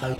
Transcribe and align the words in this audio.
Hey, 0.00 0.14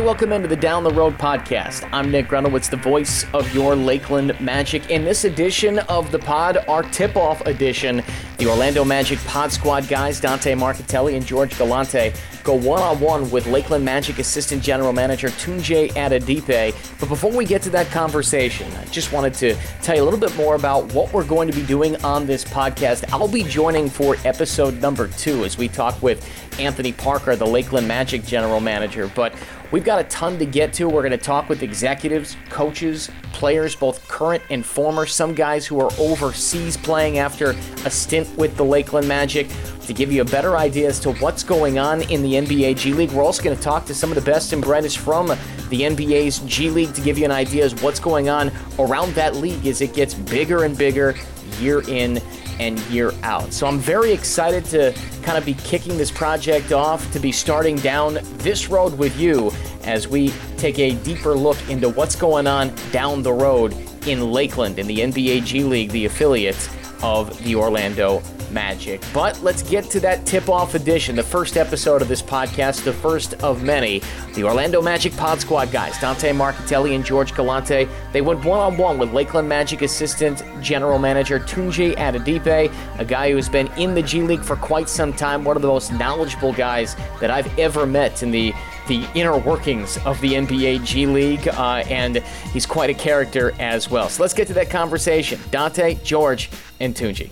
welcome 0.00 0.32
into 0.32 0.48
the 0.48 0.56
Down 0.58 0.84
the 0.84 0.90
Road 0.90 1.18
podcast. 1.18 1.86
I'm 1.92 2.10
Nick 2.10 2.28
Grunowitz, 2.28 2.70
the 2.70 2.78
voice 2.78 3.26
of 3.34 3.54
your 3.54 3.76
Lakeland 3.76 4.40
Magic. 4.40 4.88
In 4.88 5.04
this 5.04 5.24
edition 5.24 5.80
of 5.80 6.10
the 6.12 6.18
pod, 6.18 6.64
our 6.66 6.82
tip 6.82 7.14
off 7.14 7.42
edition, 7.42 8.02
the 8.38 8.48
Orlando 8.48 8.86
Magic 8.86 9.18
Pod 9.26 9.52
Squad 9.52 9.86
guys, 9.86 10.18
Dante 10.18 10.54
Marchitelli 10.54 11.14
and 11.14 11.26
George 11.26 11.58
Galante, 11.58 12.14
go 12.46 12.54
one 12.54 12.80
on 12.80 13.00
one 13.00 13.28
with 13.32 13.44
Lakeland 13.48 13.84
Magic 13.84 14.20
Assistant 14.20 14.62
General 14.62 14.92
Manager 14.92 15.28
Tunji 15.30 15.90
Adedipe. 15.94 16.74
But 17.00 17.08
before 17.08 17.32
we 17.32 17.44
get 17.44 17.60
to 17.62 17.70
that 17.70 17.88
conversation, 17.88 18.72
I 18.76 18.84
just 18.86 19.12
wanted 19.12 19.34
to 19.34 19.56
tell 19.82 19.96
you 19.96 20.02
a 20.02 20.06
little 20.06 20.20
bit 20.20 20.34
more 20.36 20.54
about 20.54 20.92
what 20.94 21.12
we're 21.12 21.26
going 21.26 21.50
to 21.50 21.54
be 21.54 21.66
doing 21.66 21.96
on 22.04 22.24
this 22.24 22.44
podcast. 22.44 23.04
I'll 23.12 23.26
be 23.26 23.42
joining 23.42 23.90
for 23.90 24.16
episode 24.24 24.80
number 24.80 25.08
two 25.08 25.44
as 25.44 25.58
we 25.58 25.66
talk 25.66 26.00
with 26.00 26.24
Anthony 26.60 26.92
Parker, 26.92 27.34
the 27.34 27.46
Lakeland 27.46 27.88
Magic 27.88 28.24
General 28.24 28.60
Manager. 28.60 29.10
But 29.12 29.34
We've 29.72 29.84
got 29.84 29.98
a 29.98 30.04
ton 30.04 30.38
to 30.38 30.46
get 30.46 30.72
to. 30.74 30.88
We're 30.88 31.02
going 31.02 31.10
to 31.10 31.18
talk 31.18 31.48
with 31.48 31.64
executives, 31.64 32.36
coaches, 32.50 33.10
players, 33.32 33.74
both 33.74 34.06
current 34.06 34.42
and 34.48 34.64
former, 34.64 35.06
some 35.06 35.34
guys 35.34 35.66
who 35.66 35.80
are 35.80 35.90
overseas 35.98 36.76
playing 36.76 37.18
after 37.18 37.50
a 37.84 37.90
stint 37.90 38.28
with 38.36 38.56
the 38.56 38.64
Lakeland 38.64 39.08
Magic 39.08 39.48
to 39.86 39.94
give 39.94 40.12
you 40.12 40.22
a 40.22 40.24
better 40.24 40.56
idea 40.56 40.88
as 40.88 40.98
to 41.00 41.12
what's 41.14 41.42
going 41.42 41.78
on 41.78 42.02
in 42.02 42.22
the 42.22 42.34
NBA 42.34 42.76
G 42.76 42.92
League. 42.92 43.10
We're 43.10 43.24
also 43.24 43.42
going 43.42 43.56
to 43.56 43.62
talk 43.62 43.84
to 43.86 43.94
some 43.94 44.10
of 44.10 44.14
the 44.16 44.30
best 44.30 44.52
and 44.52 44.62
brightest 44.62 44.98
from 44.98 45.28
the 45.28 45.82
NBA's 45.82 46.40
G 46.40 46.70
League 46.70 46.94
to 46.94 47.00
give 47.00 47.18
you 47.18 47.24
an 47.24 47.32
idea 47.32 47.64
as 47.64 47.74
what's 47.82 48.00
going 48.00 48.28
on 48.28 48.50
around 48.78 49.14
that 49.14 49.36
league 49.36 49.66
as 49.66 49.80
it 49.80 49.94
gets 49.94 50.14
bigger 50.14 50.64
and 50.64 50.76
bigger 50.76 51.14
year 51.58 51.82
in 51.88 52.20
and 52.58 52.78
year 52.86 53.12
out. 53.22 53.52
So 53.52 53.66
I'm 53.66 53.78
very 53.78 54.12
excited 54.12 54.64
to 54.66 54.94
kind 55.22 55.36
of 55.36 55.44
be 55.44 55.54
kicking 55.54 55.98
this 55.98 56.10
project 56.10 56.72
off, 56.72 57.10
to 57.12 57.20
be 57.20 57.32
starting 57.32 57.76
down 57.76 58.18
this 58.38 58.68
road 58.68 58.96
with 58.96 59.18
you 59.18 59.52
as 59.84 60.08
we 60.08 60.32
take 60.56 60.78
a 60.78 60.94
deeper 60.96 61.34
look 61.34 61.56
into 61.68 61.88
what's 61.88 62.16
going 62.16 62.46
on 62.46 62.74
down 62.92 63.22
the 63.22 63.32
road 63.32 63.74
in 64.06 64.32
Lakeland 64.32 64.78
in 64.78 64.86
the 64.86 64.98
NBA 64.98 65.44
G 65.44 65.64
League, 65.64 65.90
the 65.90 66.06
affiliate 66.06 66.68
of 67.02 67.36
the 67.44 67.54
Orlando 67.54 68.22
Magic. 68.50 69.02
But 69.12 69.42
let's 69.42 69.62
get 69.62 69.84
to 69.90 70.00
that 70.00 70.26
tip 70.26 70.48
off 70.48 70.74
edition, 70.74 71.16
the 71.16 71.22
first 71.22 71.56
episode 71.56 72.02
of 72.02 72.08
this 72.08 72.22
podcast, 72.22 72.84
the 72.84 72.92
first 72.92 73.34
of 73.42 73.62
many. 73.62 74.02
The 74.34 74.44
Orlando 74.44 74.82
Magic 74.82 75.16
Pod 75.16 75.40
Squad 75.40 75.70
guys, 75.70 75.98
Dante 75.98 76.32
Marchitelli 76.32 76.94
and 76.94 77.04
George 77.04 77.34
Galante, 77.34 77.88
they 78.12 78.20
went 78.20 78.44
one 78.44 78.60
on 78.60 78.76
one 78.76 78.98
with 78.98 79.12
Lakeland 79.12 79.48
Magic 79.48 79.82
assistant 79.82 80.42
general 80.60 80.98
manager 80.98 81.38
Tunji 81.38 81.94
Adedipe, 81.96 82.72
a 82.98 83.04
guy 83.04 83.32
who's 83.32 83.48
been 83.48 83.68
in 83.76 83.94
the 83.94 84.02
G 84.02 84.22
League 84.22 84.42
for 84.42 84.56
quite 84.56 84.88
some 84.88 85.12
time, 85.12 85.44
one 85.44 85.56
of 85.56 85.62
the 85.62 85.68
most 85.68 85.92
knowledgeable 85.92 86.52
guys 86.52 86.96
that 87.20 87.30
I've 87.30 87.58
ever 87.58 87.86
met 87.86 88.22
in 88.22 88.30
the 88.30 88.52
the 88.86 89.04
inner 89.14 89.36
workings 89.36 89.98
of 90.04 90.20
the 90.20 90.34
NBA 90.34 90.84
G 90.84 91.06
League, 91.06 91.48
uh, 91.48 91.82
and 91.88 92.18
he's 92.52 92.66
quite 92.66 92.90
a 92.90 92.94
character 92.94 93.52
as 93.58 93.90
well. 93.90 94.08
So 94.08 94.22
let's 94.22 94.34
get 94.34 94.46
to 94.48 94.54
that 94.54 94.70
conversation. 94.70 95.40
Dante, 95.50 95.94
George, 96.04 96.50
and 96.80 96.94
Tunji. 96.94 97.30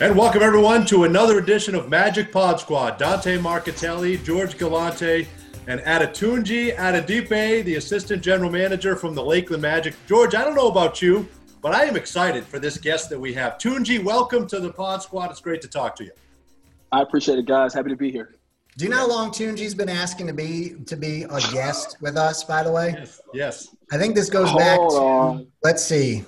And 0.00 0.16
welcome 0.16 0.40
everyone 0.40 0.86
to 0.86 1.04
another 1.04 1.38
edition 1.38 1.74
of 1.74 1.90
Magic 1.90 2.32
Pod 2.32 2.58
Squad. 2.58 2.96
Dante 2.96 3.36
Marchitelli, 3.36 4.24
George 4.24 4.56
Galante, 4.56 5.28
and 5.66 5.78
Adetunji 5.82 6.74
Adedipe, 6.74 7.62
the 7.66 7.74
assistant 7.74 8.22
general 8.22 8.50
manager 8.50 8.96
from 8.96 9.14
the 9.14 9.22
Lakeland 9.22 9.60
Magic. 9.60 9.94
George, 10.08 10.34
I 10.34 10.42
don't 10.42 10.54
know 10.54 10.68
about 10.68 11.02
you, 11.02 11.28
but 11.60 11.74
I 11.74 11.84
am 11.84 11.96
excited 11.96 12.46
for 12.46 12.58
this 12.58 12.78
guest 12.78 13.10
that 13.10 13.20
we 13.20 13.34
have. 13.34 13.58
Tunji, 13.58 14.02
welcome 14.02 14.46
to 14.46 14.58
the 14.58 14.72
Pod 14.72 15.02
Squad. 15.02 15.32
It's 15.32 15.40
great 15.42 15.60
to 15.60 15.68
talk 15.68 15.96
to 15.96 16.04
you. 16.04 16.12
I 16.90 17.02
appreciate 17.02 17.38
it, 17.38 17.44
guys. 17.44 17.74
Happy 17.74 17.90
to 17.90 17.96
be 17.96 18.10
here. 18.10 18.36
Do 18.78 18.86
you 18.86 18.90
know 18.90 18.96
how 18.96 19.08
long 19.08 19.30
Tunji's 19.30 19.74
been 19.74 19.90
asking 19.90 20.28
to 20.28 20.32
be 20.32 20.76
to 20.86 20.96
be 20.96 21.24
a 21.24 21.40
guest 21.52 21.98
with 22.00 22.16
us? 22.16 22.42
By 22.42 22.62
the 22.62 22.72
way, 22.72 22.94
yes. 22.96 23.20
yes. 23.34 23.76
I 23.92 23.98
think 23.98 24.14
this 24.14 24.30
goes 24.30 24.50
back 24.54 24.78
to 24.78 24.96
on. 24.96 25.46
let's 25.62 25.84
see, 25.84 26.24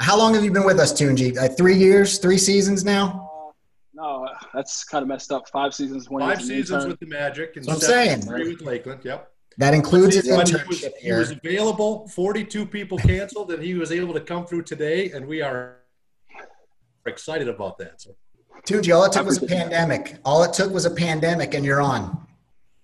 how 0.00 0.16
long 0.16 0.34
have 0.34 0.42
you 0.42 0.50
been 0.50 0.64
with 0.64 0.80
us, 0.80 0.92
Tunji? 0.92 1.36
Like 1.36 1.56
three 1.56 1.76
years, 1.76 2.18
three 2.18 2.38
seasons 2.38 2.84
now? 2.84 3.30
Uh, 3.30 3.52
no, 3.92 4.28
that's 4.54 4.82
kind 4.84 5.02
of 5.02 5.08
messed 5.08 5.30
up. 5.30 5.48
Five 5.50 5.74
seasons. 5.74 6.06
Five 6.06 6.42
seasons 6.42 6.86
with 6.86 6.98
the 7.00 7.06
Magic. 7.06 7.56
And 7.56 7.68
I'm 7.68 7.78
saying. 7.78 8.22
Three 8.22 8.48
with 8.48 8.62
Lakeland. 8.62 9.02
Yep. 9.04 9.30
That 9.58 9.74
includes 9.74 10.14
his 10.14 10.26
internship 10.26 10.62
he 10.62 10.68
was, 10.68 10.80
here. 10.80 10.92
He 11.00 11.12
was 11.12 11.30
available. 11.32 12.08
Forty-two 12.08 12.64
people 12.64 12.96
canceled, 12.98 13.52
and 13.52 13.62
he 13.62 13.74
was 13.74 13.92
able 13.92 14.14
to 14.14 14.20
come 14.20 14.46
through 14.46 14.62
today, 14.62 15.10
and 15.10 15.26
we 15.26 15.42
are 15.42 15.80
excited 17.04 17.48
about 17.48 17.76
that. 17.78 18.00
So. 18.00 18.16
Tunji, 18.66 18.94
all 18.94 19.04
it 19.04 19.12
took 19.12 19.26
was 19.26 19.42
a 19.42 19.46
pandemic. 19.46 20.16
All 20.24 20.42
it 20.44 20.54
took 20.54 20.72
was 20.72 20.86
a 20.86 20.90
pandemic, 20.90 21.52
and 21.52 21.64
you're 21.64 21.80
on. 21.82 22.26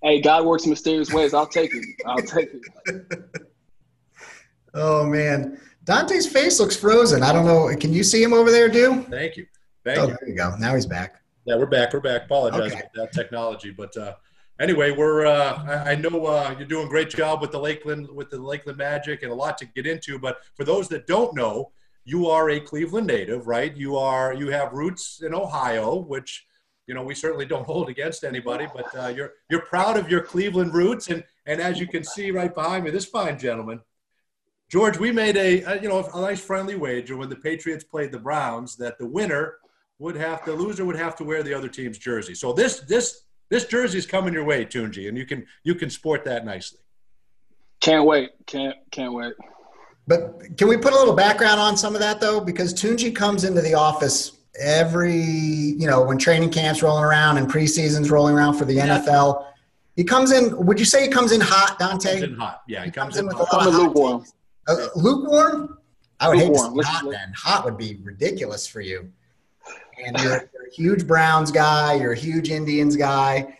Hey, 0.02 0.20
God 0.20 0.44
works 0.44 0.64
in 0.64 0.70
mysterious 0.70 1.12
ways. 1.12 1.32
I'll 1.32 1.46
take 1.46 1.74
it. 1.74 1.84
I'll 2.04 2.18
take 2.18 2.50
it. 2.52 3.24
oh 4.74 5.06
man. 5.06 5.58
Dante's 5.86 6.26
face 6.26 6.58
looks 6.58 6.76
frozen. 6.76 7.22
I 7.22 7.32
don't 7.32 7.46
know. 7.46 7.74
Can 7.76 7.92
you 7.92 8.02
see 8.02 8.20
him 8.20 8.32
over 8.32 8.50
there, 8.50 8.68
do? 8.68 9.02
Thank 9.04 9.36
you. 9.36 9.46
Thank 9.84 9.98
oh, 10.00 10.08
you. 10.08 10.16
there 10.20 10.28
you 10.28 10.34
go. 10.34 10.56
Now 10.58 10.74
he's 10.74 10.84
back. 10.84 11.22
Yeah, 11.44 11.56
we're 11.56 11.66
back. 11.66 11.92
We're 11.92 12.00
back. 12.00 12.24
Apologize 12.24 12.72
okay. 12.72 12.80
about 12.80 12.92
that 12.94 13.12
technology, 13.12 13.70
but 13.70 13.96
uh, 13.96 14.16
anyway, 14.58 14.90
we're. 14.90 15.26
Uh, 15.26 15.62
I, 15.64 15.92
I, 15.92 15.94
know 15.94 16.26
uh, 16.26 16.56
you're 16.58 16.66
doing 16.66 16.88
a 16.88 16.90
great 16.90 17.08
job 17.08 17.40
with 17.40 17.52
the 17.52 17.60
Lakeland 17.60 18.08
with 18.10 18.30
the 18.30 18.38
Lakeland 18.38 18.78
Magic, 18.78 19.22
and 19.22 19.30
a 19.30 19.34
lot 19.34 19.56
to 19.58 19.64
get 19.64 19.86
into. 19.86 20.18
But 20.18 20.38
for 20.56 20.64
those 20.64 20.88
that 20.88 21.06
don't 21.06 21.36
know, 21.36 21.70
you 22.04 22.26
are 22.26 22.50
a 22.50 22.58
Cleveland 22.58 23.06
native, 23.06 23.46
right? 23.46 23.76
You 23.76 23.96
are. 23.96 24.34
You 24.34 24.48
have 24.48 24.72
roots 24.72 25.22
in 25.24 25.32
Ohio, 25.32 25.94
which 25.94 26.46
you 26.88 26.94
know 26.94 27.04
we 27.04 27.14
certainly 27.14 27.46
don't 27.46 27.64
hold 27.72 27.88
against 27.88 28.24
anybody. 28.24 28.66
But 28.74 28.92
uh, 28.98 29.08
you're 29.14 29.34
you're 29.48 29.64
proud 29.66 29.96
of 29.96 30.10
your 30.10 30.22
Cleveland 30.22 30.74
roots, 30.74 31.10
and 31.10 31.22
and 31.46 31.60
as 31.60 31.78
you 31.78 31.86
can 31.86 32.02
see 32.02 32.32
right 32.32 32.52
behind 32.52 32.82
me, 32.82 32.90
this 32.90 33.04
fine 33.04 33.38
gentleman 33.38 33.80
George, 34.68 34.98
we 34.98 35.12
made 35.12 35.36
a, 35.36 35.62
a, 35.62 35.82
you 35.82 35.88
know 35.88 36.08
a 36.12 36.20
nice 36.20 36.40
friendly 36.40 36.74
wager 36.74 37.16
when 37.16 37.28
the 37.28 37.36
Patriots 37.36 37.84
played 37.84 38.10
the 38.12 38.18
Browns 38.18 38.76
that 38.76 38.98
the 38.98 39.06
winner 39.06 39.58
would 39.98 40.16
have 40.16 40.44
the 40.44 40.52
loser 40.52 40.84
would 40.84 40.96
have 40.96 41.16
to 41.16 41.24
wear 41.24 41.42
the 41.42 41.54
other 41.54 41.68
team's 41.68 41.98
jersey. 41.98 42.34
So 42.34 42.52
this 42.52 42.80
this 42.80 43.22
this 43.48 43.66
jersey 43.66 43.98
is 43.98 44.06
coming 44.06 44.34
your 44.34 44.44
way, 44.44 44.64
Tunji, 44.64 45.08
and 45.08 45.16
you 45.16 45.24
can 45.24 45.46
you 45.62 45.74
can 45.74 45.88
sport 45.90 46.24
that 46.24 46.44
nicely. 46.44 46.80
Can't 47.80 48.04
wait. 48.04 48.30
Can't 48.46 48.76
can't 48.90 49.12
wait. 49.12 49.34
But 50.08 50.56
can 50.56 50.68
we 50.68 50.76
put 50.76 50.92
a 50.92 50.96
little 50.96 51.14
background 51.14 51.60
on 51.60 51.76
some 51.76 51.94
of 51.94 52.00
that 52.00 52.20
though? 52.20 52.40
Because 52.40 52.74
Tunji 52.74 53.14
comes 53.14 53.44
into 53.44 53.60
the 53.60 53.74
office 53.74 54.32
every 54.58 55.14
you 55.14 55.86
know 55.86 56.02
when 56.02 56.18
training 56.18 56.50
camps 56.50 56.82
rolling 56.82 57.04
around 57.04 57.38
and 57.38 57.48
preseasons 57.48 58.10
rolling 58.10 58.34
around 58.34 58.54
for 58.54 58.64
the 58.64 58.74
yeah. 58.74 58.98
NFL. 58.98 59.46
He 59.94 60.04
comes 60.04 60.30
in. 60.30 60.54
Would 60.66 60.78
you 60.78 60.84
say 60.84 61.04
he 61.04 61.08
comes 61.08 61.32
in 61.32 61.40
hot, 61.40 61.78
Dante? 61.78 62.20
Comes 62.20 62.22
in 62.22 62.36
hot. 62.36 62.62
Yeah, 62.68 62.80
he, 62.80 62.86
he 62.86 62.90
comes, 62.90 63.14
comes, 63.14 63.16
in, 63.18 63.26
with 63.26 63.36
hot. 63.36 63.52
a 63.52 63.56
lot 63.56 63.66
of 63.68 63.74
lukewarm. 63.74 64.24
Uh, 64.66 64.88
lukewarm? 64.96 65.78
I 66.20 66.28
would 66.28 66.38
lukewarm. 66.38 66.74
hate 66.74 66.82
to 66.82 66.88
hot 66.88 67.10
then. 67.10 67.32
Hot 67.36 67.64
would 67.64 67.76
be 67.76 67.98
ridiculous 68.02 68.66
for 68.66 68.80
you. 68.80 69.10
And 70.04 70.16
you're, 70.18 70.32
you're, 70.54 70.66
a 70.66 70.74
huge 70.74 71.06
Browns 71.06 71.50
guy. 71.50 71.94
You're 71.94 72.12
a 72.12 72.16
huge 72.16 72.50
Indians 72.50 72.96
guy. 72.96 73.56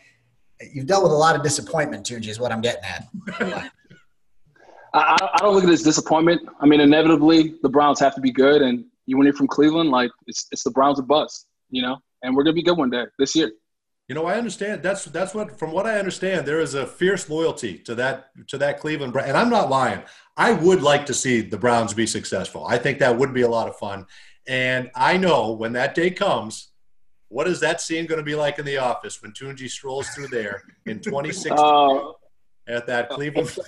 You've 0.72 0.86
dealt 0.86 1.02
with 1.02 1.12
a 1.12 1.16
lot 1.16 1.36
of 1.36 1.42
disappointment, 1.42 2.06
Tunji, 2.06 2.28
is 2.28 2.40
what 2.40 2.50
I'm 2.50 2.60
getting 2.60 2.84
at. 2.84 3.08
I, 4.94 5.16
I, 5.20 5.38
don't 5.40 5.54
look 5.54 5.64
at 5.64 5.68
it 5.68 5.72
as 5.74 5.82
disappointment. 5.82 6.48
I 6.60 6.66
mean, 6.66 6.80
inevitably, 6.80 7.56
the 7.62 7.68
Browns 7.68 8.00
have 8.00 8.14
to 8.14 8.20
be 8.20 8.32
good. 8.32 8.62
And 8.62 8.86
you 9.04 9.18
win 9.18 9.26
it 9.26 9.36
from 9.36 9.46
Cleveland, 9.46 9.90
like, 9.90 10.10
it's, 10.26 10.46
it's 10.50 10.62
the 10.62 10.70
Browns 10.70 10.98
a 10.98 11.02
bust, 11.02 11.46
you 11.70 11.82
know? 11.82 11.98
And 12.22 12.34
we're 12.34 12.44
going 12.44 12.56
to 12.56 12.60
be 12.60 12.62
good 12.62 12.78
one 12.78 12.88
day 12.88 13.04
this 13.18 13.36
year. 13.36 13.52
You 14.08 14.14
know, 14.14 14.24
I 14.24 14.36
understand. 14.36 14.82
That's 14.84 15.04
that's 15.06 15.34
what, 15.34 15.58
from 15.58 15.72
what 15.72 15.84
I 15.84 15.98
understand, 15.98 16.46
there 16.46 16.60
is 16.60 16.74
a 16.74 16.86
fierce 16.86 17.28
loyalty 17.28 17.76
to 17.78 17.94
that 17.96 18.30
to 18.48 18.58
that 18.58 18.78
Cleveland. 18.78 19.16
And 19.16 19.36
I'm 19.36 19.50
not 19.50 19.68
lying. 19.68 20.00
I 20.36 20.52
would 20.52 20.82
like 20.82 21.06
to 21.06 21.14
see 21.14 21.40
the 21.40 21.56
Browns 21.56 21.94
be 21.94 22.06
successful. 22.06 22.66
I 22.66 22.78
think 22.78 22.98
that 22.98 23.16
would 23.16 23.32
be 23.32 23.42
a 23.42 23.48
lot 23.48 23.68
of 23.68 23.76
fun. 23.76 24.06
And 24.46 24.90
I 24.94 25.16
know 25.16 25.52
when 25.52 25.72
that 25.72 25.94
day 25.94 26.10
comes, 26.10 26.70
what 27.28 27.48
is 27.48 27.60
that 27.60 27.80
scene 27.80 28.06
going 28.06 28.18
to 28.18 28.24
be 28.24 28.34
like 28.34 28.58
in 28.58 28.64
the 28.64 28.78
office 28.78 29.20
when 29.22 29.32
Tunji 29.32 29.68
strolls 29.68 30.08
through 30.08 30.28
there 30.28 30.62
in 30.84 31.00
2016 31.00 31.52
uh, 31.58 32.12
at 32.68 32.86
that 32.86 33.08
Cleveland? 33.08 33.58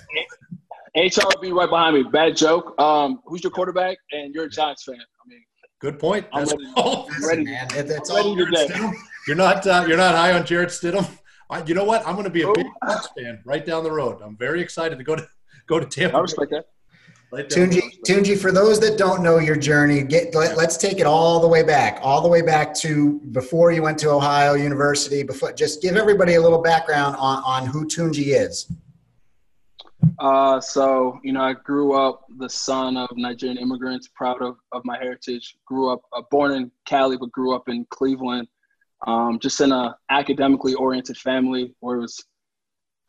HRB 0.95 1.53
right 1.53 1.69
behind 1.69 1.95
me. 1.95 2.03
Bad 2.03 2.37
joke. 2.37 2.79
Um, 2.79 3.21
who's 3.25 3.43
your 3.43 3.51
quarterback? 3.51 3.97
And 4.11 4.33
you're 4.33 4.45
a 4.45 4.49
Giants 4.49 4.83
fan. 4.83 4.95
I 4.95 5.27
mean, 5.27 5.43
good 5.79 5.99
point. 5.99 6.27
That's 6.33 6.53
I'm 6.53 6.59
ready. 6.59 6.73
All. 6.75 7.09
ready. 7.27 7.43
Man. 7.45 7.67
That's 7.69 8.09
all 8.09 8.35
You're 8.35 9.35
not 9.35 9.67
uh, 9.67 9.85
you're 9.87 9.97
not 9.97 10.15
high 10.15 10.33
on 10.33 10.45
Jarrett 10.45 10.69
Stidham. 10.69 11.07
I, 11.49 11.63
you 11.63 11.73
know 11.73 11.83
what? 11.83 12.07
I'm 12.07 12.13
going 12.13 12.25
to 12.25 12.29
be 12.29 12.43
a 12.43 12.53
big 12.53 12.67
fan 13.17 13.41
right 13.43 13.65
down 13.65 13.83
the 13.83 13.91
road. 13.91 14.21
I'm 14.23 14.37
very 14.37 14.61
excited 14.61 14.97
to 14.97 15.03
go 15.03 15.15
to 15.15 15.27
go 15.69 15.79
to 15.79 15.85
Tampa. 15.85 16.17
I 16.17 16.19
respect 16.19 16.51
that. 16.51 16.65
Tunji, 17.31 17.81
Tunji, 18.07 18.35
for 18.35 18.51
those 18.51 18.79
that 18.79 18.97
don't 18.97 19.21
know 19.21 19.37
your 19.37 19.55
journey, 19.55 20.01
get 20.01 20.33
let, 20.33 20.57
us 20.57 20.77
take 20.77 20.99
it 20.99 21.05
all 21.05 21.39
the 21.39 21.47
way 21.47 21.61
back, 21.61 21.99
all 22.01 22.21
the 22.23 22.27
way 22.27 22.41
back 22.41 22.73
to 22.73 23.19
before 23.31 23.71
you 23.71 23.83
went 23.83 23.99
to 23.99 24.09
Ohio 24.09 24.55
University. 24.55 25.21
Before, 25.21 25.53
just 25.53 25.79
give 25.79 25.95
everybody 25.95 26.33
a 26.35 26.41
little 26.41 26.63
background 26.63 27.15
on, 27.17 27.43
on 27.45 27.67
who 27.67 27.85
Tunji 27.85 28.35
is. 28.35 28.71
Uh, 30.17 30.59
so 30.59 31.19
you 31.23 31.31
know, 31.31 31.41
I 31.41 31.53
grew 31.53 31.93
up 31.93 32.25
the 32.39 32.49
son 32.49 32.97
of 32.97 33.09
Nigerian 33.15 33.59
immigrants, 33.59 34.09
proud 34.15 34.41
of, 34.41 34.55
of 34.71 34.81
my 34.83 34.97
heritage. 34.97 35.55
Grew 35.67 35.93
up 35.93 36.01
uh, 36.17 36.23
born 36.31 36.53
in 36.53 36.71
Cali, 36.87 37.15
but 37.15 37.31
grew 37.31 37.53
up 37.55 37.69
in 37.69 37.85
Cleveland. 37.91 38.47
um, 39.07 39.39
just 39.39 39.61
in 39.61 39.71
a 39.71 39.95
academically 40.09 40.73
oriented 40.73 41.17
family 41.17 41.73
where 41.79 41.97
it 41.97 42.01
was 42.01 42.23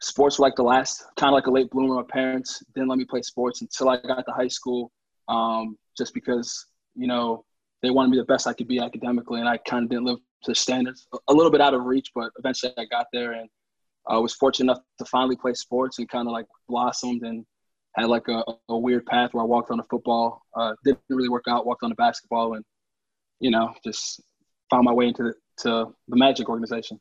sports 0.01 0.39
were 0.39 0.47
like 0.47 0.57
the 0.57 0.63
last 0.63 1.05
kind 1.17 1.31
of 1.31 1.35
like 1.35 1.47
a 1.47 1.51
late 1.51 1.71
bloomer. 1.71 1.95
My 1.95 2.03
parents 2.03 2.63
didn't 2.75 2.89
let 2.89 2.99
me 2.99 3.05
play 3.05 3.23
sports 3.23 3.61
until 3.61 3.89
I 3.89 3.97
got 4.01 4.25
to 4.27 4.33
high 4.33 4.49
school, 4.49 4.91
um, 5.29 5.77
just 5.97 6.15
because 6.15 6.67
you 6.95 7.07
know 7.07 7.45
they 7.83 7.91
wanted 7.91 8.11
me 8.11 8.19
the 8.19 8.25
best 8.25 8.47
I 8.47 8.53
could 8.53 8.69
be 8.69 8.79
academically, 8.79 9.41
and 9.41 9.49
I 9.49 9.57
kind 9.59 9.85
of 9.85 9.91
didn't 9.91 10.05
live 10.05 10.19
to 10.45 10.55
standards. 10.55 11.07
A 11.29 11.33
little 11.33 11.51
bit 11.51 11.61
out 11.61 11.75
of 11.75 11.85
reach, 11.85 12.11
but 12.15 12.31
eventually 12.39 12.73
I 12.79 12.85
got 12.87 13.07
there, 13.13 13.33
and 13.33 13.49
I 14.09 14.19
was 14.19 14.35
fortunate 14.35 14.73
enough 14.73 14.83
to 14.99 15.05
finally 15.05 15.37
play 15.37 15.55
sports 15.55 15.99
and 15.99 16.09
kind 16.09 16.27
of 16.27 16.33
like 16.33 16.47
blossomed 16.69 17.23
and 17.23 17.45
had 17.97 18.09
like 18.09 18.29
a, 18.29 18.45
a 18.69 18.79
weird 18.79 19.05
path 19.07 19.31
where 19.33 19.43
I 19.43 19.47
walked 19.47 19.71
on 19.71 19.79
the 19.79 19.85
football, 19.91 20.43
uh, 20.57 20.75
didn't 20.85 21.01
really 21.09 21.29
work 21.29 21.45
out, 21.49 21.67
walked 21.67 21.83
on 21.83 21.91
the 21.91 21.97
basketball, 21.97 22.55
and 22.55 22.65
you 23.41 23.51
know 23.51 23.75
just 23.85 24.21
found 24.71 24.85
my 24.85 24.93
way 24.93 25.09
into 25.09 25.25
the, 25.25 25.35
to 25.59 25.95
the 26.09 26.17
Magic 26.17 26.49
organization. 26.49 27.01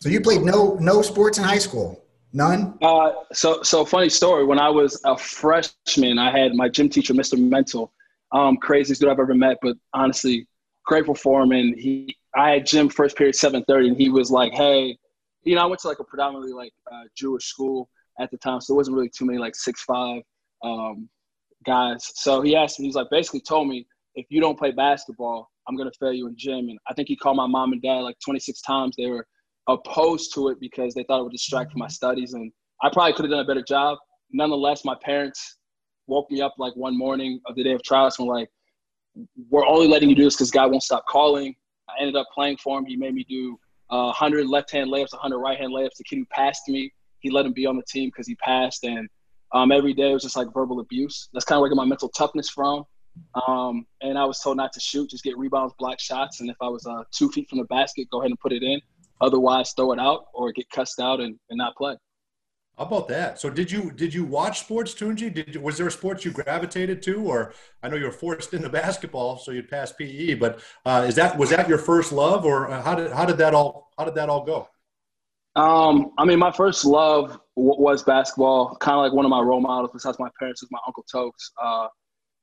So 0.00 0.08
you 0.08 0.20
played 0.20 0.42
no 0.42 0.74
no 0.80 1.02
sports 1.02 1.38
in 1.38 1.44
high 1.44 1.58
school? 1.58 2.04
None. 2.32 2.78
Uh, 2.82 3.10
so 3.32 3.62
so 3.62 3.84
funny 3.84 4.08
story. 4.08 4.44
When 4.44 4.58
I 4.58 4.68
was 4.68 5.00
a 5.04 5.16
freshman, 5.16 6.18
I 6.18 6.30
had 6.36 6.54
my 6.54 6.68
gym 6.68 6.88
teacher, 6.88 7.14
Mr. 7.14 7.38
Mental, 7.38 7.92
um, 8.32 8.58
craziest 8.58 9.00
dude 9.00 9.10
I've 9.10 9.18
ever 9.18 9.34
met, 9.34 9.58
but 9.60 9.76
honestly, 9.94 10.46
grateful 10.84 11.14
for 11.14 11.42
him. 11.42 11.52
And 11.52 11.76
he, 11.76 12.16
I 12.36 12.50
had 12.50 12.66
gym 12.66 12.88
first 12.88 13.16
period 13.16 13.34
seven 13.34 13.64
thirty, 13.64 13.88
and 13.88 13.96
he 13.96 14.08
was 14.08 14.30
like, 14.30 14.52
"Hey, 14.52 14.96
you 15.42 15.56
know, 15.56 15.62
I 15.62 15.66
went 15.66 15.80
to 15.80 15.88
like 15.88 15.98
a 15.98 16.04
predominantly 16.04 16.52
like 16.52 16.72
uh, 16.92 17.04
Jewish 17.16 17.46
school 17.46 17.88
at 18.20 18.30
the 18.30 18.36
time, 18.36 18.60
so 18.60 18.72
there 18.72 18.76
wasn't 18.76 18.96
really 18.96 19.10
too 19.10 19.24
many 19.24 19.38
like 19.38 19.56
six 19.56 19.82
five 19.82 20.22
um, 20.62 21.08
guys. 21.66 22.08
So 22.14 22.40
he 22.40 22.54
asked 22.54 22.78
me, 22.78 22.86
he's 22.86 22.94
like, 22.94 23.08
basically 23.10 23.40
told 23.40 23.68
me, 23.68 23.86
if 24.14 24.26
you 24.28 24.40
don't 24.40 24.58
play 24.58 24.70
basketball, 24.70 25.50
I'm 25.66 25.76
gonna 25.76 25.90
fail 25.98 26.12
you 26.12 26.28
in 26.28 26.36
gym. 26.36 26.68
And 26.68 26.78
I 26.86 26.94
think 26.94 27.08
he 27.08 27.16
called 27.16 27.36
my 27.36 27.46
mom 27.46 27.72
and 27.72 27.82
dad 27.82 28.00
like 28.00 28.16
26 28.24 28.60
times. 28.60 28.94
They 28.96 29.06
were 29.06 29.26
opposed 29.68 30.34
to 30.34 30.48
it 30.48 30.58
because 30.60 30.94
they 30.94 31.04
thought 31.04 31.20
it 31.20 31.24
would 31.24 31.32
distract 31.32 31.72
from 31.72 31.80
my 31.80 31.88
studies, 31.88 32.32
and 32.32 32.50
I 32.82 32.90
probably 32.90 33.12
could 33.12 33.26
have 33.26 33.30
done 33.30 33.40
a 33.40 33.46
better 33.46 33.62
job. 33.62 33.98
Nonetheless, 34.32 34.84
my 34.84 34.96
parents 35.02 35.58
woke 36.06 36.30
me 36.30 36.40
up 36.40 36.54
like 36.58 36.74
one 36.74 36.96
morning 36.96 37.40
of 37.46 37.54
the 37.54 37.62
day 37.62 37.72
of 37.72 37.82
trials 37.82 38.18
and 38.18 38.26
were 38.26 38.34
like, 38.34 38.50
"We're 39.50 39.66
only 39.66 39.88
letting 39.88 40.08
you 40.08 40.16
do 40.16 40.24
this 40.24 40.36
because 40.36 40.50
God 40.50 40.70
won't 40.70 40.82
stop 40.82 41.06
calling." 41.06 41.54
I 41.88 42.00
ended 42.00 42.16
up 42.16 42.26
playing 42.34 42.56
for 42.58 42.78
him. 42.78 42.86
He 42.86 42.96
made 42.96 43.14
me 43.14 43.24
do 43.28 43.58
uh, 43.90 44.12
100 44.12 44.46
left-hand 44.46 44.90
layups, 44.90 45.12
100 45.12 45.38
right-hand 45.38 45.72
layups. 45.72 45.96
The 45.96 46.04
kid 46.04 46.16
who 46.16 46.26
passed 46.26 46.68
me, 46.68 46.92
he 47.20 47.30
let 47.30 47.46
him 47.46 47.52
be 47.52 47.66
on 47.66 47.76
the 47.76 47.82
team 47.84 48.08
because 48.08 48.26
he 48.26 48.34
passed, 48.36 48.84
and 48.84 49.08
um, 49.52 49.72
every 49.72 49.94
day 49.94 50.10
it 50.10 50.14
was 50.14 50.22
just 50.22 50.36
like 50.36 50.52
verbal 50.52 50.80
abuse. 50.80 51.28
That's 51.32 51.44
kind 51.44 51.56
of 51.56 51.62
where 51.62 51.68
I 51.68 51.70
get 51.70 51.76
my 51.76 51.84
mental 51.84 52.08
toughness 52.10 52.48
from. 52.48 52.84
Um, 53.46 53.86
and 54.00 54.18
I 54.18 54.24
was 54.24 54.38
told 54.40 54.56
not 54.56 54.72
to 54.74 54.80
shoot, 54.80 55.10
just 55.10 55.24
get 55.24 55.36
rebounds, 55.36 55.74
block 55.78 55.98
shots, 56.00 56.40
and 56.40 56.50
if 56.50 56.56
I 56.60 56.68
was 56.68 56.86
uh, 56.86 57.02
two 57.12 57.30
feet 57.30 57.48
from 57.48 57.58
the 57.58 57.64
basket, 57.64 58.08
go 58.10 58.20
ahead 58.20 58.30
and 58.30 58.38
put 58.38 58.52
it 58.52 58.62
in. 58.62 58.80
Otherwise, 59.20 59.72
throw 59.72 59.92
it 59.92 59.98
out 59.98 60.26
or 60.32 60.52
get 60.52 60.70
cussed 60.70 61.00
out 61.00 61.20
and, 61.20 61.38
and 61.50 61.58
not 61.58 61.74
play. 61.76 61.96
How 62.78 62.84
about 62.84 63.08
that? 63.08 63.40
So 63.40 63.50
did 63.50 63.72
you 63.72 63.90
did 63.90 64.14
you 64.14 64.24
watch 64.24 64.60
sports, 64.60 64.94
Tunji? 64.94 65.34
Did 65.34 65.56
you, 65.56 65.60
was 65.60 65.76
there 65.76 65.88
a 65.88 65.90
sports 65.90 66.24
you 66.24 66.30
gravitated 66.30 67.02
to, 67.02 67.24
or 67.24 67.52
I 67.82 67.88
know 67.88 67.96
you 67.96 68.04
were 68.04 68.12
forced 68.12 68.54
into 68.54 68.68
basketball, 68.82 69.38
so 69.38 69.50
you'd 69.50 69.68
pass 69.68 69.90
PE. 69.90 70.34
But 70.34 70.60
uh, 70.86 71.04
is 71.08 71.16
that 71.16 71.36
was 71.36 71.50
that 71.50 71.68
your 71.68 71.78
first 71.78 72.12
love, 72.12 72.44
or 72.44 72.70
uh, 72.70 72.80
how 72.80 72.94
did 72.94 73.10
how 73.10 73.24
did 73.24 73.38
that 73.38 73.52
all 73.52 73.90
how 73.98 74.04
did 74.04 74.14
that 74.14 74.28
all 74.28 74.44
go? 74.44 74.68
Um, 75.56 76.12
I 76.18 76.24
mean, 76.24 76.38
my 76.38 76.52
first 76.52 76.84
love 76.84 77.30
w- 77.56 77.80
was 77.82 78.04
basketball. 78.04 78.76
Kind 78.76 78.96
of 78.96 79.02
like 79.02 79.12
one 79.12 79.24
of 79.24 79.30
my 79.30 79.40
role 79.40 79.60
models, 79.60 79.90
besides 79.92 80.16
my 80.20 80.28
parents, 80.38 80.62
was 80.62 80.70
my 80.70 80.78
uncle 80.86 81.04
Tokes. 81.10 81.50
Uh, 81.60 81.88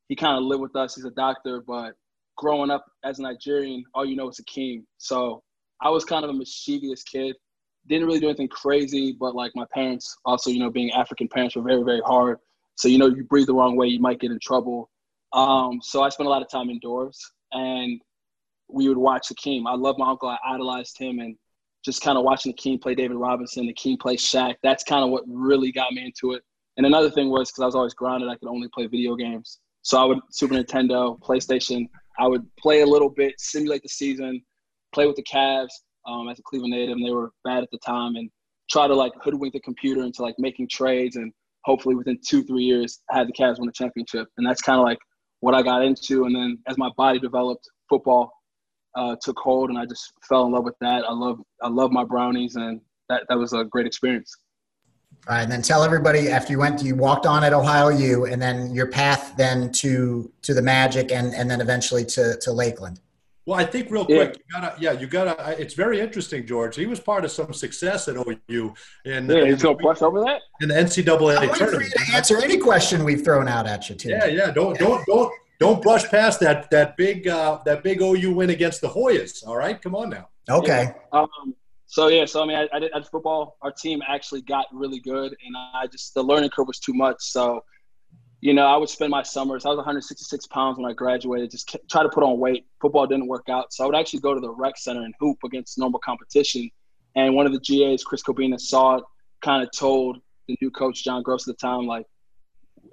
he 0.09 0.17
kind 0.17 0.37
of 0.37 0.43
lived 0.43 0.61
with 0.61 0.75
us. 0.75 0.95
He's 0.95 1.05
a 1.05 1.11
doctor, 1.11 1.63
but 1.65 1.93
growing 2.35 2.69
up 2.69 2.85
as 3.05 3.19
a 3.19 3.21
Nigerian, 3.21 3.85
all 3.93 4.05
you 4.05 4.17
know 4.17 4.27
is 4.27 4.41
Akeem. 4.41 4.83
So 4.97 5.43
I 5.81 5.89
was 5.89 6.05
kind 6.05 6.23
of 6.23 6.29
a 6.29 6.33
mischievous 6.33 7.03
kid 7.03 7.35
didn't 7.87 8.07
really 8.07 8.19
do 8.19 8.27
anything 8.27 8.47
crazy, 8.47 9.15
but 9.19 9.35
like 9.35 9.51
my 9.55 9.65
parents 9.73 10.17
also, 10.25 10.49
you 10.49 10.59
know, 10.59 10.69
being 10.69 10.91
African 10.91 11.27
parents 11.27 11.55
were 11.55 11.61
very, 11.61 11.83
very 11.83 12.01
hard. 12.05 12.39
So, 12.75 12.87
you 12.87 12.97
know, 12.97 13.07
you 13.07 13.23
breathe 13.23 13.47
the 13.47 13.53
wrong 13.53 13.75
way, 13.75 13.87
you 13.87 13.99
might 13.99 14.19
get 14.19 14.31
in 14.31 14.39
trouble. 14.39 14.89
Um, 15.33 15.79
so 15.81 16.01
I 16.01 16.09
spent 16.09 16.27
a 16.27 16.29
lot 16.29 16.41
of 16.41 16.49
time 16.49 16.69
indoors 16.69 17.19
and 17.51 18.01
we 18.67 18.89
would 18.89 18.97
watch 18.97 19.27
Akeem. 19.29 19.63
I 19.67 19.75
love 19.75 19.97
my 19.97 20.09
uncle. 20.09 20.29
I 20.29 20.37
idolized 20.45 20.97
him 20.97 21.19
and 21.19 21.35
just 21.83 22.01
kind 22.01 22.17
of 22.17 22.23
watching 22.23 22.53
Akeem 22.53 22.81
play 22.81 22.95
David 22.95 23.17
Robinson, 23.17 23.67
Akeem 23.67 23.99
play 23.99 24.15
Shaq. 24.15 24.55
That's 24.63 24.83
kind 24.83 25.03
of 25.03 25.11
what 25.11 25.23
really 25.27 25.71
got 25.71 25.93
me 25.93 26.05
into 26.05 26.33
it. 26.33 26.43
And 26.77 26.85
another 26.85 27.09
thing 27.09 27.29
was 27.29 27.51
because 27.51 27.61
I 27.61 27.65
was 27.65 27.75
always 27.75 27.93
grounded, 27.93 28.29
I 28.29 28.35
could 28.35 28.49
only 28.49 28.67
play 28.73 28.87
video 28.87 29.15
games. 29.15 29.59
So 29.83 30.01
I 30.01 30.05
would 30.05 30.19
Super 30.31 30.55
Nintendo, 30.55 31.19
PlayStation. 31.21 31.87
I 32.17 32.27
would 32.27 32.43
play 32.57 32.81
a 32.81 32.85
little 32.85 33.09
bit, 33.09 33.39
simulate 33.39 33.83
the 33.83 33.89
season, 33.89 34.41
play 34.95 35.05
with 35.05 35.17
the 35.17 35.23
Cavs, 35.23 35.73
um, 36.07 36.29
as 36.29 36.39
a 36.39 36.43
Cleveland 36.43 36.71
native, 36.71 36.95
and 36.95 37.05
they 37.05 37.11
were 37.11 37.31
bad 37.43 37.61
at 37.61 37.69
the 37.71 37.79
time, 37.85 38.15
and 38.15 38.29
try 38.71 38.87
to 38.87 38.95
like 38.95 39.11
hoodwink 39.21 39.53
the 39.53 39.59
computer 39.59 40.03
into 40.03 40.23
like 40.23 40.35
making 40.39 40.69
trades, 40.69 41.17
and 41.17 41.31
hopefully 41.65 41.95
within 41.95 42.17
two 42.25 42.43
three 42.43 42.63
years 42.63 43.01
had 43.11 43.27
the 43.27 43.33
Cavs 43.33 43.59
win 43.59 43.69
a 43.69 43.73
championship, 43.73 44.27
and 44.37 44.47
that's 44.47 44.61
kind 44.61 44.79
of 44.79 44.85
like 44.85 44.97
what 45.41 45.53
I 45.53 45.61
got 45.61 45.83
into. 45.83 46.25
And 46.25 46.35
then 46.35 46.57
as 46.67 46.77
my 46.77 46.89
body 46.97 47.19
developed, 47.19 47.69
football 47.89 48.31
uh, 48.95 49.15
took 49.21 49.37
hold, 49.37 49.69
and 49.69 49.77
I 49.77 49.85
just 49.85 50.13
fell 50.27 50.45
in 50.45 50.53
love 50.53 50.63
with 50.63 50.79
that. 50.81 51.03
I 51.03 51.11
love 51.11 51.39
I 51.61 51.67
love 51.67 51.91
my 51.91 52.05
brownies, 52.05 52.55
and 52.55 52.79
that 53.09 53.23
that 53.29 53.37
was 53.37 53.53
a 53.53 53.65
great 53.65 53.85
experience. 53.85 54.33
All 55.27 55.35
right, 55.35 55.43
and 55.43 55.51
then 55.51 55.61
tell 55.61 55.83
everybody 55.83 56.29
after 56.29 56.51
you 56.53 56.59
went, 56.59 56.83
you 56.83 56.95
walked 56.95 57.25
on 57.25 57.43
at 57.43 57.51
Ohio 57.51 57.89
U, 57.89 58.25
and 58.25 58.41
then 58.41 58.73
your 58.73 58.87
path 58.87 59.33
then 59.37 59.71
to 59.73 60.31
to 60.43 60.53
the 60.53 60.61
Magic, 60.61 61.11
and 61.11 61.33
and 61.33 61.49
then 61.51 61.59
eventually 61.61 62.05
to 62.05 62.37
to 62.37 62.51
Lakeland. 62.51 62.99
Well, 63.45 63.59
I 63.59 63.63
think 63.63 63.91
real 63.91 64.05
quick, 64.05 64.17
yeah. 64.17 64.25
you 64.33 64.61
gotta, 64.61 64.81
yeah, 64.81 64.91
you 64.93 65.07
gotta. 65.07 65.61
It's 65.61 65.75
very 65.75 65.99
interesting, 65.99 66.47
George. 66.47 66.75
He 66.75 66.87
was 66.87 66.99
part 66.99 67.23
of 67.25 67.31
some 67.31 67.53
success 67.53 68.07
at 68.07 68.15
OU, 68.15 68.73
and 69.05 69.29
yeah, 69.29 69.45
he's 69.45 69.61
gonna 69.61 69.77
push 69.77 70.01
over 70.01 70.19
that 70.21 70.41
in 70.61 70.69
the 70.69 70.73
NCAA 70.73 71.37
I'm 71.37 71.53
tournament. 71.53 71.91
to 71.91 72.15
answer 72.15 72.41
any 72.41 72.57
question 72.57 73.03
we've 73.03 73.23
thrown 73.23 73.47
out 73.47 73.67
at 73.67 73.87
you, 73.87 73.95
too. 73.95 74.09
Yeah, 74.09 74.25
yeah. 74.25 74.49
Don't, 74.49 74.77
don't, 74.79 75.05
don't, 75.05 75.31
don't 75.59 75.81
brush 75.81 76.09
past 76.09 76.39
that 76.39 76.71
that 76.71 76.97
big 76.97 77.27
uh, 77.27 77.59
that 77.65 77.83
big 77.83 78.01
OU 78.01 78.33
win 78.33 78.49
against 78.49 78.81
the 78.81 78.89
Hoyas. 78.89 79.45
All 79.45 79.55
right, 79.55 79.79
come 79.79 79.95
on 79.95 80.09
now. 80.09 80.29
Okay. 80.49 80.91
Yeah. 81.13 81.19
Um, 81.19 81.55
so 81.85 82.07
yeah, 82.07 82.25
so 82.25 82.43
I 82.43 82.45
mean, 82.47 82.57
I, 82.57 82.67
I 82.73 82.79
did 82.79 82.91
at 82.93 83.09
football. 83.09 83.57
Our 83.61 83.71
team 83.71 84.01
actually 84.07 84.41
got 84.41 84.65
really 84.73 84.99
good, 84.99 85.35
and 85.45 85.55
I 85.55 85.87
just 85.87 86.13
the 86.13 86.23
learning 86.23 86.49
curve 86.49 86.67
was 86.67 86.79
too 86.79 86.93
much. 86.93 87.17
So 87.19 87.63
you 88.41 88.53
know, 88.53 88.65
I 88.67 88.77
would 88.77 88.89
spend 88.89 89.11
my 89.11 89.23
summers. 89.23 89.65
I 89.65 89.69
was 89.69 89.77
166 89.77 90.47
pounds 90.47 90.77
when 90.77 90.89
I 90.89 90.93
graduated. 90.93 91.51
Just 91.51 91.75
try 91.89 92.03
to 92.03 92.09
put 92.09 92.23
on 92.23 92.39
weight. 92.39 92.65
Football 92.81 93.07
didn't 93.07 93.27
work 93.27 93.49
out, 93.49 93.73
so 93.73 93.83
I 93.83 93.87
would 93.87 93.95
actually 93.95 94.19
go 94.19 94.33
to 94.33 94.39
the 94.39 94.51
rec 94.51 94.77
center 94.77 95.01
and 95.01 95.13
hoop 95.19 95.37
against 95.43 95.77
normal 95.77 95.99
competition. 95.99 96.69
And 97.15 97.33
one 97.33 97.45
of 97.45 97.53
the 97.53 97.59
GAs, 97.59 98.03
Chris 98.03 98.21
Cobina, 98.21 98.59
saw 98.59 98.97
it. 98.97 99.03
Kind 99.41 99.63
of 99.63 99.69
told 99.71 100.17
the 100.47 100.57
new 100.61 100.71
coach 100.71 101.03
John 101.03 101.23
Groce 101.23 101.41
at 101.41 101.45
the 101.45 101.53
time, 101.53 101.85
like, 101.85 102.05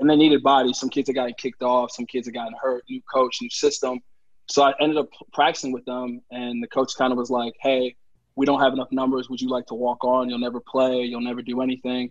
and 0.00 0.08
they 0.08 0.16
needed 0.16 0.42
bodies. 0.42 0.78
Some 0.78 0.90
kids 0.90 1.08
had 1.08 1.14
gotten 1.14 1.34
kicked 1.34 1.62
off. 1.62 1.90
Some 1.90 2.06
kids 2.06 2.26
had 2.26 2.34
gotten 2.34 2.54
hurt. 2.60 2.82
New 2.88 3.00
coach, 3.12 3.38
new 3.40 3.50
system. 3.50 4.00
So 4.48 4.62
I 4.62 4.74
ended 4.80 4.98
up 4.98 5.08
practicing 5.32 5.72
with 5.72 5.84
them, 5.84 6.20
and 6.30 6.62
the 6.62 6.66
coach 6.66 6.94
kind 6.96 7.12
of 7.12 7.18
was 7.18 7.30
like, 7.30 7.54
"Hey, 7.60 7.94
we 8.36 8.44
don't 8.44 8.60
have 8.60 8.72
enough 8.72 8.90
numbers. 8.90 9.30
Would 9.30 9.40
you 9.40 9.48
like 9.48 9.66
to 9.66 9.74
walk 9.74 10.04
on? 10.04 10.28
You'll 10.28 10.38
never 10.38 10.60
play. 10.60 11.02
You'll 11.02 11.20
never 11.20 11.42
do 11.42 11.60
anything." 11.60 12.10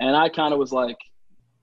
And 0.00 0.16
I 0.16 0.28
kind 0.28 0.52
of 0.52 0.58
was 0.58 0.72
like, 0.72 0.96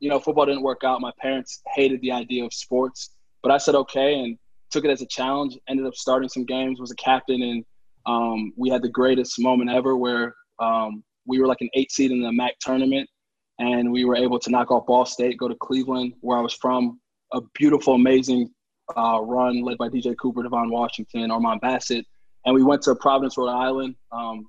you 0.06 0.12
know, 0.12 0.20
football 0.20 0.46
didn't 0.46 0.62
work 0.62 0.84
out. 0.84 1.02
My 1.02 1.12
parents 1.20 1.64
hated 1.74 2.00
the 2.02 2.12
idea 2.12 2.46
of 2.46 2.54
sports, 2.54 3.16
but 3.42 3.52
I 3.52 3.58
said 3.58 3.74
okay 3.74 4.20
and 4.20 4.38
took 4.70 4.86
it 4.86 4.92
as 4.92 5.02
a 5.02 5.08
challenge. 5.08 5.58
Ended 5.68 5.88
up 5.88 5.96
starting 5.96 6.30
some 6.30 6.46
games, 6.46 6.80
was 6.80 6.92
a 6.92 6.96
captain, 6.96 7.42
and 7.42 7.66
um, 8.06 8.54
we 8.56 8.70
had 8.70 8.84
the 8.84 8.90
greatest 8.90 9.40
moment 9.40 9.72
ever 9.72 9.98
where 9.98 10.36
um, 10.60 11.04
we 11.26 11.40
were 11.40 11.48
like 11.48 11.62
an 11.62 11.72
eight 11.74 11.92
seed 11.92 12.12
in 12.12 12.22
the 12.22 12.32
MAC 12.32 12.54
tournament, 12.60 13.10
and 13.58 13.92
we 13.92 14.06
were 14.06 14.16
able 14.16 14.38
to 14.38 14.52
knock 14.52 14.70
off 14.70 14.86
Ball 14.86 15.08
State, 15.08 15.40
go 15.40 15.48
to 15.48 15.56
Cleveland, 15.56 16.14
where 16.22 16.38
I 16.38 16.42
was 16.42 16.54
from. 16.54 17.00
A 17.34 17.42
beautiful, 17.56 17.96
amazing 17.96 18.52
uh, 18.96 19.20
run 19.24 19.64
led 19.64 19.80
by 19.80 19.90
DJ 19.90 20.16
Cooper, 20.22 20.44
Devon 20.44 20.70
Washington, 20.70 21.32
Armon 21.32 21.60
Bassett, 21.62 22.06
and 22.46 22.54
we 22.54 22.62
went 22.62 22.84
to 22.84 22.94
Providence, 22.94 23.40
Rhode 23.40 23.50
Island, 23.50 23.96
um, 24.12 24.46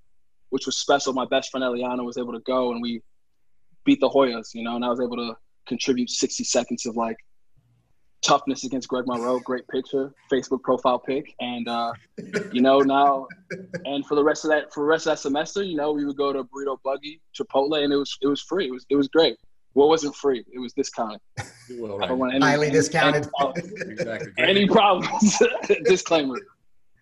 which 0.50 0.66
was 0.66 0.76
special. 0.76 1.14
My 1.14 1.24
best 1.24 1.50
friend 1.50 1.64
Eliana 1.64 2.04
was 2.04 2.18
able 2.18 2.34
to 2.34 2.40
go, 2.40 2.72
and 2.72 2.82
we 2.82 3.00
beat 3.86 4.00
the 4.00 4.10
Hoyas, 4.10 4.52
you 4.52 4.62
know, 4.62 4.76
and 4.76 4.84
I 4.84 4.90
was 4.90 5.00
able 5.00 5.16
to 5.16 5.34
contribute 5.66 6.10
60 6.10 6.44
seconds 6.44 6.86
of 6.86 6.96
like 6.96 7.16
toughness 8.22 8.64
against 8.64 8.88
Greg 8.88 9.06
Monroe. 9.06 9.38
Great 9.40 9.66
picture, 9.68 10.12
Facebook 10.30 10.62
profile 10.62 10.98
pic, 10.98 11.34
and 11.40 11.68
uh, 11.68 11.92
you 12.52 12.60
know 12.60 12.80
now, 12.80 13.26
and 13.84 14.04
for 14.06 14.14
the 14.14 14.24
rest 14.24 14.44
of 14.44 14.50
that 14.50 14.72
for 14.72 14.80
the 14.80 14.86
rest 14.86 15.06
of 15.06 15.12
that 15.12 15.18
semester, 15.18 15.62
you 15.62 15.76
know, 15.76 15.92
we 15.92 16.04
would 16.04 16.16
go 16.16 16.32
to 16.32 16.44
Burrito 16.44 16.78
Buggy, 16.82 17.20
Chipotle, 17.38 17.82
and 17.82 17.92
it 17.92 17.96
was 17.96 18.16
it 18.22 18.26
was 18.26 18.42
free. 18.42 18.66
It 18.66 18.72
was 18.72 18.86
it 18.90 18.96
was 18.96 19.08
great. 19.08 19.36
What 19.74 19.88
wasn't 19.88 20.14
free? 20.14 20.42
It 20.52 20.58
was 20.58 20.72
discounted. 20.72 21.20
Well, 21.78 21.98
right. 21.98 22.34
any, 22.34 22.44
Highly 22.44 22.70
discounted. 22.70 23.28
Any, 23.38 23.92
exactly. 23.92 24.32
any 24.38 24.66
problems? 24.66 25.36
Disclaimer. 25.84 26.38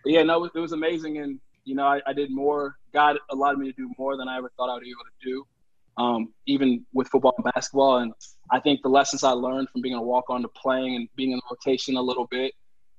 But 0.03 0.13
yeah, 0.13 0.25
no, 0.25 0.45
it 0.47 0.59
was 0.59 0.73
amazing, 0.73 1.19
and 1.19 1.39
you 1.65 1.77
know, 1.77 1.87
I, 1.87 2.01
I 2.05 2.13
did 2.13 2.33
more. 2.33 2.75
God 2.93 3.17
allowed 3.31 3.59
me 3.59 3.71
to 3.71 3.77
do 3.77 3.93
more 3.97 4.17
than 4.17 4.27
I 4.27 4.39
ever 4.39 4.51
thought 4.57 4.71
I 4.71 4.75
would 4.75 4.83
be 4.83 4.91
able 4.91 5.05
to 5.05 5.31
do 5.31 5.47
um, 5.97 6.33
even 6.47 6.85
with 6.93 7.09
football 7.09 7.35
and 7.37 7.53
basketball. 7.55 7.99
And 7.99 8.13
I 8.51 8.61
think 8.61 8.81
the 8.83 8.89
lessons 8.89 9.25
I 9.25 9.31
learned 9.31 9.69
from 9.71 9.81
being 9.81 9.95
a 9.95 10.03
walk 10.03 10.31
on 10.31 10.43
to 10.43 10.49
playing 10.49 10.97
and 10.97 11.09
being 11.17 11.33
in 11.33 11.39
the 11.39 11.57
rotation 11.57 11.97
a 11.97 12.03
little 12.03 12.27
bit 12.31 12.53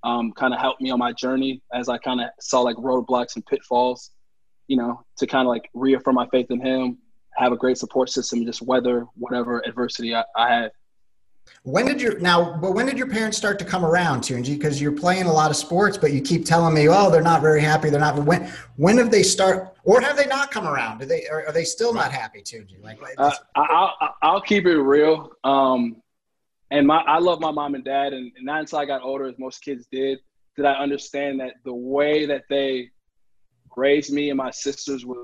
um, 0.03 0.31
kind 0.33 0.53
of 0.53 0.59
helped 0.59 0.81
me 0.81 0.91
on 0.91 0.99
my 0.99 1.11
journey 1.11 1.61
as 1.73 1.89
I 1.89 1.97
kind 1.97 2.21
of 2.21 2.27
saw 2.39 2.61
like 2.61 2.75
roadblocks 2.77 3.35
and 3.35 3.45
pitfalls, 3.45 4.11
you 4.67 4.77
know, 4.77 5.03
to 5.17 5.27
kind 5.27 5.47
of 5.47 5.49
like 5.49 5.69
reaffirm 5.73 6.15
my 6.15 6.27
faith 6.27 6.51
in 6.51 6.61
him, 6.61 6.99
have 7.35 7.51
a 7.51 7.57
great 7.57 7.77
support 7.77 8.09
system, 8.09 8.45
just 8.45 8.61
weather 8.61 9.07
whatever 9.15 9.63
adversity 9.65 10.15
I, 10.15 10.23
I 10.37 10.53
had. 10.53 10.71
When 11.63 11.85
did 11.85 11.99
your 11.99 12.19
now? 12.19 12.57
But 12.57 12.73
when 12.73 12.85
did 12.85 12.97
your 12.97 13.09
parents 13.09 13.37
start 13.37 13.57
to 13.59 13.65
come 13.65 13.83
around, 13.83 14.21
Tunji? 14.21 14.53
Because 14.55 14.79
you're 14.79 14.91
playing 14.91 15.25
a 15.25 15.33
lot 15.33 15.49
of 15.49 15.57
sports, 15.57 15.97
but 15.97 16.13
you 16.13 16.21
keep 16.21 16.45
telling 16.45 16.75
me, 16.75 16.87
"Oh, 16.87 17.09
they're 17.09 17.23
not 17.23 17.41
very 17.41 17.61
happy. 17.61 17.89
They're 17.89 17.99
not." 17.99 18.15
When 18.23 18.51
when 18.75 18.99
have 18.99 19.09
they 19.09 19.23
start, 19.23 19.75
or 19.83 19.99
have 19.99 20.15
they 20.15 20.27
not 20.27 20.51
come 20.51 20.67
around? 20.67 20.99
Do 20.99 21.05
they 21.05 21.27
are, 21.27 21.47
are 21.47 21.51
they 21.51 21.63
still 21.63 21.91
not 21.91 22.11
happy, 22.11 22.41
Tunji? 22.41 22.81
Like, 22.83 22.99
uh, 23.17 23.31
I'll 23.55 23.93
I'll 24.21 24.41
keep 24.41 24.67
it 24.67 24.77
real. 24.77 25.31
Um, 25.43 26.03
and 26.69 26.85
my 26.85 26.97
I 27.07 27.17
love 27.17 27.39
my 27.39 27.51
mom 27.51 27.73
and 27.73 27.83
dad, 27.83 28.13
and, 28.13 28.31
and 28.35 28.45
not 28.45 28.59
until 28.59 28.77
I 28.77 28.85
got 28.85 29.01
older, 29.01 29.25
as 29.25 29.39
most 29.39 29.63
kids 29.63 29.87
did, 29.91 30.19
did 30.55 30.65
I 30.65 30.73
understand 30.73 31.39
that 31.39 31.53
the 31.63 31.73
way 31.73 32.27
that 32.27 32.43
they 32.47 32.91
raised 33.75 34.13
me 34.13 34.29
and 34.29 34.37
my 34.37 34.51
sisters 34.51 35.05
was 35.05 35.17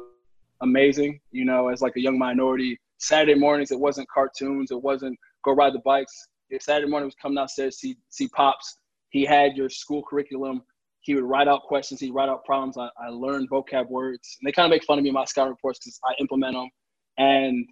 amazing. 0.62 1.20
You 1.32 1.46
know, 1.46 1.68
as 1.68 1.82
like 1.82 1.96
a 1.98 2.02
young 2.02 2.18
minority, 2.18 2.80
Saturday 2.98 3.36
mornings 3.36 3.72
it 3.72 3.80
wasn't 3.80 4.08
cartoons, 4.10 4.72
it 4.72 4.82
wasn't 4.82 5.18
go 5.44 5.54
ride 5.54 5.74
the 5.74 5.80
bikes. 5.80 6.28
If 6.50 6.62
Saturday 6.62 6.90
morning 6.90 7.08
was 7.08 7.16
coming 7.16 7.36
downstairs 7.36 7.80
see 7.80 7.98
see 8.10 8.28
pops. 8.30 8.78
He 9.10 9.26
had 9.26 9.58
your 9.58 9.70
school 9.70 10.04
curriculum. 10.04 10.64
He 11.02 11.16
would 11.16 11.24
write 11.24 11.48
out 11.48 11.64
questions. 11.64 12.00
He'd 12.00 12.14
write 12.14 12.30
out 12.30 12.46
problems. 12.46 12.78
I, 12.78 12.90
I 13.02 13.10
learned 13.10 13.50
vocab 13.50 13.90
words. 13.90 14.38
And 14.40 14.48
they 14.48 14.52
kind 14.52 14.66
of 14.66 14.70
make 14.70 14.84
fun 14.86 14.98
of 14.98 15.04
me 15.04 15.10
in 15.10 15.14
my 15.14 15.26
scout 15.26 15.50
reports 15.50 15.80
because 15.80 16.00
I 16.06 16.14
implement 16.20 16.54
them. 16.54 16.70
And 17.18 17.66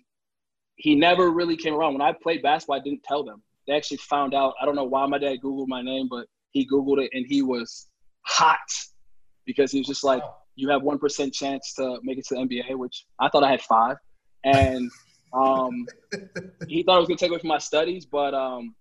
he 0.76 0.96
never 0.96 1.30
really 1.30 1.56
came 1.56 1.74
around. 1.76 1.94
When 1.94 2.02
I 2.02 2.14
played 2.14 2.42
basketball, 2.42 2.78
I 2.78 2.84
didn't 2.84 3.04
tell 3.04 3.24
them. 3.24 3.42
They 3.68 3.74
actually 3.74 3.98
found 3.98 4.34
out. 4.34 4.54
I 4.62 4.66
don't 4.66 4.76
know 4.76 4.84
why 4.84 5.06
my 5.06 5.18
dad 5.18 5.38
Googled 5.44 5.68
my 5.68 5.82
name, 5.82 6.08
but 6.10 6.26
he 6.52 6.68
Googled 6.68 7.04
it 7.04 7.12
and 7.14 7.26
he 7.28 7.42
was 7.42 7.88
hot 8.22 8.58
because 9.46 9.72
he 9.72 9.80
was 9.80 9.88
just 9.88 10.04
like, 10.04 10.24
you 10.56 10.70
have 10.70 10.82
1% 10.82 11.34
chance 11.34 11.74
to 11.76 12.00
make 12.04 12.18
it 12.18 12.26
to 12.28 12.36
the 12.36 12.42
NBA, 12.42 12.78
which 12.78 13.06
I 13.20 13.30
thought 13.30 13.44
I 13.44 13.52
had 13.52 13.62
five. 13.62 13.98
And 14.44 14.90
um, 15.34 15.86
he 16.68 16.84
thought 16.84 16.96
I 16.96 17.00
was 17.00 17.08
going 17.08 17.18
to 17.18 17.24
take 17.24 17.32
away 17.32 17.40
from 17.40 17.50
my 17.50 17.58
studies, 17.58 18.06
but 18.06 18.34
um, 18.34 18.76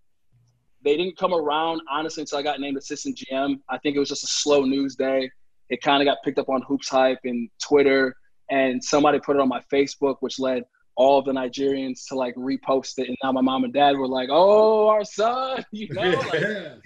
they 0.84 0.96
didn't 0.96 1.16
come 1.16 1.34
around, 1.34 1.82
honestly, 1.90 2.22
until 2.22 2.38
I 2.38 2.42
got 2.42 2.60
named 2.60 2.76
assistant 2.76 3.18
GM. 3.18 3.60
I 3.68 3.78
think 3.78 3.96
it 3.96 3.98
was 3.98 4.08
just 4.08 4.24
a 4.24 4.28
slow 4.28 4.64
news 4.64 4.96
day. 4.96 5.30
It 5.68 5.82
kind 5.82 6.02
of 6.02 6.06
got 6.06 6.18
picked 6.24 6.38
up 6.38 6.48
on 6.48 6.62
Hoops 6.62 6.88
Hype 6.88 7.18
and 7.24 7.50
Twitter, 7.62 8.14
and 8.50 8.82
somebody 8.82 9.18
put 9.20 9.36
it 9.36 9.42
on 9.42 9.48
my 9.48 9.62
Facebook, 9.72 10.16
which 10.20 10.38
led 10.38 10.64
all 10.96 11.18
of 11.18 11.24
the 11.26 11.32
Nigerians 11.32 12.06
to 12.08 12.16
like 12.16 12.34
repost 12.34 12.98
it. 12.98 13.08
And 13.08 13.16
now 13.22 13.32
my 13.32 13.40
mom 13.40 13.64
and 13.64 13.72
dad 13.72 13.96
were 13.96 14.08
like, 14.08 14.28
oh, 14.32 14.88
our 14.88 15.04
son, 15.04 15.64
you 15.72 15.88
know? 15.90 16.10
Like, 16.10 16.32
hey. 16.32 16.80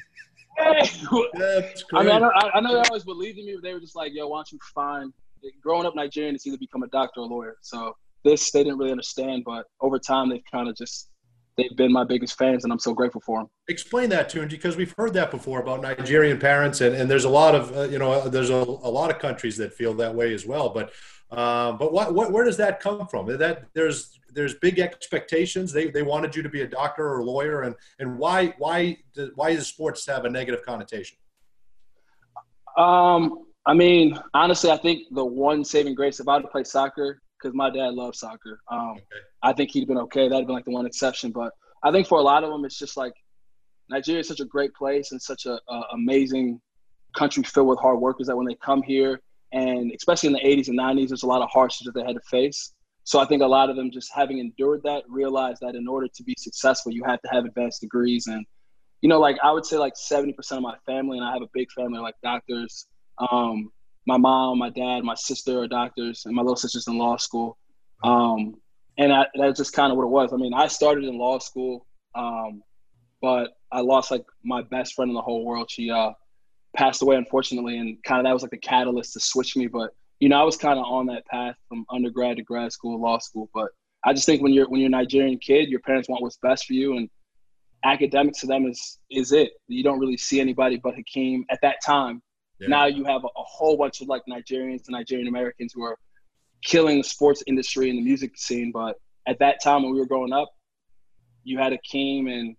That's 0.58 1.02
great. 1.04 1.84
I 1.94 2.02
mean, 2.02 2.12
I 2.12 2.18
know, 2.18 2.30
I 2.54 2.60
know 2.60 2.74
they 2.74 2.88
always 2.88 3.04
believed 3.04 3.38
in 3.38 3.46
me, 3.46 3.54
but 3.54 3.62
they 3.62 3.72
were 3.72 3.80
just 3.80 3.96
like, 3.96 4.12
yo, 4.12 4.28
why 4.28 4.38
don't 4.38 4.52
you 4.52 4.58
find, 4.74 5.12
growing 5.62 5.86
up 5.86 5.94
Nigerian, 5.96 6.34
it's 6.34 6.46
either 6.46 6.58
become 6.58 6.82
a 6.82 6.88
doctor 6.88 7.20
or 7.20 7.24
a 7.24 7.26
lawyer. 7.26 7.56
So 7.62 7.96
this 8.24 8.50
they 8.50 8.64
didn't 8.64 8.78
really 8.78 8.90
understand, 8.90 9.44
but 9.44 9.66
over 9.80 9.98
time 9.98 10.28
they've 10.28 10.44
kind 10.50 10.68
of 10.68 10.76
just 10.76 11.08
they've 11.56 11.76
been 11.76 11.92
my 11.92 12.04
biggest 12.04 12.38
fans, 12.38 12.64
and 12.64 12.72
I'm 12.72 12.78
so 12.78 12.94
grateful 12.94 13.20
for 13.20 13.40
them. 13.40 13.50
Explain 13.68 14.08
that 14.10 14.28
to 14.30 14.42
him 14.42 14.48
because 14.48 14.76
we've 14.76 14.94
heard 14.96 15.12
that 15.14 15.30
before 15.30 15.60
about 15.60 15.82
Nigerian 15.82 16.38
parents, 16.38 16.80
and, 16.80 16.94
and 16.94 17.10
there's 17.10 17.24
a 17.24 17.28
lot 17.28 17.54
of 17.54 17.76
uh, 17.76 17.82
you 17.82 17.98
know 17.98 18.28
there's 18.28 18.50
a, 18.50 18.54
a 18.54 18.90
lot 18.90 19.10
of 19.10 19.18
countries 19.18 19.56
that 19.58 19.72
feel 19.72 19.94
that 19.94 20.14
way 20.14 20.34
as 20.34 20.46
well. 20.46 20.70
But 20.70 20.92
uh, 21.30 21.72
but 21.72 21.92
what, 21.92 22.14
what 22.14 22.32
where 22.32 22.44
does 22.44 22.56
that 22.58 22.80
come 22.80 23.06
from? 23.06 23.26
That 23.38 23.66
there's 23.74 24.18
there's 24.32 24.54
big 24.54 24.78
expectations. 24.78 25.72
They 25.72 25.90
they 25.90 26.02
wanted 26.02 26.36
you 26.36 26.42
to 26.42 26.48
be 26.48 26.62
a 26.62 26.66
doctor 26.68 27.06
or 27.06 27.20
a 27.20 27.24
lawyer, 27.24 27.62
and 27.62 27.74
and 27.98 28.18
why 28.18 28.54
why 28.58 28.98
why 29.34 29.54
does 29.54 29.66
sports 29.66 30.06
have 30.06 30.24
a 30.24 30.30
negative 30.30 30.62
connotation? 30.64 31.18
Um, 32.76 33.46
I 33.64 33.74
mean, 33.74 34.18
honestly, 34.34 34.70
I 34.70 34.76
think 34.76 35.04
the 35.12 35.24
one 35.24 35.64
saving 35.64 35.94
grace 35.94 36.20
if 36.20 36.28
I 36.28 36.34
had 36.34 36.42
to 36.42 36.48
play 36.48 36.64
soccer, 36.64 37.21
because 37.42 37.54
my 37.54 37.70
dad 37.70 37.94
loves 37.94 38.20
soccer. 38.20 38.60
Um, 38.70 38.90
okay. 38.92 39.02
I 39.42 39.52
think 39.52 39.70
he'd 39.70 39.88
been 39.88 39.98
okay. 39.98 40.28
That'd 40.28 40.46
been 40.46 40.54
like 40.54 40.64
the 40.64 40.70
one 40.70 40.86
exception. 40.86 41.32
But 41.32 41.52
I 41.82 41.90
think 41.90 42.06
for 42.06 42.18
a 42.18 42.22
lot 42.22 42.44
of 42.44 42.50
them, 42.50 42.64
it's 42.64 42.78
just 42.78 42.96
like 42.96 43.12
Nigeria 43.88 44.20
is 44.20 44.28
such 44.28 44.40
a 44.40 44.44
great 44.44 44.74
place 44.74 45.12
and 45.12 45.20
such 45.20 45.46
a, 45.46 45.58
a 45.68 45.82
amazing 45.94 46.60
country 47.16 47.42
filled 47.42 47.68
with 47.68 47.78
hard 47.78 48.00
workers 48.00 48.26
that 48.28 48.36
when 48.36 48.46
they 48.46 48.56
come 48.64 48.82
here, 48.82 49.20
and 49.52 49.92
especially 49.94 50.28
in 50.28 50.32
the 50.32 50.40
80s 50.40 50.68
and 50.68 50.78
90s, 50.78 51.08
there's 51.08 51.22
a 51.24 51.26
lot 51.26 51.42
of 51.42 51.50
hardships 51.50 51.84
that 51.84 51.94
they 51.94 52.04
had 52.04 52.14
to 52.14 52.22
face. 52.30 52.72
So 53.04 53.18
I 53.18 53.26
think 53.26 53.42
a 53.42 53.46
lot 53.46 53.68
of 53.68 53.76
them 53.76 53.90
just 53.90 54.12
having 54.14 54.38
endured 54.38 54.82
that 54.84 55.02
realized 55.08 55.60
that 55.60 55.74
in 55.74 55.88
order 55.88 56.06
to 56.14 56.22
be 56.22 56.34
successful, 56.38 56.92
you 56.92 57.02
have 57.04 57.20
to 57.22 57.28
have 57.32 57.44
advanced 57.44 57.80
degrees. 57.80 58.28
And, 58.28 58.46
you 59.00 59.08
know, 59.08 59.18
like 59.18 59.36
I 59.42 59.50
would 59.50 59.66
say 59.66 59.76
like 59.76 59.94
70% 59.94 60.34
of 60.52 60.62
my 60.62 60.76
family, 60.86 61.18
and 61.18 61.26
I 61.26 61.32
have 61.32 61.42
a 61.42 61.48
big 61.52 61.70
family 61.72 61.98
like 61.98 62.14
doctors, 62.22 62.86
um, 63.30 63.70
my 64.06 64.16
mom, 64.16 64.58
my 64.58 64.70
dad, 64.70 65.04
my 65.04 65.14
sister 65.14 65.60
are 65.60 65.68
doctors, 65.68 66.24
and 66.26 66.34
my 66.34 66.42
little 66.42 66.56
sister's 66.56 66.88
in 66.88 66.98
law 66.98 67.16
school. 67.16 67.56
Um, 68.02 68.56
and 68.98 69.12
I, 69.12 69.26
that's 69.34 69.58
just 69.58 69.72
kind 69.72 69.90
of 69.90 69.96
what 69.96 70.04
it 70.04 70.10
was. 70.10 70.32
I 70.32 70.36
mean, 70.36 70.54
I 70.54 70.66
started 70.66 71.04
in 71.04 71.16
law 71.16 71.38
school, 71.38 71.86
um, 72.14 72.62
but 73.20 73.50
I 73.70 73.80
lost 73.80 74.10
like 74.10 74.24
my 74.42 74.62
best 74.62 74.94
friend 74.94 75.10
in 75.10 75.14
the 75.14 75.22
whole 75.22 75.44
world. 75.44 75.70
She 75.70 75.90
uh, 75.90 76.10
passed 76.76 77.02
away, 77.02 77.16
unfortunately, 77.16 77.78
and 77.78 78.02
kind 78.02 78.20
of 78.20 78.24
that 78.24 78.32
was 78.32 78.42
like 78.42 78.50
the 78.50 78.58
catalyst 78.58 79.12
to 79.14 79.20
switch 79.20 79.56
me. 79.56 79.66
But 79.66 79.90
you 80.20 80.28
know, 80.28 80.40
I 80.40 80.44
was 80.44 80.56
kind 80.56 80.78
of 80.78 80.84
on 80.84 81.06
that 81.06 81.24
path 81.26 81.56
from 81.68 81.86
undergrad 81.90 82.36
to 82.36 82.42
grad 82.42 82.72
school, 82.72 83.00
law 83.00 83.18
school. 83.18 83.48
But 83.54 83.68
I 84.04 84.12
just 84.12 84.26
think 84.26 84.42
when 84.42 84.52
you're 84.52 84.68
when 84.68 84.80
you're 84.80 84.88
a 84.88 84.90
Nigerian 84.90 85.38
kid, 85.38 85.68
your 85.68 85.80
parents 85.80 86.08
want 86.08 86.22
what's 86.22 86.38
best 86.38 86.66
for 86.66 86.74
you, 86.74 86.96
and 86.96 87.08
academics 87.84 88.40
to 88.40 88.46
them 88.46 88.66
is 88.66 88.98
is 89.10 89.32
it. 89.32 89.52
You 89.68 89.84
don't 89.84 90.00
really 90.00 90.16
see 90.16 90.40
anybody 90.40 90.76
but 90.76 90.94
Hakeem 90.94 91.44
at 91.50 91.60
that 91.62 91.76
time 91.84 92.20
yeah. 92.62 92.68
Now 92.68 92.86
you 92.86 93.04
have 93.04 93.24
a, 93.24 93.26
a, 93.26 93.42
whole 93.42 93.76
bunch 93.76 94.00
of 94.00 94.08
like 94.08 94.22
Nigerians 94.28 94.86
and 94.86 94.90
Nigerian 94.90 95.28
Americans 95.28 95.72
who 95.74 95.82
are 95.82 95.98
killing 96.64 96.98
the 96.98 97.04
sports 97.04 97.42
industry 97.46 97.90
and 97.90 97.98
the 97.98 98.02
music 98.02 98.38
scene. 98.38 98.70
But 98.72 98.96
at 99.26 99.38
that 99.40 99.62
time 99.62 99.82
when 99.82 99.92
we 99.92 99.98
were 99.98 100.06
growing 100.06 100.32
up, 100.32 100.48
you 101.44 101.58
had 101.58 101.72
Akeem 101.72 102.30
and 102.30 102.56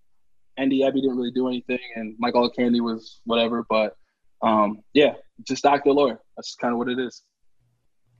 Ndudi 0.59 0.81
Ebi 0.81 0.95
didn't 0.95 1.17
really 1.17 1.31
do 1.31 1.47
anything, 1.47 1.79
and 1.95 2.15
Mike 2.19 2.33
Olowokandi 2.35 2.81
was 2.81 3.21
whatever. 3.23 3.65
But 3.69 3.95
um, 4.41 4.81
yeah, 4.93 5.13
just 5.47 5.63
doctor 5.63 5.91
lawyer. 5.91 6.19
That's 6.35 6.55
kind 6.55 6.73
of 6.73 6.77
what 6.77 6.89
it 6.89 6.99
is. 6.99 7.23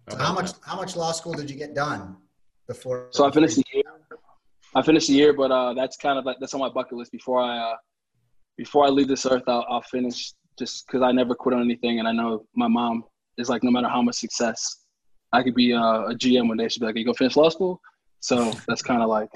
So 0.09 0.17
how 0.17 0.33
much 0.33 0.51
how 0.65 0.75
much 0.75 0.95
law 0.95 1.11
school 1.11 1.33
did 1.33 1.49
you 1.49 1.57
get 1.57 1.75
done 1.75 2.15
before? 2.67 3.09
So 3.11 3.25
I 3.25 3.31
finished 3.31 3.57
the 3.57 3.63
year. 3.73 3.83
I 4.75 4.81
finished 4.81 5.07
the 5.07 5.13
year, 5.13 5.33
but 5.33 5.51
uh, 5.51 5.73
that's 5.73 5.97
kind 5.97 6.17
of 6.17 6.25
like 6.25 6.37
that's 6.39 6.53
on 6.53 6.59
my 6.59 6.69
bucket 6.69 6.93
list. 6.93 7.11
Before 7.11 7.41
I 7.41 7.57
uh, 7.57 7.75
before 8.57 8.85
I 8.85 8.89
leave 8.89 9.07
this 9.07 9.25
earth, 9.25 9.43
I'll, 9.47 9.65
I'll 9.69 9.81
finish 9.83 10.33
just 10.57 10.87
because 10.87 11.01
I 11.01 11.11
never 11.11 11.35
quit 11.35 11.55
on 11.55 11.61
anything, 11.61 11.99
and 11.99 12.07
I 12.07 12.11
know 12.11 12.45
my 12.55 12.67
mom 12.67 13.03
is 13.37 13.49
like, 13.49 13.63
no 13.63 13.71
matter 13.71 13.87
how 13.87 14.01
much 14.01 14.15
success, 14.15 14.83
I 15.31 15.43
could 15.43 15.55
be 15.55 15.73
uh, 15.73 15.79
a, 15.79 16.05
a 16.09 16.15
GM 16.15 16.47
one 16.47 16.57
day. 16.57 16.67
She'd 16.67 16.79
be 16.79 16.85
like, 16.85 16.95
"You 16.95 17.05
go 17.05 17.13
finish 17.13 17.35
law 17.35 17.49
school." 17.49 17.81
So 18.19 18.51
that's 18.67 18.81
kind 18.81 19.01
of 19.01 19.09
like. 19.09 19.29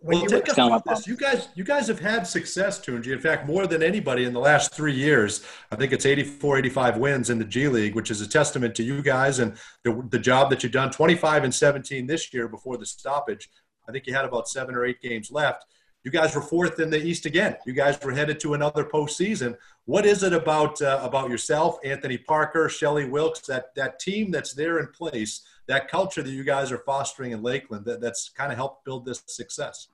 Well, 0.00 0.24
take 0.26 0.48
us 0.48 0.54
through 0.54 0.80
this. 0.86 1.06
You 1.06 1.16
guys, 1.16 1.48
you 1.56 1.64
guys 1.64 1.88
have 1.88 1.98
had 1.98 2.26
success, 2.26 2.78
Tunji. 2.78 3.08
In 3.08 3.18
fact, 3.18 3.46
more 3.46 3.66
than 3.66 3.82
anybody 3.82 4.24
in 4.24 4.32
the 4.32 4.40
last 4.40 4.72
three 4.72 4.94
years. 4.94 5.44
I 5.72 5.76
think 5.76 5.92
it's 5.92 6.06
84, 6.06 6.58
85 6.58 6.96
wins 6.98 7.30
in 7.30 7.38
the 7.38 7.44
G 7.44 7.66
League, 7.68 7.96
which 7.96 8.10
is 8.10 8.20
a 8.20 8.28
testament 8.28 8.76
to 8.76 8.84
you 8.84 9.02
guys 9.02 9.40
and 9.40 9.56
the, 9.82 10.06
the 10.10 10.18
job 10.18 10.50
that 10.50 10.62
you've 10.62 10.72
done. 10.72 10.90
25 10.90 11.44
and 11.44 11.54
17 11.54 12.06
this 12.06 12.32
year 12.32 12.48
before 12.48 12.78
the 12.78 12.86
stoppage. 12.86 13.50
I 13.88 13.92
think 13.92 14.06
you 14.06 14.14
had 14.14 14.24
about 14.24 14.48
seven 14.48 14.76
or 14.76 14.86
eight 14.86 15.00
games 15.02 15.30
left 15.32 15.64
you 16.08 16.12
guys 16.12 16.34
were 16.34 16.40
fourth 16.40 16.80
in 16.80 16.88
the 16.88 17.04
East 17.04 17.26
again. 17.26 17.54
You 17.66 17.74
guys 17.74 17.98
were 18.02 18.12
headed 18.12 18.40
to 18.40 18.54
another 18.54 18.82
postseason. 18.82 19.58
What 19.84 20.06
is 20.06 20.22
it 20.22 20.32
about 20.32 20.80
uh, 20.80 21.00
about 21.02 21.28
yourself, 21.28 21.78
Anthony 21.84 22.16
Parker, 22.16 22.70
Shelly 22.70 23.04
Wilkes, 23.04 23.40
that 23.40 23.74
that 23.74 23.98
team 23.98 24.30
that's 24.30 24.54
there 24.54 24.78
in 24.78 24.86
place, 24.86 25.42
that 25.66 25.86
culture 25.86 26.22
that 26.22 26.30
you 26.30 26.44
guys 26.44 26.72
are 26.72 26.78
fostering 26.78 27.32
in 27.32 27.42
Lakeland, 27.42 27.84
that, 27.84 28.00
that's 28.00 28.30
kind 28.30 28.50
of 28.50 28.56
helped 28.56 28.86
build 28.86 29.04
this 29.04 29.22
success? 29.26 29.88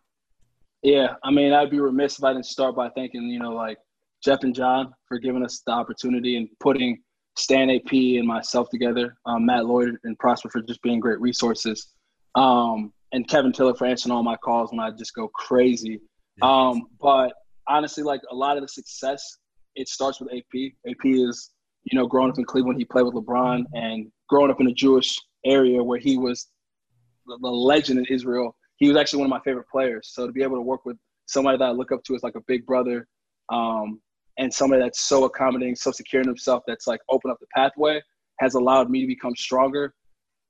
Yeah, 0.85 1.15
I 1.25 1.33
mean, 1.33 1.53
I'd 1.53 1.71
be 1.71 1.81
remiss 1.81 2.17
if 2.19 2.23
I 2.23 2.33
didn't 2.33 2.47
start 2.47 2.77
by 2.77 2.91
thanking 2.91 3.23
you 3.23 3.41
know 3.41 3.51
like 3.51 3.79
Jeff 4.23 4.45
and 4.45 4.55
John 4.55 4.95
for 5.09 5.19
giving 5.19 5.45
us 5.45 5.63
the 5.67 5.73
opportunity 5.73 6.37
and 6.37 6.49
putting 6.61 7.03
Stan 7.37 7.71
AP 7.71 7.93
and 7.93 8.27
myself 8.29 8.69
together, 8.71 9.17
um, 9.27 9.47
Matt 9.47 9.67
Lloyd 9.67 9.97
and 10.05 10.17
Prosper 10.21 10.49
for 10.49 10.63
just 10.63 10.81
being 10.83 11.01
great 11.01 11.21
resources. 11.21 11.89
Um, 12.37 12.93
and 13.15 13.29
Kevin 13.29 13.53
Tiller 13.53 13.75
for 13.75 13.87
answering 13.87 14.13
all 14.13 14.25
my 14.25 14.37
calls 14.37 14.73
when 14.73 14.81
I 14.81 14.91
just 14.91 15.15
go 15.15 15.29
crazy. 15.29 16.01
Um, 16.43 16.89
but 17.01 17.33
honestly, 17.69 18.03
like 18.03 18.21
a 18.31 18.35
lot 18.35 18.57
of 18.57 18.63
the 18.63 18.69
success, 18.69 19.39
it 19.77 19.89
starts 19.89 20.21
with 20.21 20.33
AP. 20.33 20.73
AP 20.89 21.05
is, 21.05 21.53
you 21.85 21.97
know, 21.97 22.09
growing 22.09 22.31
up 22.31 22.39
in 22.39 22.45
Cleveland, 22.45 22.77
he 22.77 22.85
played 22.85 23.05
with 23.05 23.15
LeBron, 23.15 23.65
and 23.73 24.11
growing 24.29 24.51
up 24.51 24.61
in 24.61 24.67
a 24.67 24.73
Jewish 24.73 25.17
area 25.47 25.83
where 25.83 25.99
he 25.99 26.19
was 26.19 26.49
the, 27.27 27.39
the 27.41 27.49
legend 27.49 28.01
in 28.01 28.07
Israel. 28.07 28.57
He 28.77 28.89
was 28.89 28.97
actually 28.97 29.21
one 29.21 29.27
of 29.27 29.31
my 29.31 29.41
favorite 29.45 29.69
players. 29.71 30.11
So 30.13 30.27
to 30.27 30.33
be 30.33 30.43
able 30.43 30.57
to 30.57 30.63
work 30.63 30.85
with 30.85 30.97
somebody 31.27 31.57
that 31.59 31.65
I 31.65 31.71
look 31.71 31.93
up 31.93 32.03
to 32.05 32.17
as 32.17 32.25
like 32.25 32.35
a 32.35 32.43
big 32.49 32.67
brother, 32.67 33.07
um, 33.53 34.01
and 34.39 34.53
somebody 34.53 34.83
that's 34.83 35.03
so 35.03 35.23
accommodating, 35.25 35.77
so 35.77 35.93
secure 35.93 36.21
in 36.21 36.27
himself, 36.27 36.65
that's 36.67 36.89
like 36.89 37.01
open 37.09 37.31
up 37.31 37.39
the 37.39 37.47
pathway, 37.55 38.03
has 38.41 38.55
allowed 38.55 38.91
me 38.91 39.03
to 39.03 39.07
become 39.07 39.37
stronger 39.37 39.95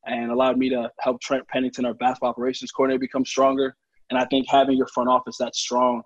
and 0.07 0.31
allowed 0.31 0.59
me 0.59 0.69
to 0.71 0.91
help 1.01 1.21
Trent 1.21 1.47
Pennington, 1.49 1.85
our 1.85 1.95
basketball 1.95 2.31
operations 2.31 2.71
coordinator, 2.71 3.01
become 3.01 3.25
stronger. 3.25 3.77
And 4.11 4.19
I 4.19 4.27
think 4.27 4.47
having 4.49 4.77
your 4.77 4.89
front 4.89 5.09
office 5.09 5.37
that 5.39 5.55
strong 5.55 6.03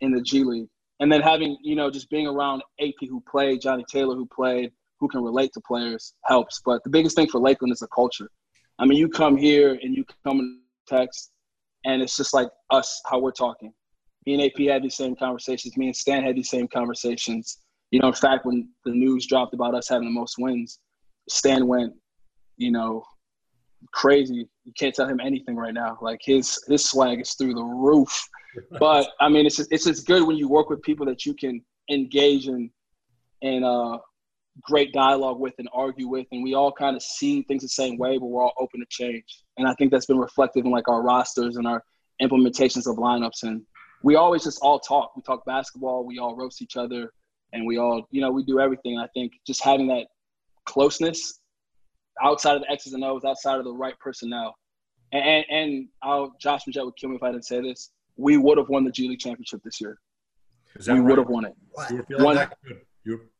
in 0.00 0.12
the 0.12 0.20
G 0.20 0.44
League 0.44 0.68
and 1.00 1.10
then 1.10 1.20
having 1.20 1.56
you 1.62 1.76
know 1.76 1.90
just 1.90 2.10
being 2.10 2.26
around 2.26 2.62
AP 2.80 2.94
who 3.08 3.22
played, 3.30 3.60
Johnny 3.60 3.84
Taylor 3.90 4.14
who 4.14 4.26
played, 4.26 4.72
who 5.00 5.08
can 5.08 5.22
relate 5.22 5.52
to 5.54 5.60
players 5.60 6.14
helps. 6.24 6.60
But 6.64 6.82
the 6.84 6.90
biggest 6.90 7.16
thing 7.16 7.28
for 7.28 7.40
Lakeland 7.40 7.72
is 7.72 7.80
the 7.80 7.88
culture. 7.88 8.30
I 8.78 8.86
mean, 8.86 8.98
you 8.98 9.08
come 9.08 9.36
here 9.36 9.78
and 9.82 9.94
you 9.94 10.04
come 10.24 10.40
in 10.40 10.60
text, 10.86 11.30
and 11.84 12.02
it's 12.02 12.16
just 12.16 12.34
like 12.34 12.48
us 12.70 13.00
how 13.06 13.18
we're 13.18 13.32
talking. 13.32 13.72
Me 14.26 14.34
and 14.34 14.42
AP 14.42 14.66
had 14.68 14.82
these 14.82 14.96
same 14.96 15.16
conversations. 15.16 15.76
Me 15.76 15.86
and 15.86 15.96
Stan 15.96 16.22
had 16.22 16.36
these 16.36 16.50
same 16.50 16.68
conversations. 16.68 17.58
You 17.90 18.00
know, 18.00 18.08
in 18.08 18.14
fact, 18.14 18.44
when 18.44 18.68
the 18.84 18.92
news 18.92 19.26
dropped 19.26 19.54
about 19.54 19.74
us 19.74 19.88
having 19.88 20.06
the 20.06 20.12
most 20.12 20.36
wins, 20.38 20.80
Stan 21.28 21.66
went, 21.66 21.94
you 22.56 22.70
know, 22.70 23.02
crazy. 23.92 24.48
You 24.64 24.72
can't 24.78 24.94
tell 24.94 25.08
him 25.08 25.20
anything 25.20 25.56
right 25.56 25.74
now. 25.74 25.98
Like 26.00 26.20
his 26.22 26.62
his 26.68 26.88
swag 26.88 27.20
is 27.20 27.34
through 27.34 27.54
the 27.54 27.64
roof. 27.64 28.28
But 28.78 29.08
I 29.20 29.28
mean, 29.28 29.46
it's 29.46 29.56
just, 29.56 29.72
it's 29.72 29.84
just 29.84 30.06
good 30.06 30.26
when 30.26 30.36
you 30.36 30.48
work 30.48 30.70
with 30.70 30.82
people 30.82 31.06
that 31.06 31.24
you 31.24 31.34
can 31.34 31.62
engage 31.90 32.48
in 32.48 32.70
in 33.42 33.62
uh, 33.64 33.98
great 34.62 34.92
dialogue 34.92 35.38
with 35.38 35.54
and 35.58 35.68
argue 35.72 36.08
with, 36.08 36.26
and 36.32 36.42
we 36.42 36.54
all 36.54 36.72
kind 36.72 36.96
of 36.96 37.02
see 37.02 37.42
things 37.42 37.62
the 37.62 37.68
same 37.68 37.96
way, 37.98 38.18
but 38.18 38.26
we're 38.26 38.42
all 38.42 38.54
open 38.58 38.80
to 38.80 38.86
change. 38.90 39.24
And 39.56 39.68
I 39.68 39.74
think 39.74 39.92
that's 39.92 40.06
been 40.06 40.18
reflected 40.18 40.64
in 40.64 40.70
like 40.70 40.88
our 40.88 41.02
rosters 41.02 41.56
and 41.56 41.66
our 41.66 41.84
implementations 42.20 42.88
of 42.90 42.96
lineups. 42.96 43.44
And 43.44 43.62
we 44.02 44.16
always 44.16 44.44
just 44.44 44.58
all 44.60 44.80
talk. 44.80 45.14
We 45.16 45.22
talk 45.22 45.44
basketball. 45.44 46.04
We 46.04 46.18
all 46.18 46.36
roast 46.36 46.62
each 46.62 46.76
other, 46.76 47.12
and 47.52 47.66
we 47.66 47.78
all 47.78 48.06
you 48.10 48.20
know 48.20 48.30
we 48.30 48.44
do 48.44 48.60
everything. 48.60 48.98
I 48.98 49.06
think 49.14 49.32
just 49.46 49.62
having 49.62 49.86
that 49.88 50.06
closeness 50.66 51.40
outside 52.22 52.56
of 52.56 52.62
the 52.62 52.70
X's 52.70 52.92
and 52.92 53.04
O's, 53.04 53.24
outside 53.24 53.58
of 53.58 53.64
the 53.64 53.72
right 53.72 53.98
personnel. 53.98 54.54
And 55.12 55.24
and, 55.24 55.44
and 55.50 55.88
I'll, 56.02 56.34
Josh 56.40 56.62
Magette 56.68 56.84
would 56.84 56.96
kill 56.96 57.10
me 57.10 57.16
if 57.16 57.22
I 57.22 57.30
didn't 57.30 57.46
say 57.46 57.60
this. 57.60 57.90
We 58.16 58.36
would 58.36 58.58
have 58.58 58.68
won 58.68 58.84
the 58.84 58.90
G 58.90 59.08
League 59.08 59.20
championship 59.20 59.62
this 59.64 59.80
year. 59.80 59.98
we 60.86 60.94
right? 60.94 61.02
would 61.02 61.18
have 61.18 61.28
won 61.28 61.44
it. 61.46 61.54
Won, 62.18 62.48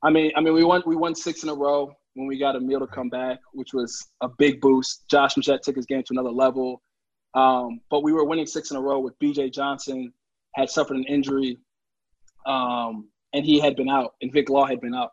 I 0.02 0.10
mean, 0.10 0.32
I 0.36 0.40
mean, 0.40 0.54
we 0.54 0.64
won 0.64 0.82
we 0.86 0.96
won 0.96 1.14
six 1.14 1.42
in 1.42 1.48
a 1.48 1.54
row 1.54 1.92
when 2.14 2.26
we 2.26 2.38
got 2.38 2.56
Amile 2.56 2.80
to 2.80 2.86
come 2.86 3.08
back, 3.08 3.38
which 3.52 3.72
was 3.72 4.08
a 4.22 4.28
big 4.28 4.60
boost. 4.60 5.08
Josh 5.08 5.34
Magette 5.34 5.60
took 5.60 5.76
his 5.76 5.86
game 5.86 6.02
to 6.04 6.12
another 6.12 6.30
level. 6.30 6.82
Um, 7.34 7.80
but 7.90 8.02
we 8.02 8.12
were 8.12 8.24
winning 8.24 8.46
six 8.46 8.70
in 8.70 8.76
a 8.76 8.80
row 8.80 8.98
with 8.98 9.18
BJ 9.18 9.52
Johnson 9.52 10.12
had 10.54 10.70
suffered 10.70 10.96
an 10.96 11.04
injury, 11.04 11.56
um, 12.46 13.08
and 13.32 13.44
he 13.44 13.60
had 13.60 13.76
been 13.76 13.88
out, 13.88 14.14
and 14.22 14.32
Vic 14.32 14.48
Law 14.48 14.66
had 14.66 14.80
been 14.80 14.94
out. 14.94 15.12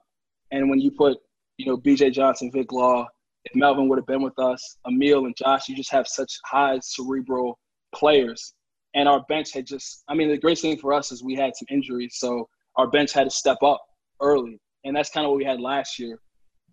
And 0.52 0.70
when 0.70 0.80
you 0.80 0.92
put, 0.92 1.18
you 1.58 1.66
know, 1.66 1.78
BJ 1.78 2.12
Johnson, 2.12 2.50
Vic 2.52 2.72
Law, 2.72 3.08
if 3.46 3.56
Melvin 3.56 3.88
would 3.88 3.98
have 3.98 4.08
been 4.08 4.22
with 4.22 4.38
us, 4.40 4.78
Amile 4.86 5.26
and 5.26 5.36
Josh, 5.36 5.70
you 5.70 5.76
just 5.76 5.92
have 5.92 6.08
such 6.08 6.34
high 6.46 6.80
cerebral 6.82 7.58
players. 7.94 8.54
And 8.96 9.08
our 9.08 9.24
bench 9.28 9.54
had 9.54 9.66
just, 9.66 10.04
I 10.08 10.14
mean, 10.16 10.30
the 10.30 10.38
great 10.38 10.60
thing 10.60 10.78
for 10.78 10.94
us 10.94 11.12
is 11.12 11.24
we 11.24 11.36
had 11.36 11.56
some 11.56 11.68
injuries. 11.70 12.16
So 12.18 12.48
our 12.78 12.88
bench 12.88 13.14
had 13.14 13.26
to 13.26 13.30
step 13.30 13.62
up 13.64 13.82
early. 14.22 14.60
And 14.84 14.96
that's 14.96 15.10
kind 15.10 15.26
of 15.26 15.32
what 15.32 15.38
we 15.38 15.46
had 15.46 15.60
last 15.60 16.00
year. 16.00 16.20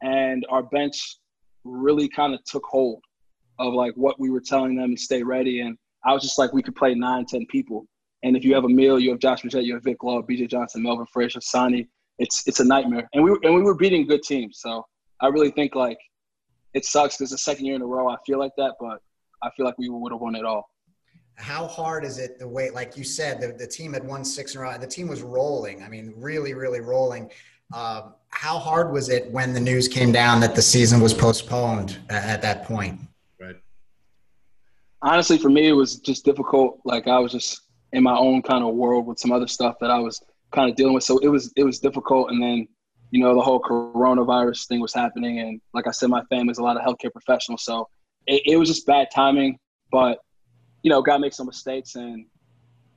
And 0.02 0.44
our 0.50 0.62
bench 0.62 1.16
really 1.64 2.08
kind 2.08 2.34
of 2.34 2.42
took 2.44 2.64
hold 2.64 3.02
of 3.58 3.74
like 3.74 3.92
what 3.96 4.18
we 4.18 4.30
were 4.30 4.40
telling 4.40 4.76
them 4.76 4.90
and 4.90 4.98
stay 4.98 5.22
ready. 5.22 5.60
And 5.60 5.76
I 6.04 6.12
was 6.12 6.22
just 6.22 6.38
like, 6.38 6.52
we 6.52 6.62
could 6.62 6.76
play 6.76 6.94
nine, 6.94 7.26
ten 7.26 7.46
people. 7.46 7.86
And 8.22 8.36
if 8.36 8.44
you 8.44 8.54
have 8.54 8.64
Amile, 8.64 9.00
you 9.00 9.10
have 9.10 9.18
Josh 9.18 9.42
Magette, 9.42 9.64
you 9.64 9.74
have 9.74 9.84
Vic 9.84 10.02
Law, 10.02 10.22
BJ 10.22 10.48
Johnson, 10.48 10.82
Melvin 10.82 11.06
Frazier, 11.12 11.40
Sonny, 11.40 11.88
it's 12.18 12.46
it's 12.46 12.60
a 12.60 12.64
nightmare. 12.64 13.08
And 13.14 13.24
we 13.24 13.36
and 13.42 13.54
we 13.54 13.62
were 13.62 13.74
beating 13.74 14.06
good 14.06 14.22
teams. 14.22 14.60
So 14.60 14.84
I 15.20 15.28
really 15.28 15.50
think 15.50 15.74
like 15.74 15.98
it 16.74 16.84
sucks 16.84 17.16
because 17.16 17.30
the 17.30 17.38
second 17.38 17.66
year 17.66 17.76
in 17.76 17.82
a 17.82 17.86
row 17.86 18.08
I 18.08 18.16
feel 18.26 18.38
like 18.38 18.52
that, 18.56 18.74
but 18.80 19.00
I 19.42 19.50
feel 19.56 19.66
like 19.66 19.76
we 19.78 19.88
would 19.88 20.12
have 20.12 20.20
won 20.20 20.34
it 20.34 20.44
all. 20.44 20.68
How 21.36 21.66
hard 21.66 22.04
is 22.04 22.18
it 22.18 22.38
the 22.38 22.46
way, 22.46 22.70
like 22.70 22.96
you 22.96 23.04
said, 23.04 23.40
the, 23.40 23.48
the 23.52 23.66
team 23.66 23.94
had 23.94 24.06
won 24.06 24.24
six 24.24 24.54
in 24.54 24.60
a 24.60 24.64
row. 24.64 24.78
The 24.78 24.86
team 24.86 25.08
was 25.08 25.22
rolling. 25.22 25.82
I 25.82 25.88
mean, 25.88 26.12
really, 26.16 26.54
really 26.54 26.80
rolling. 26.80 27.30
Um, 27.74 28.14
how 28.28 28.58
hard 28.58 28.92
was 28.92 29.08
it 29.08 29.30
when 29.30 29.52
the 29.54 29.60
news 29.60 29.88
came 29.88 30.12
down 30.12 30.40
that 30.40 30.54
the 30.54 30.62
season 30.62 31.00
was 31.00 31.14
postponed 31.14 31.98
at 32.10 32.42
that 32.42 32.64
point? 32.64 33.00
Right. 33.40 33.56
Honestly, 35.00 35.38
for 35.38 35.48
me, 35.48 35.68
it 35.68 35.72
was 35.72 35.96
just 35.96 36.24
difficult. 36.24 36.80
Like 36.84 37.08
I 37.08 37.18
was 37.18 37.32
just 37.32 37.62
in 37.92 38.02
my 38.02 38.16
own 38.16 38.42
kind 38.42 38.62
of 38.62 38.74
world 38.74 39.06
with 39.06 39.18
some 39.18 39.32
other 39.32 39.46
stuff 39.46 39.76
that 39.80 39.90
I 39.90 39.98
was 39.98 40.22
kind 40.50 40.70
of 40.70 40.76
dealing 40.76 40.94
with. 40.94 41.04
So 41.04 41.18
it 41.18 41.28
was 41.28 41.52
it 41.56 41.64
was 41.64 41.78
difficult. 41.78 42.30
And 42.30 42.42
then, 42.42 42.68
you 43.12 43.22
know, 43.22 43.34
the 43.34 43.42
whole 43.42 43.60
coronavirus 43.60 44.66
thing 44.66 44.80
was 44.80 44.94
happening, 44.94 45.38
and 45.38 45.60
like 45.74 45.86
I 45.86 45.90
said, 45.90 46.08
my 46.08 46.22
family's 46.30 46.56
a 46.56 46.62
lot 46.62 46.78
of 46.78 46.82
healthcare 46.82 47.12
professionals, 47.12 47.62
so 47.62 47.86
it, 48.26 48.42
it 48.46 48.56
was 48.56 48.68
just 48.68 48.86
bad 48.86 49.08
timing. 49.14 49.58
But 49.92 50.18
you 50.82 50.88
know, 50.88 51.02
God 51.02 51.20
makes 51.20 51.36
some 51.36 51.46
mistakes, 51.46 51.94
and 51.94 52.24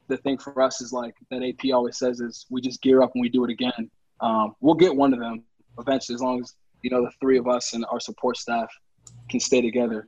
the 0.08 0.15
thing 0.15 0.38
for 0.38 0.62
us 0.62 0.80
is 0.80 0.93
like 0.93 1.15
that 1.30 1.43
AP 1.43 1.73
always 1.73 1.97
says 1.97 2.21
is 2.21 2.45
we 2.49 2.62
just 2.62 2.82
gear 2.82 3.01
up 3.01 3.12
and 3.13 3.21
we 3.21 3.28
do 3.28 3.43
it 3.43 3.51
again. 3.51 3.91
Um, 4.21 4.56
we'll 4.62 4.75
get 4.75 4.95
one 4.95 5.13
of 5.13 5.19
them 5.19 5.43
eventually, 5.78 6.15
as 6.15 6.21
long 6.21 6.39
as 6.39 6.56
you 6.82 6.89
know 6.89 7.04
the 7.04 7.12
three 7.19 7.38
of 7.38 7.49
us 7.49 7.73
and 7.73 7.86
our 7.91 7.99
support 7.99 8.38
staff 8.38 8.69
can 9.30 9.41
stay 9.41 9.62
together. 9.62 10.08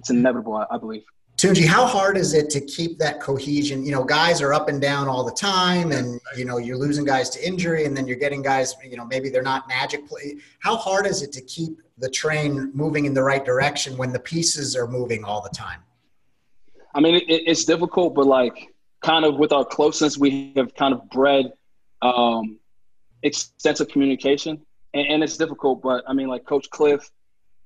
It's 0.00 0.10
inevitable, 0.10 0.54
I, 0.54 0.66
I 0.70 0.76
believe. 0.76 1.04
Tunji, 1.36 1.66
how 1.66 1.84
hard 1.84 2.16
is 2.16 2.32
it 2.32 2.48
to 2.50 2.62
keep 2.62 2.98
that 2.98 3.20
cohesion? 3.20 3.84
You 3.84 3.92
know, 3.92 4.02
guys 4.02 4.40
are 4.40 4.54
up 4.54 4.70
and 4.70 4.80
down 4.80 5.06
all 5.06 5.22
the 5.22 5.32
time, 5.34 5.92
and 5.92 6.18
you 6.34 6.46
know 6.46 6.56
you're 6.56 6.78
losing 6.78 7.04
guys 7.04 7.28
to 7.30 7.46
injury, 7.46 7.84
and 7.84 7.94
then 7.94 8.06
you're 8.06 8.16
getting 8.16 8.40
guys. 8.40 8.74
You 8.82 8.96
know, 8.96 9.04
maybe 9.04 9.28
they're 9.28 9.42
not 9.42 9.68
magic 9.68 10.08
play. 10.08 10.36
How 10.60 10.76
hard 10.76 11.06
is 11.06 11.22
it 11.22 11.32
to 11.32 11.42
keep 11.42 11.82
the 11.98 12.08
train 12.08 12.70
moving 12.72 13.04
in 13.04 13.12
the 13.12 13.22
right 13.22 13.44
direction 13.44 13.98
when 13.98 14.12
the 14.12 14.18
pieces 14.18 14.74
are 14.74 14.86
moving 14.86 15.24
all 15.24 15.42
the 15.42 15.50
time? 15.50 15.80
I 16.94 17.00
mean, 17.00 17.16
it, 17.16 17.24
it's 17.28 17.66
difficult, 17.66 18.14
but 18.14 18.26
like 18.26 18.74
kind 19.02 19.26
of 19.26 19.36
with 19.36 19.52
our 19.52 19.64
closeness, 19.64 20.16
we 20.16 20.54
have 20.56 20.74
kind 20.74 20.94
of 20.94 21.06
bred 21.10 21.52
um, 22.00 22.58
extensive 23.22 23.88
communication, 23.88 24.62
and, 24.94 25.06
and 25.06 25.22
it's 25.22 25.36
difficult. 25.36 25.82
But 25.82 26.02
I 26.08 26.14
mean, 26.14 26.28
like 26.28 26.46
Coach 26.46 26.70
Cliff, 26.70 27.10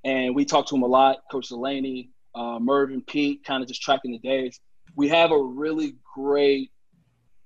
and 0.03 0.35
we 0.35 0.43
talk 0.43 0.67
to 0.67 0.75
him 0.75 0.83
a 0.83 0.87
lot. 0.87 1.19
Coach 1.31 1.47
Delaney 1.47 2.09
uh, 2.35 2.57
and 2.57 3.05
Pete, 3.07 3.43
kind 3.43 3.61
of 3.61 3.67
just 3.67 3.81
tracking 3.81 4.11
the 4.11 4.19
days. 4.19 4.59
We 4.95 5.09
have 5.09 5.31
a 5.31 5.41
really 5.41 5.95
great 6.15 6.71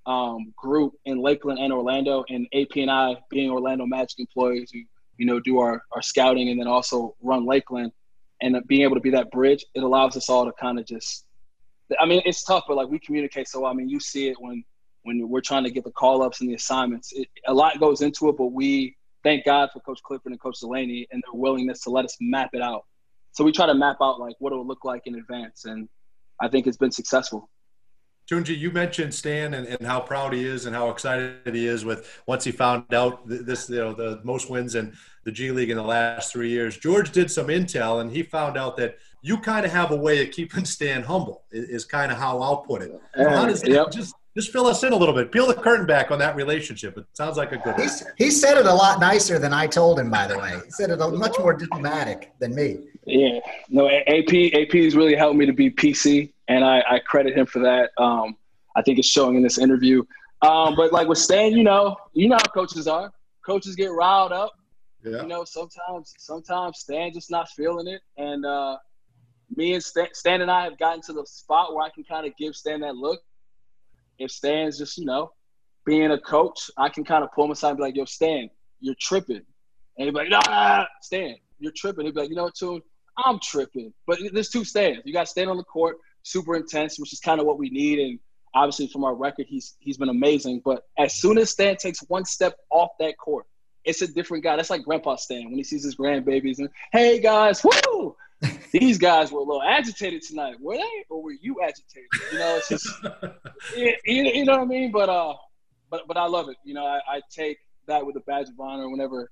um, 0.05 0.53
group 0.55 0.93
in 1.05 1.19
Lakeland 1.19 1.59
and 1.59 1.73
Orlando, 1.73 2.23
and 2.29 2.47
AP 2.53 2.77
and 2.77 2.91
I, 2.91 3.17
being 3.29 3.49
Orlando 3.49 3.85
Magic 3.85 4.19
employees, 4.19 4.69
who 4.71 4.79
you 5.17 5.25
know 5.25 5.39
do 5.39 5.59
our, 5.59 5.81
our 5.93 6.01
scouting 6.01 6.49
and 6.49 6.59
then 6.59 6.67
also 6.67 7.15
run 7.21 7.45
Lakeland, 7.45 7.91
and 8.41 8.55
being 8.67 8.81
able 8.81 8.95
to 8.95 9.01
be 9.01 9.11
that 9.11 9.31
bridge, 9.31 9.65
it 9.73 9.83
allows 9.83 10.15
us 10.17 10.29
all 10.29 10.45
to 10.45 10.51
kind 10.59 10.79
of 10.79 10.85
just. 10.85 11.25
I 11.99 12.05
mean, 12.05 12.21
it's 12.25 12.43
tough, 12.43 12.63
but 12.67 12.77
like 12.77 12.89
we 12.89 12.99
communicate 12.99 13.47
so. 13.47 13.65
I 13.65 13.73
mean, 13.73 13.89
you 13.89 13.99
see 13.99 14.27
it 14.27 14.37
when 14.39 14.63
when 15.03 15.29
we're 15.29 15.41
trying 15.41 15.63
to 15.63 15.71
get 15.71 15.83
the 15.83 15.91
call 15.91 16.23
ups 16.23 16.41
and 16.41 16.49
the 16.49 16.55
assignments. 16.55 17.13
It, 17.13 17.27
a 17.47 17.53
lot 17.53 17.79
goes 17.79 18.01
into 18.01 18.27
it, 18.29 18.37
but 18.37 18.47
we 18.47 18.95
thank 19.23 19.45
God 19.45 19.69
for 19.71 19.79
Coach 19.81 20.01
Clifford 20.03 20.31
and 20.31 20.41
Coach 20.41 20.59
Delaney 20.59 21.07
and 21.11 21.23
their 21.25 21.39
willingness 21.39 21.81
to 21.81 21.91
let 21.91 22.05
us 22.05 22.17
map 22.19 22.49
it 22.53 22.61
out 22.61 22.85
so 23.35 23.43
we 23.43 23.51
try 23.51 23.65
to 23.65 23.73
map 23.73 23.97
out 24.01 24.17
like 24.17 24.35
what 24.39 24.53
it 24.53 24.55
would 24.55 24.67
look 24.67 24.85
like 24.85 25.03
in 25.07 25.15
advance, 25.15 25.65
and 25.65 25.89
I 26.41 26.47
think 26.47 26.67
it's 26.67 26.77
been 26.77 26.91
successful. 26.91 27.49
Tunji, 28.31 28.57
you 28.57 28.71
mentioned 28.71 29.13
Stan 29.13 29.53
and, 29.53 29.67
and 29.67 29.85
how 29.85 29.99
proud 29.99 30.33
he 30.33 30.43
is 30.45 30.65
and 30.65 30.75
how 30.75 30.89
excited 30.89 31.53
he 31.53 31.67
is 31.67 31.85
with 31.85 32.21
once 32.25 32.43
he 32.43 32.51
found 32.51 32.91
out 32.91 33.21
this, 33.27 33.69
you 33.69 33.75
know, 33.75 33.93
the 33.93 34.19
most 34.23 34.49
wins 34.49 34.73
in 34.73 34.95
the 35.25 35.31
G 35.31 35.51
League 35.51 35.69
in 35.69 35.77
the 35.77 35.83
last 35.83 36.31
three 36.31 36.49
years. 36.49 36.77
George 36.77 37.11
did 37.11 37.29
some 37.29 37.47
intel 37.47 38.01
and 38.01 38.09
he 38.09 38.23
found 38.23 38.57
out 38.57 38.77
that 38.77 38.97
you 39.21 39.37
kind 39.37 39.63
of 39.63 39.71
have 39.71 39.91
a 39.91 39.95
way 39.95 40.23
of 40.23 40.31
keeping 40.31 40.65
Stan 40.65 41.03
humble. 41.03 41.43
Is, 41.51 41.69
is 41.69 41.85
kind 41.85 42.11
of 42.11 42.17
how 42.17 42.41
I'll 42.41 42.61
put 42.61 42.81
it. 42.81 42.99
Uh, 43.15 43.29
how 43.29 43.45
does 43.45 43.61
that 43.61 43.69
yep. 43.69 43.91
just 43.91 44.15
just 44.35 44.51
fill 44.51 44.67
us 44.67 44.83
in 44.83 44.91
a 44.91 44.95
little 44.95 45.15
bit. 45.15 45.31
Peel 45.31 45.47
the 45.47 45.53
curtain 45.53 45.85
back 45.85 46.11
on 46.11 46.19
that 46.19 46.35
relationship. 46.35 46.97
It 46.97 47.05
sounds 47.13 47.37
like 47.37 47.53
a 47.53 47.57
good 47.57 47.77
one. 47.77 47.89
he 48.17 48.29
said 48.29 48.57
it 48.57 48.65
a 48.65 48.73
lot 48.73 48.99
nicer 48.99 49.39
than 49.39 49.53
I 49.53 49.65
told 49.65 49.97
him, 49.97 50.09
by 50.09 50.27
the 50.27 50.37
way. 50.37 50.59
He 50.65 50.71
said 50.71 50.89
it 50.89 50.99
a 50.99 51.07
much 51.07 51.39
more 51.39 51.53
diplomatic 51.53 52.33
than 52.39 52.53
me. 52.53 52.79
Yeah, 53.05 53.39
no, 53.69 53.87
AP 53.87 54.53
AP 54.53 54.71
has 54.71 54.95
really 54.95 55.15
helped 55.15 55.37
me 55.37 55.45
to 55.45 55.53
be 55.53 55.69
PC, 55.69 56.33
and 56.47 56.63
I, 56.63 56.83
I 56.89 56.99
credit 56.99 57.37
him 57.37 57.45
for 57.45 57.59
that. 57.59 57.91
Um, 57.97 58.35
I 58.75 58.81
think 58.81 58.99
it's 58.99 59.07
showing 59.07 59.35
in 59.35 59.43
this 59.43 59.57
interview. 59.57 60.03
Um, 60.41 60.75
but 60.75 60.91
like 60.91 61.07
with 61.07 61.17
Stan, 61.17 61.53
you 61.53 61.63
know, 61.63 61.95
you 62.13 62.27
know 62.27 62.35
how 62.35 62.51
coaches 62.51 62.87
are. 62.87 63.11
Coaches 63.45 63.75
get 63.75 63.91
riled 63.91 64.31
up. 64.31 64.53
Yeah. 65.03 65.21
You 65.21 65.27
know, 65.27 65.45
sometimes 65.45 66.13
sometimes 66.17 66.79
Stan 66.79 67.13
just 67.13 67.29
not 67.29 67.47
feeling 67.49 67.87
it, 67.87 68.01
and 68.17 68.45
uh, 68.45 68.77
me 69.55 69.73
and 69.73 69.83
Stan, 69.83 70.07
Stan 70.13 70.41
and 70.41 70.49
I 70.49 70.63
have 70.63 70.77
gotten 70.77 71.01
to 71.03 71.13
the 71.13 71.25
spot 71.25 71.73
where 71.73 71.85
I 71.85 71.89
can 71.89 72.03
kind 72.03 72.25
of 72.25 72.35
give 72.37 72.55
Stan 72.55 72.81
that 72.81 72.95
look 72.95 73.21
if 74.19 74.31
Stan's 74.31 74.77
just, 74.77 74.97
you 74.97 75.05
know, 75.05 75.31
being 75.85 76.11
a 76.11 76.19
coach, 76.19 76.69
I 76.77 76.89
can 76.89 77.03
kind 77.03 77.23
of 77.23 77.31
pull 77.31 77.45
him 77.45 77.51
aside 77.51 77.69
and 77.69 77.77
be 77.77 77.83
like, 77.83 77.95
yo, 77.95 78.05
Stan, 78.05 78.49
you're 78.79 78.95
tripping. 78.99 79.41
And 79.97 80.05
he'd 80.05 80.11
be 80.11 80.17
like, 80.17 80.29
nah, 80.29 80.85
Stan, 81.01 81.35
you're 81.59 81.71
tripping. 81.75 82.05
He'd 82.05 82.15
be 82.15 82.21
like, 82.21 82.29
you 82.29 82.35
know 82.35 82.45
what, 82.45 82.55
Tune, 82.55 82.81
I'm 83.17 83.39
tripping. 83.39 83.93
But 84.07 84.19
there's 84.33 84.49
two 84.49 84.63
Stans. 84.63 85.01
You 85.05 85.13
got 85.13 85.27
Stan 85.27 85.47
on 85.47 85.57
the 85.57 85.63
court, 85.63 85.97
super 86.23 86.55
intense, 86.55 86.99
which 86.99 87.13
is 87.13 87.19
kind 87.19 87.39
of 87.39 87.45
what 87.45 87.57
we 87.57 87.69
need. 87.69 87.99
And 87.99 88.19
obviously 88.53 88.87
from 88.87 89.03
our 89.03 89.15
record, 89.15 89.45
he's 89.47 89.75
he's 89.79 89.97
been 89.97 90.09
amazing. 90.09 90.61
But 90.63 90.83
as 90.97 91.15
soon 91.15 91.37
as 91.37 91.51
Stan 91.51 91.77
takes 91.77 91.99
one 92.07 92.25
step 92.25 92.57
off 92.69 92.91
that 92.99 93.17
court, 93.17 93.45
it's 93.83 94.01
a 94.01 94.07
different 94.07 94.43
guy. 94.43 94.55
That's 94.55 94.69
like 94.69 94.83
Grandpa 94.83 95.15
Stan 95.15 95.45
when 95.45 95.55
he 95.55 95.63
sees 95.63 95.83
his 95.83 95.95
grandbabies 95.95 96.59
and, 96.59 96.69
hey 96.91 97.19
guys, 97.19 97.63
woo! 97.63 98.15
These 98.71 98.97
guys 98.97 99.31
were 99.31 99.39
a 99.39 99.43
little 99.43 99.63
agitated 99.63 100.21
tonight. 100.21 100.55
Were 100.59 100.75
they, 100.75 101.05
or 101.09 101.23
were 101.23 101.31
you 101.31 101.61
agitated? 101.63 102.09
You 102.33 102.39
know, 102.39 102.57
it's 102.57 102.69
just, 102.69 102.89
you, 103.77 103.93
you 104.03 104.45
know 104.45 104.53
what 104.53 104.61
I 104.61 104.65
mean. 104.65 104.91
But 104.91 105.09
uh, 105.09 105.35
but 105.89 106.07
but 106.07 106.17
I 106.17 106.27
love 106.27 106.49
it. 106.49 106.57
You 106.63 106.73
know, 106.73 106.85
I, 106.85 106.99
I 107.07 107.21
take 107.31 107.59
that 107.87 108.05
with 108.05 108.15
a 108.17 108.21
badge 108.21 108.49
of 108.49 108.59
honor 108.59 108.89
whenever, 108.89 109.31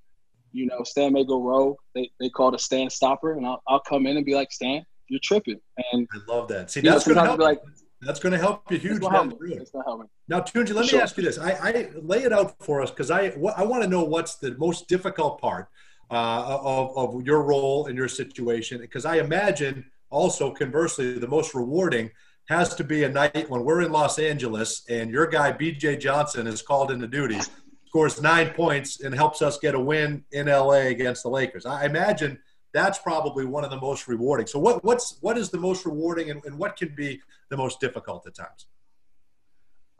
you 0.54 0.66
know, 0.66 0.84
Stan 0.84 1.12
may 1.12 1.24
go 1.24 1.42
rogue. 1.42 1.76
They 1.94 2.10
they 2.20 2.30
call 2.30 2.48
it 2.48 2.54
a 2.54 2.58
Stan 2.58 2.88
stopper, 2.88 3.32
and 3.32 3.44
I'll 3.44 3.62
I'll 3.68 3.80
come 3.80 4.06
in 4.06 4.16
and 4.16 4.24
be 4.24 4.34
like, 4.34 4.52
Stan, 4.52 4.84
you're 5.08 5.20
tripping. 5.22 5.60
And 5.92 6.08
I 6.12 6.32
love 6.32 6.48
that. 6.48 6.70
See, 6.70 6.80
that's 6.80 7.04
going 7.04 7.16
to 7.16 7.24
help. 7.24 7.40
Like, 7.40 7.60
that's 8.00 8.20
going 8.20 8.32
to 8.32 8.38
help 8.38 8.70
you 8.70 8.78
huge 8.78 9.02
road. 9.02 9.34
Now, 10.28 10.40
Tunji, 10.40 10.74
let 10.74 10.90
me 10.90 11.00
ask 11.00 11.16
you 11.16 11.22
this. 11.22 11.38
I, 11.38 11.52
I 11.52 11.88
lay 12.00 12.22
it 12.22 12.32
out 12.32 12.54
for 12.60 12.80
us 12.82 12.90
because 12.90 13.10
I 13.10 13.34
I 13.56 13.64
want 13.64 13.82
to 13.82 13.88
know 13.88 14.04
what's 14.04 14.36
the 14.36 14.54
most 14.56 14.88
difficult 14.88 15.40
part 15.40 15.68
uh, 16.10 16.58
of 16.62 16.96
of 16.96 17.26
your 17.26 17.42
role 17.42 17.86
in 17.86 17.96
your 17.96 18.08
situation 18.08 18.80
because 18.80 19.04
I 19.04 19.16
imagine 19.16 19.84
also 20.10 20.52
conversely 20.52 21.18
the 21.18 21.26
most 21.26 21.54
rewarding 21.54 22.10
has 22.48 22.74
to 22.76 22.84
be 22.84 23.04
a 23.04 23.08
night 23.08 23.48
when 23.48 23.64
we're 23.64 23.80
in 23.80 23.90
Los 23.90 24.18
Angeles 24.18 24.84
and 24.88 25.10
your 25.10 25.26
guy 25.26 25.50
BJ 25.50 25.98
Johnson 25.98 26.46
is 26.46 26.60
called 26.60 26.90
into 26.90 27.06
duty, 27.06 27.40
scores 27.94 28.20
nine 28.20 28.50
points 28.50 29.02
and 29.02 29.14
helps 29.14 29.40
us 29.40 29.56
get 29.56 29.76
a 29.76 29.78
win 29.78 30.24
in 30.32 30.48
LA 30.48 30.88
against 30.90 31.22
the 31.22 31.28
Lakers. 31.28 31.64
I 31.64 31.84
imagine 31.84 32.36
that's 32.72 32.98
probably 32.98 33.44
one 33.44 33.62
of 33.62 33.70
the 33.70 33.80
most 33.80 34.08
rewarding. 34.08 34.48
So 34.48 34.58
what 34.58 34.82
what's 34.82 35.16
what 35.20 35.38
is 35.38 35.50
the 35.50 35.58
most 35.58 35.86
rewarding 35.86 36.30
and, 36.30 36.44
and 36.44 36.58
what 36.58 36.74
can 36.74 36.92
be 36.96 37.20
the 37.50 37.56
most 37.56 37.78
difficult 37.78 38.26
at 38.26 38.34
times? 38.34 38.66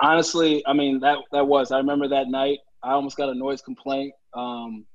Honestly, 0.01 0.67
I 0.67 0.73
mean 0.73 0.99
that 1.01 1.19
that 1.31 1.47
was. 1.47 1.71
I 1.71 1.77
remember 1.77 2.09
that 2.09 2.27
night. 2.27 2.59
I 2.83 2.95
almost 2.95 3.17
got 3.17 3.29
a 3.29 3.35
noise 3.35 3.63
complaint. 3.63 4.13
Um, 4.33 4.87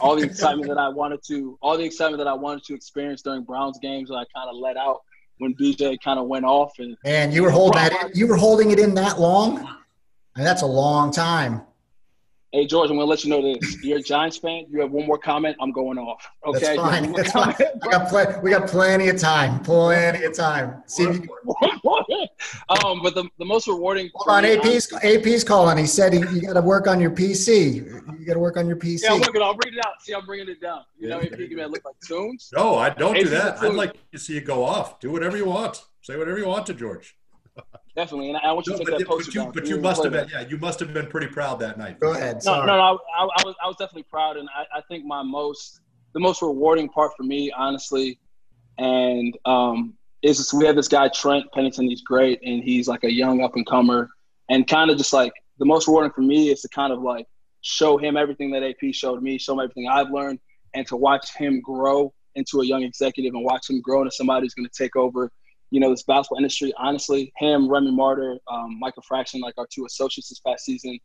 all 0.00 0.16
the 0.16 0.22
excitement 0.22 0.68
that 0.68 0.78
I 0.78 0.88
wanted 0.88 1.20
to, 1.26 1.58
all 1.60 1.76
the 1.76 1.84
excitement 1.84 2.16
that 2.16 2.28
I 2.28 2.32
wanted 2.32 2.64
to 2.64 2.74
experience 2.74 3.20
during 3.20 3.42
Browns 3.42 3.78
games, 3.82 4.08
that 4.08 4.14
I 4.14 4.24
kind 4.34 4.48
of 4.48 4.56
let 4.56 4.78
out 4.78 5.02
when 5.36 5.54
BJ 5.54 5.98
kind 6.02 6.18
of 6.18 6.28
went 6.28 6.46
off. 6.46 6.72
And 6.78 6.96
and 7.04 7.34
you 7.34 7.42
were 7.42 7.50
holding 7.50 7.82
that. 7.82 7.92
In, 7.92 8.10
you 8.14 8.26
were 8.26 8.36
holding 8.36 8.70
it 8.70 8.78
in 8.78 8.94
that 8.94 9.20
long. 9.20 9.58
I 9.58 10.38
mean, 10.38 10.46
that's 10.46 10.62
a 10.62 10.66
long 10.66 11.12
time. 11.12 11.60
Hey 12.54 12.66
George, 12.66 12.90
I'm 12.90 12.96
gonna 12.96 13.08
let 13.08 13.24
you 13.24 13.30
know 13.30 13.40
this. 13.40 13.82
You're 13.82 13.96
a 13.96 14.02
Giants 14.02 14.36
fan. 14.36 14.66
You 14.68 14.82
have 14.82 14.90
one 14.90 15.06
more 15.06 15.16
comment. 15.16 15.56
I'm 15.58 15.72
going 15.72 15.96
off. 15.96 16.30
Okay. 16.46 16.60
That's 16.60 16.76
fine. 16.76 17.12
That's 17.12 17.32
fine. 17.32 17.54
We 17.58 17.90
got, 17.90 18.10
pl- 18.10 18.40
we 18.42 18.50
got 18.50 18.68
plenty 18.68 19.08
of 19.08 19.18
time. 19.18 19.60
Plenty 19.60 20.22
of 20.24 20.34
time. 20.34 20.82
See 20.84 21.04
if 21.04 21.22
you 21.24 21.28
um, 22.84 23.00
but 23.02 23.14
the, 23.14 23.26
the 23.38 23.44
most 23.46 23.68
rewarding. 23.68 24.10
Hold 24.14 24.36
on, 24.36 24.44
AP's 24.44 24.92
AP's 25.02 25.44
calling. 25.44 25.78
He 25.78 25.86
said 25.86 26.12
he, 26.12 26.18
you 26.18 26.42
got 26.42 26.52
to 26.52 26.60
work 26.60 26.86
on 26.86 27.00
your 27.00 27.10
PC. 27.10 27.76
You 28.20 28.26
got 28.26 28.34
to 28.34 28.38
work 28.38 28.58
on 28.58 28.66
your 28.66 28.76
PC. 28.76 29.04
Yeah, 29.04 29.14
I'm 29.14 29.20
working. 29.20 29.40
I'll 29.40 29.54
bring 29.54 29.72
it 29.72 29.86
out. 29.86 30.02
See, 30.02 30.12
I'm 30.12 30.26
bringing 30.26 30.50
it 30.50 30.60
down. 30.60 30.82
You 30.98 31.08
know, 31.08 31.20
AP 31.20 31.30
give 31.30 31.52
me 31.52 31.64
look 31.64 31.82
like 31.86 31.94
tunes. 32.06 32.50
No, 32.54 32.74
I 32.76 32.90
don't 32.90 33.16
AP's 33.16 33.30
do 33.30 33.30
that. 33.30 33.62
I'd 33.62 33.72
like 33.72 33.96
to 34.12 34.18
see 34.18 34.34
you 34.34 34.42
go 34.42 34.62
off. 34.62 35.00
Do 35.00 35.10
whatever 35.10 35.38
you 35.38 35.46
want. 35.46 35.82
Say 36.02 36.16
whatever 36.18 36.38
you 36.38 36.48
want 36.48 36.66
to 36.66 36.74
George. 36.74 37.16
Definitely, 37.94 38.30
and 38.30 38.38
I 38.38 38.52
want 38.52 38.66
you 38.66 38.72
no, 38.72 38.78
to 38.78 38.84
take 38.84 38.98
that 39.00 39.06
poster 39.06 39.26
but 39.26 39.34
you, 39.34 39.42
down. 39.42 39.52
But 39.52 39.66
you 39.66 39.78
must 39.78 40.02
have 40.02 40.12
been, 40.12 40.28
yeah, 40.32 40.48
you 40.48 40.56
must 40.56 40.80
have 40.80 40.94
been 40.94 41.06
pretty 41.08 41.26
proud 41.26 41.60
that 41.60 41.76
night. 41.76 42.00
Go 42.00 42.12
ahead. 42.12 42.36
No, 42.36 42.40
Sorry. 42.40 42.66
no, 42.66 42.76
no 42.76 42.82
I, 42.82 43.22
I, 43.22 43.42
was, 43.44 43.54
I 43.62 43.66
was 43.66 43.76
definitely 43.76 44.04
proud, 44.04 44.38
and 44.38 44.48
I, 44.56 44.78
I 44.78 44.80
think 44.88 45.04
my 45.04 45.22
most, 45.22 45.80
the 46.14 46.20
most 46.20 46.40
rewarding 46.40 46.88
part 46.88 47.12
for 47.16 47.22
me, 47.22 47.52
honestly, 47.54 48.18
and 48.78 49.36
um, 49.44 49.92
is 50.22 50.38
just, 50.38 50.54
we 50.54 50.64
have 50.64 50.74
this 50.74 50.88
guy 50.88 51.08
Trent 51.08 51.44
Pennington. 51.52 51.86
He's 51.86 52.00
great, 52.00 52.40
and 52.42 52.64
he's 52.64 52.88
like 52.88 53.04
a 53.04 53.12
young 53.12 53.42
up 53.42 53.56
and 53.56 53.66
comer, 53.66 54.08
and 54.48 54.66
kind 54.66 54.90
of 54.90 54.96
just 54.96 55.12
like 55.12 55.32
the 55.58 55.66
most 55.66 55.86
rewarding 55.86 56.12
for 56.12 56.22
me 56.22 56.50
is 56.50 56.62
to 56.62 56.68
kind 56.70 56.94
of 56.94 57.02
like 57.02 57.26
show 57.60 57.98
him 57.98 58.16
everything 58.16 58.50
that 58.52 58.62
AP 58.62 58.94
showed 58.94 59.22
me, 59.22 59.36
show 59.36 59.52
him 59.52 59.60
everything 59.60 59.86
I've 59.86 60.10
learned, 60.10 60.40
and 60.74 60.86
to 60.86 60.96
watch 60.96 61.36
him 61.36 61.60
grow 61.60 62.12
into 62.36 62.62
a 62.62 62.66
young 62.66 62.82
executive 62.82 63.34
and 63.34 63.44
watch 63.44 63.68
him 63.68 63.82
grow 63.82 64.00
into 64.00 64.12
somebody 64.12 64.46
who's 64.46 64.54
going 64.54 64.66
to 64.66 64.82
take 64.82 64.96
over 64.96 65.30
you 65.72 65.80
know, 65.80 65.88
this 65.88 66.02
basketball 66.02 66.36
industry, 66.36 66.70
honestly, 66.76 67.32
him, 67.38 67.66
Remy 67.66 67.92
Martin, 67.92 68.38
um, 68.46 68.78
Michael 68.78 69.02
Fraction, 69.08 69.40
like 69.40 69.54
our 69.56 69.66
two 69.72 69.86
associates 69.86 70.28
this 70.28 70.38
past 70.38 70.66
season, 70.66 70.98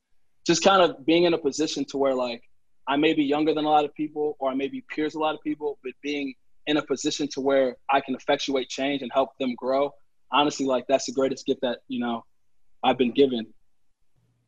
just 0.45 0.61
kind 0.61 0.81
of 0.81 1.05
being 1.05 1.23
in 1.23 1.33
a 1.33 1.37
position 1.37 1.85
to 1.85 1.97
where 1.97 2.13
like 2.13 2.43
I 2.85 2.97
may 2.97 3.13
be 3.13 3.23
younger 3.23 3.53
than 3.53 3.63
a 3.63 3.69
lot 3.69 3.85
of 3.85 3.95
people 3.95 4.35
or 4.39 4.51
I 4.51 4.55
may 4.55 4.67
be 4.67 4.83
peers 4.93 5.15
a 5.15 5.19
lot 5.19 5.35
of 5.35 5.41
people, 5.41 5.79
but 5.85 5.93
being 6.03 6.33
in 6.65 6.75
a 6.75 6.81
position 6.81 7.29
to 7.29 7.39
where 7.39 7.77
I 7.89 8.01
can 8.01 8.13
effectuate 8.13 8.67
change 8.67 9.01
and 9.01 9.09
help 9.13 9.29
them 9.39 9.55
grow. 9.55 9.93
Honestly, 10.33 10.65
like 10.65 10.83
that's 10.89 11.05
the 11.05 11.13
greatest 11.13 11.45
gift 11.45 11.61
that, 11.61 11.79
you 11.87 12.01
know, 12.01 12.25
I've 12.83 12.97
been 12.97 13.13
given. 13.13 13.47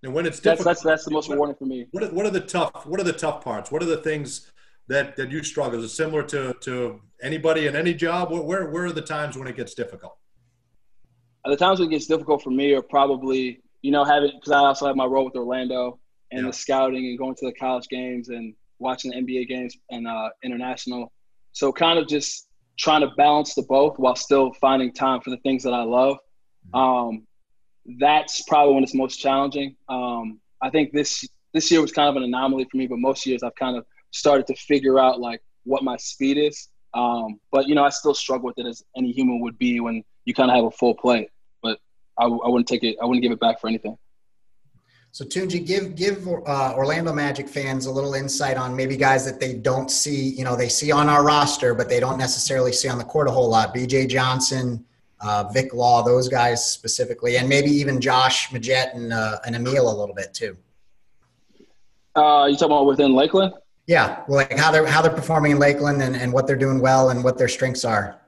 And 0.04 0.14
when 0.14 0.26
it's 0.26 0.42
difficult, 0.42 0.66
that's, 0.66 0.82
that's, 0.82 0.84
that's 0.84 1.06
the 1.06 1.12
most 1.12 1.30
rewarding 1.30 1.56
for 1.56 1.66
me. 1.66 1.88
What 1.92 2.04
are, 2.04 2.10
what 2.10 2.26
are 2.26 2.30
the 2.30 2.42
tough, 2.42 2.86
what 2.86 3.00
are 3.00 3.06
the 3.06 3.14
tough 3.14 3.42
parts? 3.42 3.72
What 3.72 3.82
are 3.82 3.86
the 3.86 3.98
things 3.98 4.52
that, 4.90 5.16
that 5.16 5.32
you 5.32 5.44
struggle? 5.44 5.80
Is 5.80 5.92
it 5.92 5.96
similar 5.96 6.24
to, 6.24 6.54
to 6.62 7.02
anybody 7.22 7.68
in 7.68 7.76
any 7.76 7.94
job? 7.94 8.32
Where, 8.32 8.70
where 8.70 8.86
are 8.86 8.92
the 8.92 9.02
times 9.02 9.38
when 9.38 9.48
it 9.48 9.56
gets 9.56 9.74
difficult? 9.74 10.18
the 11.46 11.56
times 11.56 11.80
when 11.80 11.88
it 11.88 11.92
gets 11.92 12.06
difficult 12.06 12.44
for 12.44 12.52
me 12.52 12.74
are 12.74 12.82
probably, 12.82 13.62
you 13.82 13.92
know, 13.92 14.04
having, 14.04 14.32
because 14.36 14.52
I 14.52 14.60
also 14.60 14.86
have 14.86 14.96
my 14.96 15.06
role 15.06 15.26
with 15.26 15.36
Orlando 15.36 16.00
and 16.32 16.42
yeah. 16.42 16.48
the 16.48 16.54
scouting 16.54 17.08
and 17.08 17.18
going 17.18 17.36
to 17.36 17.46
the 17.46 17.54
college 17.54 17.88
games 17.90 18.30
and 18.30 18.54
watching 18.78 19.12
the 19.12 19.18
NBA 19.18 19.48
games 19.48 19.76
and 19.90 20.08
uh, 20.08 20.30
international. 20.44 21.12
So 21.54 21.72
kind 21.72 21.98
of 21.98 22.08
just 22.08 22.50
trying 22.78 23.02
to 23.02 23.10
balance 23.18 23.54
the 23.54 23.64
both 23.64 23.98
while 23.98 24.16
still 24.16 24.54
finding 24.54 24.94
time 24.94 25.22
for 25.22 25.30
the 25.30 25.38
things 25.38 25.64
that 25.64 25.74
I 25.74 25.84
love. 25.84 26.18
Mm-hmm. 26.74 26.78
Um, 26.78 27.28
that's 28.00 28.44
probably 28.44 28.76
when 28.76 28.84
it's 28.84 28.94
most 28.94 29.18
challenging. 29.18 29.76
Um, 29.88 30.40
I 30.62 30.70
think 30.70 30.92
this 30.92 31.28
this 31.54 31.72
year 31.72 31.82
was 31.82 31.92
kind 31.92 32.10
of 32.10 32.16
an 32.16 32.24
anomaly 32.24 32.68
for 32.70 32.78
me, 32.78 32.86
but 32.86 33.00
most 33.00 33.26
years 33.26 33.42
I've 33.42 33.56
kind 33.56 33.76
of 33.76 33.86
started 34.12 34.48
to 34.48 34.56
figure 34.56 35.00
out 35.00 35.20
like 35.20 35.42
what 35.64 35.84
my 35.84 35.98
speed 35.98 36.38
is. 36.38 36.70
Um, 36.94 37.40
but 37.52 37.68
you 37.68 37.76
know, 37.76 37.84
I 37.84 37.90
still 37.90 38.14
struggle 38.14 38.48
with 38.48 38.58
it 38.58 38.66
as 38.68 38.84
any 38.98 39.12
human 39.12 39.40
would 39.42 39.58
be 39.58 39.80
when 39.80 40.04
you 40.26 40.34
kind 40.34 40.50
of 40.50 40.56
have 40.56 40.66
a 40.66 40.72
full 40.72 40.96
plate. 40.96 41.30
But 41.62 41.80
I, 42.18 42.26
I 42.26 42.48
wouldn't 42.50 42.68
take 42.68 42.84
it. 42.84 42.98
I 43.02 43.06
wouldn't 43.06 43.22
give 43.22 43.32
it 43.32 43.40
back 43.40 43.60
for 43.62 43.68
anything. 43.68 43.98
So 45.12 45.26
Tunji, 45.26 45.66
give 45.66 45.96
give 45.96 46.28
uh, 46.28 46.74
Orlando 46.76 47.12
Magic 47.12 47.50
fans 47.50 47.88
a 47.88 47.92
little 47.92 48.14
insight 48.14 48.58
on 48.58 48.76
maybe 48.76 48.96
guys 48.96 49.26
that 49.26 49.40
they 49.40 49.54
don't 49.56 49.90
see. 49.90 50.30
You 50.30 50.44
know, 50.44 50.56
they 50.56 50.70
see 50.70 50.92
on 50.92 51.10
our 51.10 51.24
roster, 51.26 51.74
but 51.74 51.90
they 51.90 52.00
don't 52.00 52.18
necessarily 52.18 52.72
see 52.72 52.90
on 52.90 53.00
the 53.00 53.04
court 53.04 53.28
a 53.28 53.32
whole 53.32 53.50
lot. 53.50 53.74
B.J. 53.74 54.06
Johnson, 54.06 54.86
uh, 55.20 55.50
Vic 55.52 55.74
Law, 55.74 56.04
those 56.04 56.30
guys 56.30 56.72
specifically, 56.72 57.38
and 57.38 57.50
maybe 57.50 57.72
even 57.72 58.00
Josh 58.00 58.50
Magette 58.50 58.94
and 58.94 59.12
uh, 59.12 59.40
and 59.46 59.56
Amile 59.56 59.92
a 59.92 59.98
little 59.98 60.16
bit 60.16 60.34
too. 60.34 60.56
Uh, 62.16 62.46
you 62.46 62.56
talking 62.56 62.66
about 62.68 62.86
within 62.86 63.14
Lakeland? 63.14 63.54
Yeah, 63.90 64.22
well, 64.28 64.38
like 64.38 64.56
how 64.56 64.70
they're 64.70 64.86
how 64.86 65.02
they're 65.02 65.12
performing 65.12 65.54
in 65.54 65.58
Lakeland 65.58 66.04
and, 66.04 66.16
and 66.16 66.32
what 66.32 66.46
they're 66.46 66.56
doing 66.56 66.80
well 66.80 67.10
and 67.10 67.24
what 67.24 67.40
their 67.40 67.48
strengths 67.48 67.84
are. 67.84 68.22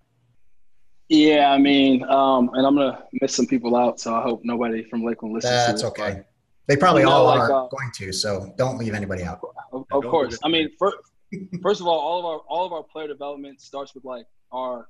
Yeah, 1.08 1.52
I 1.52 1.60
mean, 1.60 2.04
um, 2.06 2.50
and 2.56 2.66
I'm 2.66 2.76
gonna 2.76 3.04
miss 3.22 3.36
some 3.36 3.46
people 3.46 3.76
out, 3.76 4.00
so 4.00 4.16
I 4.16 4.24
hope 4.24 4.42
nobody 4.44 4.84
from 4.84 5.04
Lakeland 5.04 5.36
listens. 5.36 5.54
That's 5.54 5.84
okay. 5.84 6.24
They 6.66 6.76
probably 6.76 7.04
you 7.04 7.10
know, 7.10 7.14
all 7.14 7.26
like, 7.26 7.42
are 7.42 7.66
uh, 7.66 7.68
going 7.68 7.92
to, 7.98 8.12
so 8.12 8.52
don't 8.58 8.80
leave 8.80 8.96
anybody 8.96 9.22
out. 9.22 9.40
Of, 9.72 9.86
of 9.92 10.04
course. 10.06 10.40
I 10.44 10.48
mean, 10.48 10.68
first, 10.80 10.98
first 11.62 11.80
of 11.80 11.86
all, 11.86 12.00
all 12.00 12.18
of 12.18 12.26
our 12.26 12.40
all 12.50 12.66
of 12.66 12.74
our 12.74 12.82
player 12.82 13.08
development 13.08 13.62
starts 13.62 13.94
with 13.94 14.04
like 14.04 14.26
our 14.52 14.88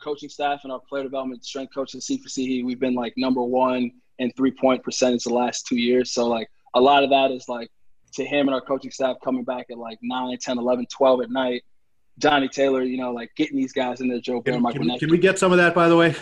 coaching 0.00 0.28
staff 0.28 0.60
and 0.62 0.72
our 0.72 0.80
player 0.88 1.02
development 1.02 1.44
strength 1.44 1.74
coach 1.74 1.94
and 1.94 2.02
C 2.02 2.18
for 2.18 2.28
C. 2.28 2.62
We've 2.62 2.78
been 2.78 2.94
like 2.94 3.14
number 3.16 3.42
one 3.42 3.90
in 4.20 4.30
three 4.36 4.52
point 4.52 4.84
percentage 4.84 5.24
the 5.24 5.34
last 5.34 5.66
two 5.66 5.76
years. 5.76 6.12
So 6.12 6.28
like 6.28 6.46
a 6.74 6.80
lot 6.80 7.02
of 7.02 7.10
that 7.10 7.32
is 7.32 7.48
like 7.48 7.68
to 8.12 8.24
him 8.24 8.48
and 8.48 8.54
our 8.54 8.60
coaching 8.60 8.90
staff 8.90 9.16
coming 9.24 9.44
back 9.44 9.66
at 9.70 9.78
like 9.78 9.98
9, 10.02 10.36
10, 10.38 10.58
11, 10.58 10.86
12 10.86 11.22
at 11.22 11.30
night. 11.30 11.62
Johnny 12.18 12.48
Taylor, 12.48 12.82
you 12.82 12.98
know, 12.98 13.10
like 13.12 13.30
getting 13.36 13.56
these 13.56 13.72
guys 13.72 14.00
in 14.00 14.08
there, 14.08 14.20
Joe 14.20 14.40
Bear, 14.40 14.60
Michael 14.60 14.84
can, 14.86 14.98
can 14.98 15.10
we 15.10 15.18
get 15.18 15.38
some 15.38 15.50
of 15.50 15.58
that, 15.58 15.74
by 15.74 15.88
the 15.88 15.96
way? 15.96 16.14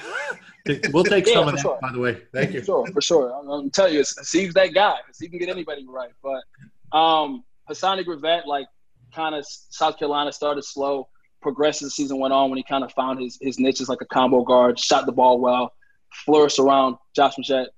we'll 0.92 1.04
take 1.04 1.26
yeah, 1.26 1.34
some 1.34 1.48
of 1.48 1.54
that, 1.54 1.60
sure. 1.60 1.78
by 1.82 1.90
the 1.92 1.98
way. 1.98 2.22
Thank 2.32 2.52
you. 2.52 2.60
For 2.60 2.66
sure, 2.66 2.86
for 2.88 3.00
sure. 3.00 3.34
I'm, 3.34 3.48
I'm 3.48 3.70
telling 3.70 3.94
you, 3.94 4.04
Steve's 4.04 4.54
that 4.54 4.72
guy. 4.72 4.96
He 5.18 5.28
can 5.28 5.38
get 5.38 5.48
anybody 5.48 5.84
right. 5.88 6.12
But 6.22 6.96
um, 6.96 7.44
Hassani 7.68 8.04
Gravett, 8.04 8.46
like, 8.46 8.66
kind 9.12 9.34
of 9.34 9.44
South 9.46 9.98
Carolina 9.98 10.32
started 10.32 10.62
slow, 10.62 11.08
progressed 11.42 11.82
as 11.82 11.88
the 11.88 11.90
season 11.90 12.18
went 12.18 12.32
on 12.32 12.50
when 12.50 12.56
he 12.56 12.62
kind 12.62 12.84
of 12.84 12.92
found 12.92 13.20
his, 13.20 13.38
his 13.40 13.58
niches 13.58 13.88
like 13.88 14.00
a 14.00 14.06
combo 14.06 14.42
guard, 14.42 14.78
shot 14.78 15.06
the 15.06 15.12
ball 15.12 15.40
well, 15.40 15.72
flourished 16.24 16.58
around 16.58 16.96
Josh 17.16 17.34
Magette, 17.36 17.68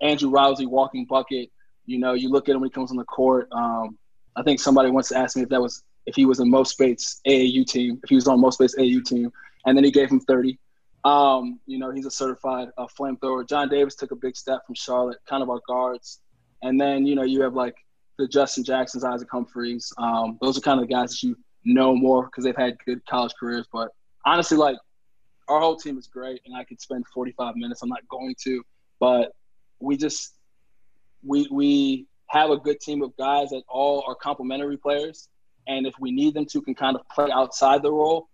Andrew 0.00 0.30
Rousey, 0.30 0.66
walking 0.66 1.06
bucket. 1.06 1.50
You 1.90 1.98
know, 1.98 2.14
you 2.14 2.28
look 2.30 2.48
at 2.48 2.54
him 2.54 2.60
when 2.60 2.70
he 2.70 2.72
comes 2.72 2.92
on 2.92 2.96
the 2.96 3.04
court. 3.04 3.48
Um, 3.50 3.98
I 4.36 4.42
think 4.44 4.60
somebody 4.60 4.90
once 4.90 5.10
asked 5.10 5.36
me 5.36 5.42
if 5.42 5.48
that 5.48 5.60
was 5.60 5.82
if 6.06 6.14
he 6.14 6.24
was 6.24 6.38
in 6.38 6.48
Mo 6.48 6.62
Spates 6.62 7.20
AAU 7.26 7.66
team, 7.66 8.00
if 8.04 8.08
he 8.08 8.14
was 8.14 8.28
on 8.28 8.40
Mo 8.40 8.50
Spates 8.50 8.76
AAU 8.78 9.04
team, 9.04 9.32
and 9.66 9.76
then 9.76 9.84
he 9.84 9.90
gave 9.90 10.08
him 10.08 10.20
30. 10.20 10.56
Um, 11.04 11.58
you 11.66 11.78
know, 11.78 11.90
he's 11.90 12.06
a 12.06 12.10
certified 12.10 12.68
uh, 12.78 12.86
flamethrower. 12.86 13.48
John 13.48 13.68
Davis 13.68 13.96
took 13.96 14.12
a 14.12 14.16
big 14.16 14.36
step 14.36 14.64
from 14.66 14.76
Charlotte, 14.76 15.18
kind 15.28 15.42
of 15.42 15.50
our 15.50 15.60
guards. 15.66 16.20
And 16.62 16.80
then, 16.80 17.06
you 17.06 17.16
know, 17.16 17.22
you 17.22 17.42
have 17.42 17.54
like 17.54 17.74
the 18.18 18.28
Justin 18.28 18.62
Jacksons, 18.62 19.02
Isaac 19.02 19.28
Humphries. 19.30 19.92
Um, 19.98 20.38
those 20.40 20.56
are 20.56 20.60
kind 20.60 20.80
of 20.80 20.86
the 20.86 20.94
guys 20.94 21.10
that 21.10 21.22
you 21.22 21.36
know 21.64 21.96
more 21.96 22.26
because 22.26 22.44
they've 22.44 22.56
had 22.56 22.76
good 22.86 23.04
college 23.06 23.32
careers. 23.38 23.66
But 23.72 23.88
honestly, 24.24 24.56
like 24.56 24.76
our 25.48 25.58
whole 25.58 25.76
team 25.76 25.98
is 25.98 26.06
great, 26.06 26.40
and 26.46 26.54
I 26.54 26.62
could 26.62 26.80
spend 26.80 27.06
45 27.08 27.56
minutes. 27.56 27.82
I'm 27.82 27.88
not 27.88 28.06
going 28.08 28.36
to, 28.44 28.62
but 29.00 29.32
we 29.80 29.96
just 29.96 30.34
we 31.24 31.48
we 31.50 32.06
have 32.28 32.50
a 32.50 32.56
good 32.56 32.80
team 32.80 33.02
of 33.02 33.16
guys 33.16 33.50
that 33.50 33.62
all 33.68 34.04
are 34.06 34.14
complementary 34.14 34.76
players, 34.76 35.28
and 35.66 35.86
if 35.86 35.94
we 36.00 36.10
need 36.10 36.34
them 36.34 36.46
to, 36.46 36.62
can 36.62 36.74
kind 36.74 36.96
of 36.96 37.08
play 37.08 37.28
outside 37.32 37.82
the 37.82 37.90
role, 37.90 38.28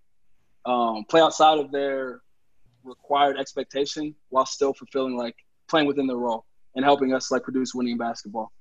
um, 0.65 1.05
play 1.09 1.21
outside 1.21 1.59
of 1.59 1.73
their 1.73 2.21
required 2.85 3.39
expectation 3.39 4.15
while 4.29 4.47
still 4.47 4.73
fulfilling 4.73 5.17
like 5.17 5.35
playing 5.69 5.87
within 5.87 6.07
the 6.07 6.17
role. 6.17 6.45
and 6.75 6.85
helping 6.85 7.15
us 7.15 7.31
like 7.31 7.43
produce 7.43 7.75
winning 7.75 7.97
basketball. 7.97 8.53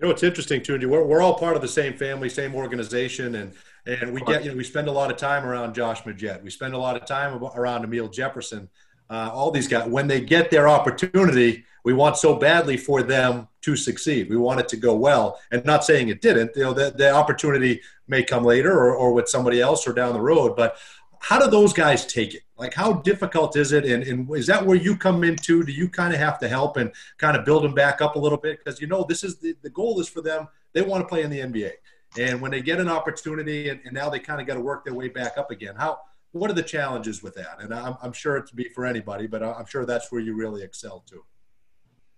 You 0.00 0.06
know, 0.06 0.12
it's 0.12 0.22
interesting, 0.22 0.62
Tunji. 0.62 0.86
We're, 0.86 1.04
we're 1.04 1.20
all 1.20 1.34
part 1.34 1.54
of 1.54 1.60
the 1.60 1.68
same 1.68 1.98
family, 1.98 2.28
same 2.28 2.54
organization, 2.54 3.34
and 3.36 3.52
and 3.86 4.12
we 4.12 4.22
get 4.22 4.42
you 4.42 4.50
know 4.50 4.56
we 4.56 4.64
spend 4.64 4.88
a 4.88 4.92
lot 4.92 5.10
of 5.10 5.16
time 5.18 5.44
around 5.44 5.74
Josh 5.74 6.02
Magette. 6.02 6.42
We 6.42 6.50
spend 6.50 6.74
a 6.74 6.78
lot 6.78 6.96
of 6.96 7.06
time 7.06 7.42
around 7.42 7.84
Amile 7.84 8.08
Jefferson. 8.08 8.68
Uh, 9.10 9.30
all 9.32 9.50
these 9.50 9.68
guys, 9.68 9.88
when 9.88 10.06
they 10.06 10.20
get 10.20 10.50
their 10.50 10.68
opportunity, 10.68 11.64
we 11.84 11.92
want 11.92 12.16
so 12.16 12.34
badly 12.34 12.76
for 12.76 13.02
them 13.02 13.46
to 13.60 13.76
succeed. 13.76 14.30
We 14.30 14.36
want 14.36 14.60
it 14.60 14.68
to 14.68 14.76
go 14.76 14.94
well, 14.94 15.38
and 15.50 15.64
not 15.64 15.84
saying 15.84 16.08
it 16.08 16.22
didn't. 16.22 16.52
You 16.56 16.64
know, 16.64 16.72
the, 16.72 16.90
the 16.90 17.10
opportunity 17.10 17.80
may 18.08 18.22
come 18.22 18.44
later 18.44 18.72
or, 18.72 18.94
or 18.94 19.12
with 19.12 19.28
somebody 19.28 19.60
else 19.60 19.86
or 19.86 19.92
down 19.92 20.14
the 20.14 20.20
road. 20.20 20.56
But 20.56 20.76
how 21.20 21.38
do 21.38 21.50
those 21.50 21.72
guys 21.72 22.06
take 22.06 22.34
it? 22.34 22.42
Like, 22.56 22.74
how 22.74 22.94
difficult 22.94 23.56
is 23.56 23.72
it? 23.72 23.84
And, 23.84 24.02
and 24.02 24.36
is 24.36 24.46
that 24.46 24.64
where 24.64 24.76
you 24.76 24.96
come 24.96 25.24
into? 25.24 25.62
Do 25.62 25.72
you 25.72 25.88
kind 25.88 26.12
of 26.12 26.20
have 26.20 26.38
to 26.40 26.48
help 26.48 26.76
and 26.76 26.92
kind 27.18 27.36
of 27.36 27.44
build 27.44 27.64
them 27.64 27.74
back 27.74 28.00
up 28.00 28.16
a 28.16 28.18
little 28.18 28.38
bit? 28.38 28.62
Because 28.62 28.80
you 28.80 28.86
know, 28.86 29.04
this 29.08 29.24
is 29.24 29.38
the, 29.38 29.54
the 29.62 29.70
goal 29.70 30.00
is 30.00 30.08
for 30.08 30.20
them. 30.20 30.48
They 30.72 30.82
want 30.82 31.02
to 31.02 31.08
play 31.08 31.22
in 31.22 31.30
the 31.30 31.38
NBA, 31.38 31.70
and 32.18 32.40
when 32.40 32.50
they 32.50 32.60
get 32.60 32.80
an 32.80 32.88
opportunity, 32.88 33.68
and, 33.68 33.80
and 33.84 33.92
now 33.94 34.10
they 34.10 34.18
kind 34.18 34.40
of 34.40 34.46
got 34.46 34.54
to 34.54 34.60
work 34.60 34.84
their 34.84 34.94
way 34.94 35.08
back 35.08 35.38
up 35.38 35.50
again. 35.50 35.74
How 35.76 36.00
what 36.34 36.50
are 36.50 36.54
the 36.54 36.62
challenges 36.62 37.22
with 37.22 37.34
that? 37.36 37.60
And 37.60 37.72
I'm, 37.72 37.96
I'm 38.02 38.12
sure 38.12 38.36
it's 38.36 38.50
be 38.50 38.68
for 38.68 38.84
anybody, 38.84 39.28
but 39.28 39.42
I'm 39.42 39.66
sure 39.66 39.86
that's 39.86 40.10
where 40.10 40.20
you 40.20 40.34
really 40.34 40.62
excel 40.62 41.04
too. 41.08 41.24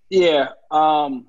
Yeah. 0.08 0.48
Um, 0.70 1.26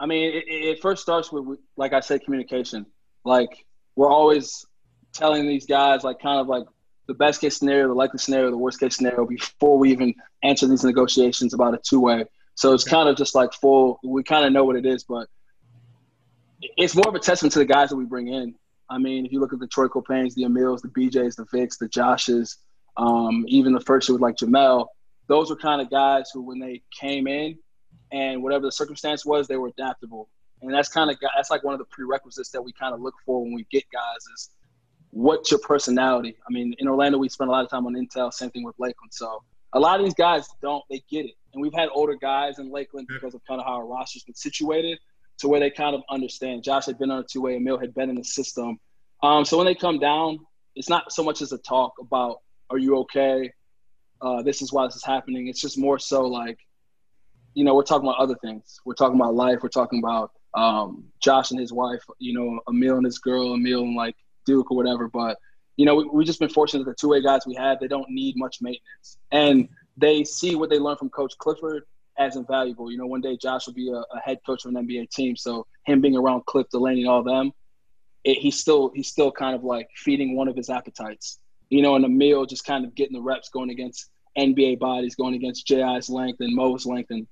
I 0.00 0.06
mean, 0.06 0.34
it, 0.34 0.44
it, 0.46 0.80
first 0.80 1.02
starts 1.02 1.30
with, 1.30 1.58
like 1.76 1.92
I 1.92 2.00
said, 2.00 2.24
communication. 2.24 2.86
Like 3.24 3.66
we're 3.94 4.10
always 4.10 4.64
telling 5.12 5.46
these 5.46 5.66
guys, 5.66 6.02
like 6.02 6.18
kind 6.18 6.40
of 6.40 6.46
like 6.46 6.64
the 7.06 7.14
best 7.14 7.42
case 7.42 7.58
scenario, 7.58 7.88
the 7.88 7.94
likely 7.94 8.18
scenario, 8.18 8.50
the 8.50 8.56
worst 8.56 8.80
case 8.80 8.96
scenario 8.96 9.26
before 9.26 9.78
we 9.78 9.92
even 9.92 10.14
enter 10.42 10.66
these 10.66 10.82
negotiations 10.82 11.52
about 11.52 11.74
a 11.74 11.78
two 11.78 12.00
way. 12.00 12.24
So 12.54 12.72
it's 12.72 12.84
kind 12.84 13.08
of 13.08 13.16
just 13.16 13.34
like 13.34 13.52
full. 13.52 14.00
We 14.02 14.22
kind 14.22 14.46
of 14.46 14.52
know 14.52 14.64
what 14.64 14.76
it 14.76 14.86
is, 14.86 15.04
but 15.04 15.28
it's 16.62 16.94
more 16.94 17.08
of 17.08 17.14
a 17.14 17.18
testament 17.18 17.52
to 17.52 17.58
the 17.58 17.66
guys 17.66 17.90
that 17.90 17.96
we 17.96 18.06
bring 18.06 18.28
in. 18.28 18.54
I 18.90 18.98
mean, 18.98 19.24
if 19.24 19.32
you 19.32 19.40
look 19.40 19.52
at 19.52 19.60
the 19.60 19.66
Troy 19.66 19.88
Caupains, 19.88 20.34
the 20.34 20.44
Amiles, 20.44 20.82
the 20.82 20.88
BJs, 20.88 21.36
the 21.36 21.46
Vics, 21.46 21.78
the 21.78 21.88
Joshes, 21.88 22.56
um, 22.96 23.44
even 23.48 23.72
the 23.72 23.80
first 23.80 24.08
year 24.08 24.14
with 24.14 24.22
like 24.22 24.36
Jamel, 24.36 24.86
those 25.26 25.50
were 25.50 25.56
kind 25.56 25.80
of 25.80 25.90
guys 25.90 26.30
who, 26.32 26.42
when 26.42 26.58
they 26.58 26.82
came 26.98 27.26
in, 27.26 27.58
and 28.12 28.42
whatever 28.42 28.66
the 28.66 28.72
circumstance 28.72 29.24
was, 29.24 29.48
they 29.48 29.56
were 29.56 29.68
adaptable. 29.68 30.28
And 30.62 30.72
that's 30.72 30.88
kind 30.88 31.10
of 31.10 31.16
that's 31.34 31.50
like 31.50 31.64
one 31.64 31.74
of 31.74 31.78
the 31.78 31.86
prerequisites 31.86 32.50
that 32.50 32.62
we 32.62 32.72
kind 32.72 32.94
of 32.94 33.00
look 33.00 33.14
for 33.26 33.42
when 33.42 33.52
we 33.52 33.66
get 33.70 33.84
guys 33.92 34.20
is 34.34 34.50
what's 35.10 35.50
your 35.50 35.60
personality. 35.60 36.36
I 36.48 36.52
mean, 36.52 36.74
in 36.78 36.88
Orlando 36.88 37.18
we 37.18 37.28
spend 37.28 37.48
a 37.48 37.52
lot 37.52 37.64
of 37.64 37.70
time 37.70 37.86
on 37.86 37.94
intel. 37.94 38.32
Same 38.32 38.50
thing 38.50 38.64
with 38.64 38.74
Lakeland. 38.78 39.12
So 39.12 39.42
a 39.72 39.80
lot 39.80 39.98
of 39.98 40.06
these 40.06 40.14
guys 40.14 40.46
don't 40.62 40.82
they 40.88 41.02
get 41.10 41.26
it, 41.26 41.34
and 41.52 41.62
we've 41.62 41.74
had 41.74 41.88
older 41.92 42.14
guys 42.14 42.58
in 42.58 42.70
Lakeland 42.70 43.08
because 43.08 43.34
of 43.34 43.42
kind 43.46 43.60
of 43.60 43.66
how 43.66 43.74
our 43.74 43.86
roster's 43.86 44.22
been 44.22 44.34
situated 44.34 44.98
to 45.38 45.48
where 45.48 45.60
they 45.60 45.70
kind 45.70 45.94
of 45.94 46.02
understand. 46.10 46.62
Josh 46.62 46.86
had 46.86 46.98
been 46.98 47.10
on 47.10 47.20
a 47.20 47.24
two 47.24 47.40
way, 47.40 47.56
Amile 47.56 47.78
had 47.78 47.94
been 47.94 48.10
in 48.10 48.16
the 48.16 48.24
system. 48.24 48.78
Um, 49.22 49.44
so 49.44 49.56
when 49.56 49.66
they 49.66 49.74
come 49.74 49.98
down, 49.98 50.38
it's 50.74 50.88
not 50.88 51.12
so 51.12 51.22
much 51.22 51.42
as 51.42 51.52
a 51.52 51.58
talk 51.58 51.94
about 52.00 52.38
are 52.70 52.78
you 52.78 52.98
okay? 52.98 53.52
Uh, 54.20 54.42
this 54.42 54.62
is 54.62 54.72
why 54.72 54.86
this 54.86 54.96
is 54.96 55.04
happening. 55.04 55.48
It's 55.48 55.60
just 55.60 55.78
more 55.78 55.98
so 55.98 56.22
like 56.22 56.58
you 57.54 57.64
know, 57.64 57.74
we're 57.74 57.84
talking 57.84 58.08
about 58.08 58.18
other 58.18 58.36
things. 58.42 58.80
We're 58.84 58.94
talking 58.94 59.18
about 59.18 59.34
life. 59.34 59.60
We're 59.62 59.68
talking 59.68 60.00
about 60.00 60.32
um, 60.54 61.04
Josh 61.20 61.50
and 61.50 61.60
his 61.60 61.72
wife, 61.72 62.02
you 62.18 62.34
know, 62.34 62.60
Amile 62.68 62.96
and 62.96 63.06
his 63.06 63.18
girl, 63.18 63.54
Amile 63.54 63.82
and 63.82 63.96
like 63.96 64.16
Duke 64.44 64.70
or 64.70 64.76
whatever. 64.76 65.08
But, 65.08 65.38
you 65.76 65.86
know, 65.86 65.94
we, 65.94 66.04
we 66.04 66.24
just 66.24 66.40
been 66.40 66.48
fortunate 66.48 66.84
that 66.84 66.90
the 66.90 66.96
two 67.00 67.08
way 67.08 67.22
guys 67.22 67.46
we 67.46 67.54
have, 67.54 67.80
they 67.80 67.88
don't 67.88 68.10
need 68.10 68.36
much 68.36 68.58
maintenance. 68.60 69.18
And 69.30 69.68
they 69.96 70.24
see 70.24 70.56
what 70.56 70.68
they 70.70 70.78
learned 70.78 70.98
from 70.98 71.10
Coach 71.10 71.34
Clifford 71.38 71.84
as 72.18 72.36
invaluable. 72.36 72.90
You 72.90 72.98
know, 72.98 73.06
one 73.06 73.20
day 73.20 73.36
Josh 73.36 73.66
will 73.66 73.74
be 73.74 73.90
a, 73.90 73.96
a 73.96 74.20
head 74.24 74.38
coach 74.46 74.64
of 74.64 74.74
an 74.74 74.86
NBA 74.86 75.10
team. 75.10 75.36
So 75.36 75.66
him 75.84 76.00
being 76.00 76.16
around 76.16 76.46
Cliff, 76.46 76.66
Delaney, 76.70 77.02
and 77.02 77.10
all 77.10 77.22
them, 77.22 77.52
it, 78.24 78.38
he's 78.38 78.58
still 78.58 78.90
he's 78.94 79.08
still 79.08 79.30
kind 79.30 79.54
of 79.54 79.64
like 79.64 79.88
feeding 79.96 80.36
one 80.36 80.48
of 80.48 80.56
his 80.56 80.70
appetites. 80.70 81.38
You 81.70 81.82
know, 81.82 81.96
and 81.96 82.16
meal, 82.16 82.46
just 82.46 82.64
kind 82.64 82.84
of 82.84 82.94
getting 82.94 83.14
the 83.14 83.22
reps 83.22 83.48
going 83.48 83.70
against 83.70 84.10
NBA 84.38 84.78
bodies, 84.78 85.14
going 85.14 85.34
against 85.34 85.66
J.I.'s 85.66 86.08
length 86.08 86.40
and 86.40 86.54
Mo's 86.54 86.86
length 86.86 87.10
and 87.10 87.26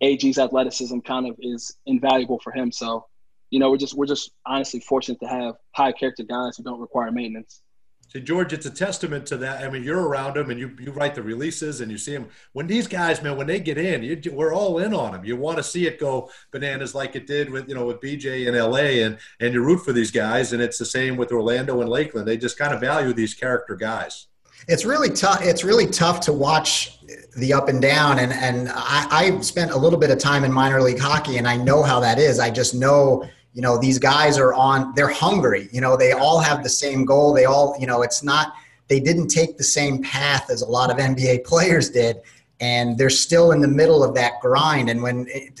AG's 0.00 0.38
athleticism 0.38 0.98
kind 1.00 1.26
of 1.26 1.36
is 1.40 1.76
invaluable 1.86 2.38
for 2.42 2.52
him. 2.52 2.70
So, 2.70 3.06
you 3.50 3.58
know, 3.58 3.70
we're 3.70 3.78
just 3.78 3.94
we're 3.94 4.06
just 4.06 4.32
honestly 4.46 4.80
fortunate 4.80 5.20
to 5.20 5.26
have 5.26 5.54
high 5.72 5.92
character 5.92 6.22
guys 6.22 6.56
who 6.56 6.62
don't 6.62 6.80
require 6.80 7.10
maintenance. 7.10 7.62
See, 8.10 8.20
George, 8.20 8.54
it's 8.54 8.64
a 8.64 8.70
testament 8.70 9.26
to 9.26 9.36
that. 9.36 9.62
I 9.62 9.68
mean, 9.68 9.82
you're 9.82 10.08
around 10.08 10.36
them 10.36 10.50
and 10.50 10.58
you, 10.58 10.74
you 10.80 10.92
write 10.92 11.14
the 11.14 11.22
releases 11.22 11.82
and 11.82 11.92
you 11.92 11.98
see 11.98 12.12
them. 12.12 12.28
When 12.54 12.66
these 12.66 12.86
guys, 12.86 13.22
man, 13.22 13.36
when 13.36 13.46
they 13.46 13.60
get 13.60 13.76
in, 13.76 14.02
you, 14.02 14.18
we're 14.32 14.54
all 14.54 14.78
in 14.78 14.94
on 14.94 15.12
them. 15.12 15.26
You 15.26 15.36
want 15.36 15.58
to 15.58 15.62
see 15.62 15.86
it 15.86 16.00
go 16.00 16.30
bananas 16.50 16.94
like 16.94 17.16
it 17.16 17.26
did 17.26 17.50
with, 17.50 17.68
you 17.68 17.74
know, 17.74 17.84
with 17.84 18.00
BJ 18.00 18.46
in 18.46 18.54
LA 18.56 19.04
and, 19.04 19.18
and 19.40 19.52
you 19.52 19.62
root 19.62 19.84
for 19.84 19.92
these 19.92 20.10
guys. 20.10 20.54
And 20.54 20.62
it's 20.62 20.78
the 20.78 20.86
same 20.86 21.18
with 21.18 21.32
Orlando 21.32 21.82
and 21.82 21.90
Lakeland. 21.90 22.26
They 22.26 22.38
just 22.38 22.58
kind 22.58 22.72
of 22.72 22.80
value 22.80 23.12
these 23.12 23.34
character 23.34 23.76
guys. 23.76 24.28
It's 24.66 24.84
really 24.84 25.10
tough. 25.10 25.40
It's 25.42 25.62
really 25.62 25.86
tough 25.86 26.20
to 26.20 26.32
watch 26.32 26.98
the 27.36 27.52
up 27.52 27.68
and 27.68 27.80
down. 27.80 28.18
And 28.18 28.32
and 28.32 28.68
I, 28.70 29.06
I 29.10 29.40
spent 29.40 29.70
a 29.70 29.76
little 29.76 29.98
bit 29.98 30.10
of 30.10 30.18
time 30.18 30.44
in 30.44 30.52
minor 30.52 30.82
league 30.82 30.98
hockey, 30.98 31.36
and 31.36 31.46
I 31.46 31.56
know 31.56 31.82
how 31.82 32.00
that 32.00 32.18
is. 32.18 32.40
I 32.40 32.50
just 32.50 32.74
know 32.74 33.28
you 33.54 33.62
know 33.62 33.78
these 33.78 33.98
guys 33.98 34.38
are 34.38 34.54
on. 34.54 34.92
They're 34.94 35.12
hungry. 35.12 35.68
You 35.72 35.80
know 35.80 35.96
they 35.96 36.12
all 36.12 36.40
have 36.40 36.62
the 36.62 36.68
same 36.68 37.04
goal. 37.04 37.32
They 37.32 37.44
all 37.44 37.76
you 37.80 37.86
know 37.86 38.02
it's 38.02 38.22
not. 38.22 38.54
They 38.88 39.00
didn't 39.00 39.28
take 39.28 39.58
the 39.58 39.64
same 39.64 40.02
path 40.02 40.50
as 40.50 40.62
a 40.62 40.66
lot 40.66 40.90
of 40.90 40.96
NBA 40.96 41.44
players 41.52 41.90
did, 41.90 42.18
and 42.60 42.96
they're 42.96 43.10
still 43.10 43.52
in 43.52 43.60
the 43.60 43.68
middle 43.68 44.04
of 44.04 44.14
that 44.14 44.40
grind. 44.40 44.90
And 44.90 45.02
when 45.02 45.26
it, 45.28 45.60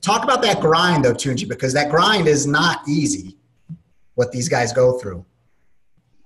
talk 0.00 0.24
about 0.24 0.42
that 0.42 0.60
grind 0.60 1.04
though, 1.04 1.14
Tunji, 1.14 1.48
because 1.48 1.72
that 1.72 1.90
grind 1.90 2.28
is 2.28 2.46
not 2.46 2.86
easy. 2.88 3.36
What 4.14 4.32
these 4.32 4.48
guys 4.48 4.72
go 4.72 4.98
through. 4.98 5.24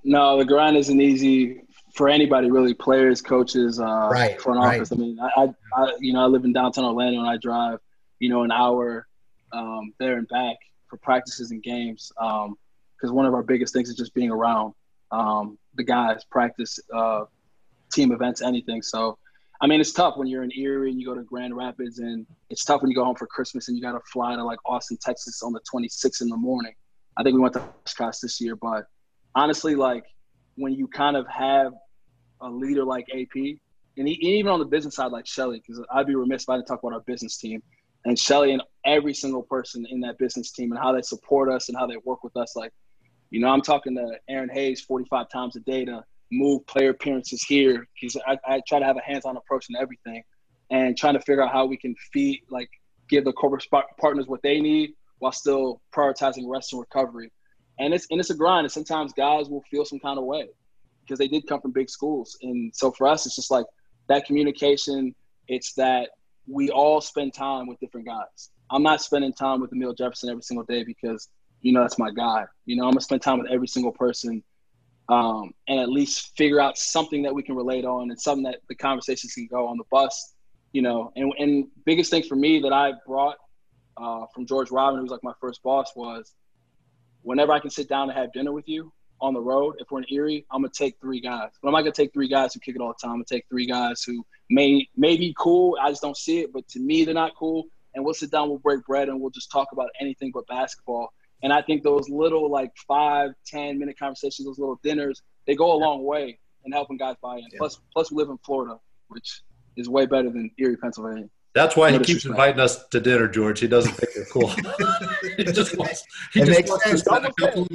No, 0.03 0.39
the 0.39 0.47
grind 0.47 0.77
isn't 0.79 1.01
easy 1.01 1.63
for 1.95 2.09
anybody 2.09 2.51
really, 2.51 2.73
players, 2.73 3.21
coaches, 3.21 3.79
uh, 3.79 4.09
right, 4.11 4.41
front 4.41 4.59
office. 4.59 4.91
Right. 4.91 4.99
I 4.99 5.01
mean, 5.01 5.21
I, 5.21 5.55
I, 5.77 5.93
you 6.01 6.15
know, 6.15 6.23
I 6.23 6.25
live 6.25 6.45
in 6.45 6.55
downtown 6.55 6.87
Orlando 6.87 7.21
and 7.21 7.29
I 7.29 7.37
drive, 7.37 7.79
you 8.19 8.31
know, 8.31 8.45
an 8.45 8.51
hour 8.51 9.07
um, 9.53 9.93
there 9.99 10.17
and 10.17 10.27
back 10.29 10.57
for 10.93 10.99
practices 10.99 11.53
and 11.53 11.63
games. 11.63 12.13
Because 12.15 13.11
um, 13.11 13.15
one 13.15 13.25
of 13.25 13.33
our 13.33 13.43
biggest 13.43 13.73
things 13.73 13.89
is 13.89 13.97
just 13.97 14.13
being 14.13 14.31
around 14.31 14.75
um, 15.11 15.59
the 15.75 15.83
guys, 15.83 16.23
practice, 16.31 16.79
uh, 16.95 17.25
team 17.91 18.13
events, 18.13 18.43
anything. 18.43 18.83
So, 18.83 19.19
I 19.63 19.67
mean, 19.67 19.81
it's 19.81 19.93
tough 19.93 20.19
when 20.19 20.29
you're 20.29 20.43
in 20.43 20.53
Erie 20.55 20.91
and 20.91 21.01
you 21.01 21.07
go 21.07 21.15
to 21.15 21.23
Grand 21.23 21.57
Rapids, 21.57 21.99
and 21.99 22.27
it's 22.51 22.65
tough 22.65 22.83
when 22.83 22.91
you 22.91 22.95
go 22.95 23.05
home 23.05 23.15
for 23.15 23.27
Christmas 23.27 23.69
and 23.69 23.77
you 23.77 23.83
got 23.83 23.93
to 23.93 24.01
fly 24.13 24.37
to 24.37 24.45
like 24.45 24.59
Austin, 24.67 24.99
Texas 25.01 25.43
on 25.43 25.55
the 25.55 25.61
26th 25.73 26.21
in 26.21 26.29
the 26.29 26.37
morning. 26.37 26.75
I 27.17 27.23
think 27.23 27.35
we 27.35 27.41
went 27.41 27.55
to 27.55 27.63
Oshkosh 27.87 28.19
this 28.19 28.39
year, 28.41 28.55
but 28.55 28.85
honestly, 29.35 29.75
like 29.75 30.05
when 30.57 30.75
you 30.75 30.89
kind 30.89 31.17
of 31.17 31.27
have 31.29 31.73
a 32.43 32.51
leader 32.51 32.85
like 32.85 33.07
AP, 33.15 33.57
and 33.97 34.09
he, 34.09 34.15
even 34.15 34.51
on 34.51 34.59
the 34.59 34.67
business 34.67 34.97
side 34.97 35.13
like 35.13 35.27
Shelly, 35.27 35.63
because 35.67 35.83
I'd 35.95 36.07
be 36.07 36.15
remiss 36.15 36.43
if 36.43 36.51
I 36.51 36.57
didn't 36.57 36.67
talk 36.67 36.83
about 36.83 36.95
our 36.95 37.01
business 37.01 37.39
team 37.39 37.63
and 38.05 38.19
Shelly 38.19 38.53
and 38.53 38.63
every 38.85 39.15
single 39.15 39.43
person 39.43 39.87
in 39.89 40.01
that 40.01 40.19
business 40.19 40.53
team 40.53 40.73
and 40.73 40.81
how 40.81 40.93
they 40.93 41.03
support 41.03 41.49
us 41.51 41.69
and 41.69 41.79
how 41.79 41.87
they 41.87 41.97
work 42.05 42.25
with 42.25 42.37
us. 42.37 42.57
Like, 42.57 42.73
you 43.31 43.41
know, 43.41 43.49
I'm 43.49 43.63
talking 43.63 43.95
to 43.97 44.19
Aaron 44.29 44.51
Hayes 44.51 44.81
45 44.81 45.29
times 45.29 45.57
a 45.57 45.61
day 45.61 45.85
to 45.85 46.03
move 46.31 46.67
player 46.67 46.91
appearances 46.91 47.43
here 47.43 47.87
because 47.95 48.21
I, 48.27 48.39
I 48.47 48.63
try 48.67 48.79
to 48.79 48.85
have 48.85 48.97
a 48.97 49.03
hands-on 49.03 49.37
approach 49.37 49.67
in 49.71 49.77
everything 49.77 50.23
and 50.71 50.97
trying 50.97 51.15
to 51.15 51.21
figure 51.21 51.43
out 51.43 51.53
how 51.53 51.67
we 51.67 51.77
can 51.77 51.95
feed, 52.13 52.41
like, 52.51 52.71
give 53.09 53.25
the 53.25 53.33
corporate 53.33 53.67
partners 54.01 54.27
what 54.27 54.43
they 54.43 54.61
need 54.61 54.93
while 55.19 55.33
still 55.33 55.81
prioritizing 55.95 56.49
rest 56.49 56.73
and 56.73 56.81
recovery 56.81 57.31
and 57.79 57.95
it's 57.95 58.07
and 58.11 58.21
it's 58.21 58.31
a 58.31 58.35
grind. 58.35 58.65
And 58.65 58.73
sometimes 58.73 59.13
guys 59.13 59.49
will 59.49 59.63
feel 59.71 59.85
some 59.85 59.99
kind 59.99 60.19
of 60.19 60.25
way 60.25 60.49
because 61.03 61.19
they 61.19 61.29
did 61.29 61.47
come 61.47 61.61
from 61.61 61.73
big 61.73 61.91
schools. 61.91 62.37
And 62.43 62.75
so 62.75 62.91
for 62.91 63.07
us, 63.07 63.27
it's 63.27 63.37
just 63.37 63.51
like 63.51 63.67
that 64.09 64.25
communication. 64.25 65.15
It's 65.49 65.75
that 65.75 66.11
we 66.47 66.71
all 66.71 67.01
spend 67.01 67.35
time 67.35 67.67
with 67.67 67.79
different 67.81 68.07
guys. 68.07 68.51
I'm 68.71 68.83
not 68.83 69.01
spending 69.01 69.33
time 69.33 69.61
with 69.61 69.73
Amile 69.73 69.95
Jefferson 69.95 70.31
every 70.31 70.43
single 70.43 70.65
day 70.65 70.85
because 70.85 71.29
you 71.61 71.73
know 71.73 71.83
that's 71.83 71.99
my 71.99 72.11
guy. 72.11 72.45
You 72.67 72.77
know, 72.77 72.85
I'm 72.85 72.93
gonna 72.93 73.01
spend 73.01 73.23
time 73.23 73.39
with 73.39 73.51
every 73.51 73.69
single 73.69 73.93
person 73.93 74.43
um, 75.09 75.53
and 75.69 75.81
at 75.81 75.89
least 75.89 76.37
figure 76.37 76.61
out 76.61 76.79
something 76.79 77.23
that 77.23 77.35
we 77.35 77.43
can 77.43 77.55
relate 77.55 77.85
on 77.85 78.11
and 78.11 78.21
something 78.21 78.45
that 78.45 78.61
the 78.69 78.75
conversations 78.75 79.35
can 79.35 79.47
go 79.47 79.67
on 79.67 79.77
the 79.77 79.85
bus. 79.91 80.35
You 80.73 80.83
know, 80.83 81.13
and 81.17 81.33
and 81.39 81.67
biggest 81.85 82.11
thing 82.11 82.23
for 82.23 82.37
me 82.37 82.61
that 82.61 82.73
I 82.73 82.93
brought 83.07 83.37
uh, 83.97 84.27
from 84.35 84.47
George 84.47 84.71
Robin, 84.71 84.99
who 84.99 85.03
was 85.03 85.13
like 85.13 85.23
my 85.23 85.35
first 85.41 85.63
boss, 85.63 85.93
was 85.95 86.33
whenever 87.23 87.53
I 87.53 87.61
can 87.61 87.71
sit 87.71 87.89
down 87.89 88.09
and 88.09 88.19
have 88.19 88.33
dinner 88.33 88.53
with 88.53 88.69
you 88.69 88.93
on 89.23 89.33
the 89.33 89.41
road, 89.41 89.77
if 89.79 89.91
we're 89.91 90.01
in 90.01 90.07
Erie, 90.11 90.45
I'm 90.51 90.63
gonna 90.63 90.73
take 90.75 90.99
three 91.01 91.21
guys. 91.21 91.51
But 91.63 91.69
I'm 91.69 91.73
not 91.73 91.83
gonna 91.83 91.93
take 91.93 92.13
three 92.13 92.29
guys 92.29 92.53
who 92.53 92.61
kick 92.61 92.75
it 92.75 92.83
all 92.83 92.89
the 92.89 92.95
time. 93.01 93.13
I'm 93.13 93.17
gonna 93.17 93.25
take 93.25 93.47
three 93.49 93.67
guys 93.67 94.03
who 94.03 94.27
may 94.51 94.87
may 94.97 95.17
be 95.17 95.35
cool. 95.39 95.79
I 95.81 95.91
just 95.91 96.03
don't 96.03 96.17
see 96.17 96.41
it, 96.41 96.53
but 96.53 96.69
to 96.69 96.81
me 96.81 97.05
they're 97.05 97.15
not 97.15 97.35
cool. 97.37 97.67
And 97.95 98.05
we'll 98.05 98.15
sit 98.15 98.31
down, 98.31 98.49
we'll 98.49 98.59
break 98.59 98.85
bread, 98.85 99.09
and 99.09 99.21
we'll 99.21 99.31
just 99.31 99.51
talk 99.51 99.69
about 99.73 99.91
anything 100.01 100.33
but 100.35 100.47
basketball. 100.47 101.13
And 101.43 101.53
I 101.53 101.63
think 101.63 101.83
those 101.83 102.09
little 102.09 102.51
like 102.51 102.73
five, 102.89 103.31
ten 103.47 103.79
minute 103.79 103.99
conversations, 103.99 104.47
those 104.47 104.59
little 104.59 104.81
dinners, 104.83 105.23
they 105.47 105.55
go 105.55 105.73
a 105.73 105.79
long 105.79 106.03
way 106.05 106.39
in 106.65 106.73
helping 106.73 106.97
guys 106.97 107.17
buy 107.23 107.37
in. 107.37 107.45
Yeah. 107.53 107.59
Plus, 107.59 107.81
plus 107.93 108.11
we 108.11 108.17
live 108.19 108.31
in 108.31 108.39
Florida, 108.39 108.79
which 109.09 109.43
is 109.77 109.89
way 109.89 110.07
better 110.07 110.31
than 110.31 110.51
Erie, 110.59 110.77
Pennsylvania. 110.77 111.29
That's 111.55 111.77
why 111.77 111.93
he 111.93 111.99
keeps 111.99 112.25
inviting 112.25 112.61
us 112.61 112.87
to 112.89 113.01
dinner, 113.01 113.29
George. 113.29 113.61
He 113.61 113.69
doesn't 113.69 113.93
think 113.93 114.15
they're 114.15 114.25
cool. 114.25 114.49
he 115.37 115.45
just 115.45 115.77
wants, 115.77 116.05
he 116.33 116.41
it 116.41 116.47
just 116.47 116.69
wants 116.69 116.91
to 116.91 116.99
spend 116.99 117.27
a 117.27 117.33
couple. 117.33 117.69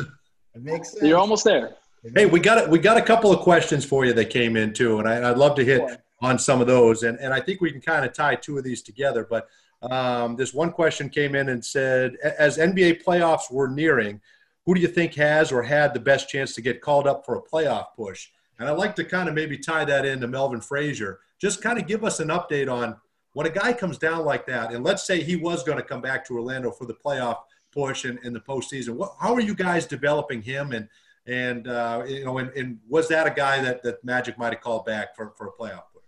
It 0.58 0.64
makes 0.64 0.92
sense. 0.92 1.04
You're 1.04 1.20
almost 1.20 1.44
there. 1.44 1.76
Hey, 2.16 2.26
we 2.26 2.40
got 2.40 2.70
we 2.70 2.80
got 2.80 2.98
a 2.98 3.02
couple 3.02 3.32
of 3.32 3.40
questions 3.40 3.86
for 3.86 4.06
you 4.06 4.14
that 4.14 4.26
came 4.26 4.56
in 4.56 4.74
too, 4.74 5.00
and 5.00 5.08
I, 5.08 5.30
would 5.30 5.38
love 5.38 5.56
to 5.56 5.66
hit 5.66 6.02
on 6.22 6.40
some 6.40 6.62
of 6.62 6.68
those. 6.68 7.04
And 7.04 7.20
and 7.20 7.34
I 7.34 7.40
think 7.40 7.62
we 7.62 7.72
can 7.72 7.82
kind 7.82 8.06
of 8.06 8.14
tie 8.14 8.36
two 8.36 8.58
of 8.58 8.64
these 8.64 8.82
together. 8.82 9.28
But 9.30 9.48
um, 9.84 10.36
this 10.36 10.54
one 10.54 10.72
question 10.72 11.10
came 11.10 11.36
in 11.36 11.50
and 11.50 11.64
said, 11.64 12.16
as 12.40 12.58
NBA 12.58 13.04
playoffs 13.04 13.52
were 13.52 13.68
nearing, 13.68 14.20
who 14.66 14.74
do 14.74 14.82
you 14.82 14.88
think 14.88 15.14
has 15.16 15.52
or 15.52 15.62
had 15.62 15.94
the 15.94 16.00
best 16.00 16.28
chance 16.30 16.56
to 16.56 16.62
get 16.62 16.82
called 16.82 17.08
up 17.08 17.26
for 17.26 17.36
a 17.36 17.42
playoff 17.42 17.88
push? 17.96 18.30
And 18.60 18.68
I'd 18.68 18.78
like 18.78 18.96
to 18.96 19.04
kind 19.04 19.30
of 19.30 19.36
maybe 19.36 19.58
tie 19.58 19.86
that 19.86 20.06
into 20.06 20.28
Melvin 20.28 20.62
Frazier. 20.62 21.20
Just 21.40 21.62
kind 21.62 21.78
of 21.78 21.86
give 21.86 22.04
us 22.04 22.20
an 22.20 22.30
update 22.30 22.72
on 22.72 22.96
when 23.34 23.46
a 23.46 23.52
guy 23.52 23.72
comes 23.72 24.00
down 24.00 24.26
like 24.26 24.48
that, 24.48 24.74
and 24.74 24.84
let's 24.84 25.06
say 25.06 25.22
he 25.22 25.36
was 25.36 25.62
going 25.62 25.78
to 25.78 25.84
come 25.84 26.02
back 26.02 26.26
to 26.26 26.34
Orlando 26.34 26.72
for 26.72 26.86
the 26.86 26.96
playoff 26.96 27.38
push 27.78 28.06
in, 28.06 28.18
in 28.24 28.34
the 28.34 28.40
postseason. 28.40 28.96
What, 28.96 29.14
how 29.20 29.36
are 29.36 29.42
you 29.42 29.54
guys 29.54 29.86
developing 29.86 30.42
him? 30.42 30.72
And 30.72 30.88
and 31.28 31.68
uh, 31.68 32.04
you 32.08 32.26
know, 32.26 32.38
and, 32.38 32.50
and, 32.52 32.80
was 32.88 33.10
that 33.10 33.28
a 33.28 33.30
guy 33.30 33.62
that 33.62 33.84
that 33.84 34.04
Magic 34.04 34.38
might 34.38 34.54
have 34.54 34.62
called 34.62 34.86
back 34.86 35.16
for 35.16 35.34
for 35.38 35.48
a 35.48 35.52
playoff 35.52 35.84
push? 35.94 36.04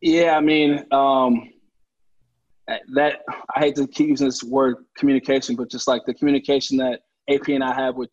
Yeah, 0.00 0.36
I 0.36 0.40
mean, 0.40 0.84
um, 0.92 1.50
that 2.94 3.20
I 3.54 3.60
hate 3.60 3.76
to 3.76 3.86
keep 3.86 4.08
using 4.08 4.26
this 4.26 4.42
word 4.42 4.76
communication, 4.96 5.56
but 5.56 5.70
just 5.70 5.88
like 5.88 6.02
the 6.04 6.14
communication 6.14 6.76
that 6.78 7.00
AP 7.28 7.48
and 7.48 7.64
I 7.64 7.72
have 7.74 7.96
with 7.96 8.10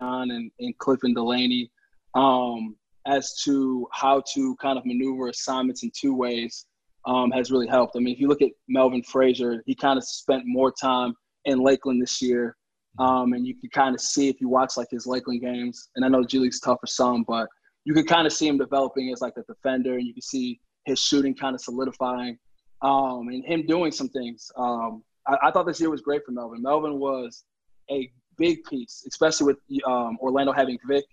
John 0.00 0.30
and, 0.30 0.50
and 0.60 0.76
Cliff 0.78 1.00
and 1.02 1.14
Delaney 1.14 1.70
um, 2.14 2.76
as 3.06 3.40
to 3.44 3.88
how 3.92 4.22
to 4.34 4.56
kind 4.56 4.78
of 4.78 4.84
maneuver 4.84 5.28
assignments 5.28 5.82
in 5.82 5.90
two 5.98 6.14
ways 6.14 6.66
um, 7.06 7.30
has 7.30 7.50
really 7.50 7.66
helped. 7.66 7.96
I 7.96 8.00
mean, 8.00 8.14
if 8.14 8.20
you 8.20 8.28
look 8.28 8.42
at 8.42 8.50
Melvin 8.68 9.02
Frazier, 9.02 9.62
he 9.66 9.74
kind 9.74 9.96
of 9.96 10.04
spent 10.04 10.42
more 10.44 10.72
time 10.72 11.14
in 11.48 11.60
Lakeland 11.60 12.00
this 12.00 12.22
year. 12.22 12.56
Um, 12.98 13.32
and 13.32 13.46
you 13.46 13.54
can 13.54 13.70
kind 13.70 13.94
of 13.94 14.00
see 14.00 14.28
if 14.28 14.40
you 14.40 14.48
watch 14.48 14.76
like 14.76 14.88
his 14.90 15.06
Lakeland 15.06 15.40
games, 15.40 15.88
and 15.94 16.04
I 16.04 16.08
know 16.08 16.24
G 16.24 16.38
League's 16.38 16.60
tough 16.60 16.78
for 16.80 16.86
some, 16.86 17.24
but 17.28 17.48
you 17.84 17.94
can 17.94 18.04
kind 18.04 18.26
of 18.26 18.32
see 18.32 18.48
him 18.48 18.58
developing 18.58 19.12
as 19.12 19.20
like 19.20 19.34
a 19.36 19.42
defender, 19.42 19.94
and 19.94 20.06
you 20.06 20.12
can 20.12 20.22
see 20.22 20.60
his 20.84 20.98
shooting 20.98 21.34
kind 21.34 21.54
of 21.54 21.60
solidifying, 21.60 22.38
um, 22.82 23.28
and 23.28 23.44
him 23.44 23.64
doing 23.66 23.92
some 23.92 24.08
things. 24.08 24.50
Um, 24.56 25.04
I, 25.28 25.36
I, 25.44 25.50
thought 25.52 25.66
this 25.66 25.78
year 25.80 25.90
was 25.90 26.00
great 26.00 26.24
for 26.24 26.32
Melvin. 26.32 26.60
Melvin 26.60 26.98
was 26.98 27.44
a 27.88 28.10
big 28.36 28.64
piece, 28.64 29.04
especially 29.06 29.46
with 29.46 29.82
um, 29.86 30.18
Orlando 30.20 30.52
having 30.52 30.78
Vic 30.88 31.04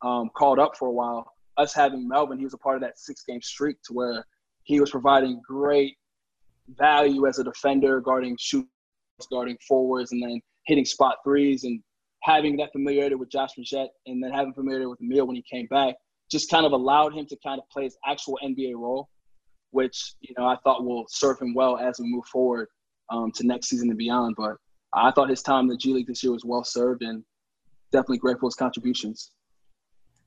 um, 0.00 0.30
called 0.34 0.58
up 0.58 0.76
for 0.76 0.88
a 0.88 0.92
while. 0.92 1.30
Us 1.58 1.74
having 1.74 2.08
Melvin, 2.08 2.38
he 2.38 2.44
was 2.44 2.54
a 2.54 2.58
part 2.58 2.76
of 2.76 2.82
that 2.82 2.98
six-game 2.98 3.42
streak 3.42 3.76
to 3.82 3.92
where 3.92 4.24
he 4.62 4.80
was 4.80 4.90
providing 4.90 5.42
great 5.46 5.96
value 6.68 7.26
as 7.26 7.38
a 7.38 7.44
defender, 7.44 8.00
guarding 8.00 8.36
shooters, 8.38 8.68
guarding 9.26 9.56
forwards, 9.66 10.12
and 10.12 10.22
then 10.22 10.40
hitting 10.66 10.84
spot 10.84 11.16
threes 11.24 11.64
and 11.64 11.82
having 12.22 12.56
that 12.56 12.72
familiarity 12.72 13.14
with 13.14 13.30
Josh 13.30 13.50
Magette 13.58 13.88
and 14.06 14.22
then 14.22 14.32
having 14.32 14.52
familiarity 14.52 14.86
with 14.86 15.00
Amile 15.00 15.26
when 15.26 15.36
he 15.36 15.44
came 15.50 15.66
back 15.66 15.94
just 16.30 16.50
kind 16.50 16.66
of 16.66 16.72
allowed 16.72 17.14
him 17.14 17.26
to 17.26 17.36
kind 17.44 17.58
of 17.60 17.68
play 17.70 17.84
his 17.84 17.96
actual 18.06 18.38
NBA 18.42 18.74
role, 18.74 19.08
which 19.70 20.14
you 20.20 20.34
know 20.36 20.46
I 20.46 20.56
thought 20.62 20.84
will 20.84 21.06
serve 21.08 21.40
him 21.40 21.54
well 21.54 21.78
as 21.78 21.98
we 21.98 22.06
move 22.06 22.26
forward 22.26 22.68
um, 23.10 23.32
to 23.32 23.46
next 23.46 23.68
season 23.68 23.88
and 23.88 23.98
beyond. 23.98 24.36
But 24.36 24.56
I 24.94 25.10
thought 25.10 25.30
his 25.30 25.42
time 25.42 25.62
in 25.62 25.68
the 25.68 25.76
G 25.76 25.92
League 25.92 26.06
this 26.06 26.22
year 26.22 26.32
was 26.32 26.44
well 26.44 26.64
served 26.64 27.02
and 27.02 27.24
definitely 27.92 28.18
grateful 28.18 28.40
for 28.40 28.48
his 28.48 28.56
contributions. 28.56 29.30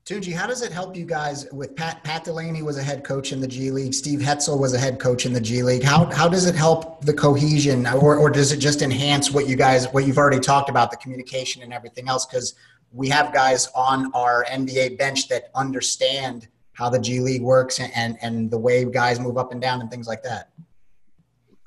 Tunji, 0.06 0.34
how 0.34 0.48
does 0.48 0.64
it 0.64 0.72
help 0.72 0.96
you 0.96 1.06
guys 1.06 1.48
with 1.52 1.76
Pat 1.76 2.04
Pat 2.04 2.24
Delaney 2.24 2.64
was 2.64 2.78
a 2.78 2.84
head 2.84 3.04
coach 3.04 3.32
in 3.32 3.40
the 3.40 3.48
G 3.48 3.70
League, 3.70 3.94
Steve 3.94 4.20
Hetzel 4.20 4.60
was 4.60 4.74
a 4.74 4.80
head 4.80 5.00
coach 5.00 5.28
in 5.28 5.34
the 5.34 5.40
G 5.40 5.62
League. 5.62 5.84
How 5.84 6.06
how 6.06 6.28
does 6.28 6.48
it 6.48 6.56
help 6.56 7.06
the 7.06 7.14
cohesion 7.14 7.86
or, 7.86 8.18
or 8.18 8.30
does 8.32 8.52
it 8.52 8.58
just 8.58 8.82
enhance 8.82 9.30
what 9.30 9.48
you 9.48 9.56
guys 9.56 9.88
what 9.94 10.06
you've 10.08 10.18
already 10.18 10.40
talked 10.40 10.70
about, 10.70 10.90
the 10.90 10.98
communication 10.98 11.62
and 11.62 11.72
everything 11.72 12.10
else? 12.10 12.26
Because 12.26 12.56
we 12.92 13.10
have 13.10 13.32
guys 13.32 13.68
on 13.76 14.12
our 14.14 14.46
NBA 14.50 14.98
bench 14.98 15.28
that 15.30 15.52
understand 15.56 16.48
how 16.74 16.90
the 16.90 17.00
G 17.00 17.20
League 17.20 17.44
works 17.44 17.80
and, 17.80 17.92
and, 17.96 18.18
and 18.22 18.50
the 18.50 18.58
way 18.58 18.84
guys 18.86 19.20
move 19.20 19.38
up 19.38 19.52
and 19.52 19.62
down 19.62 19.82
and 19.82 19.92
things 19.92 20.08
like 20.08 20.24
that. 20.24 20.50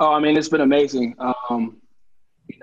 Oh, 0.01 0.13
I 0.13 0.19
mean, 0.19 0.37
it's 0.37 0.49
been 0.49 0.63
amazing. 0.63 1.15
Um, 1.49 1.81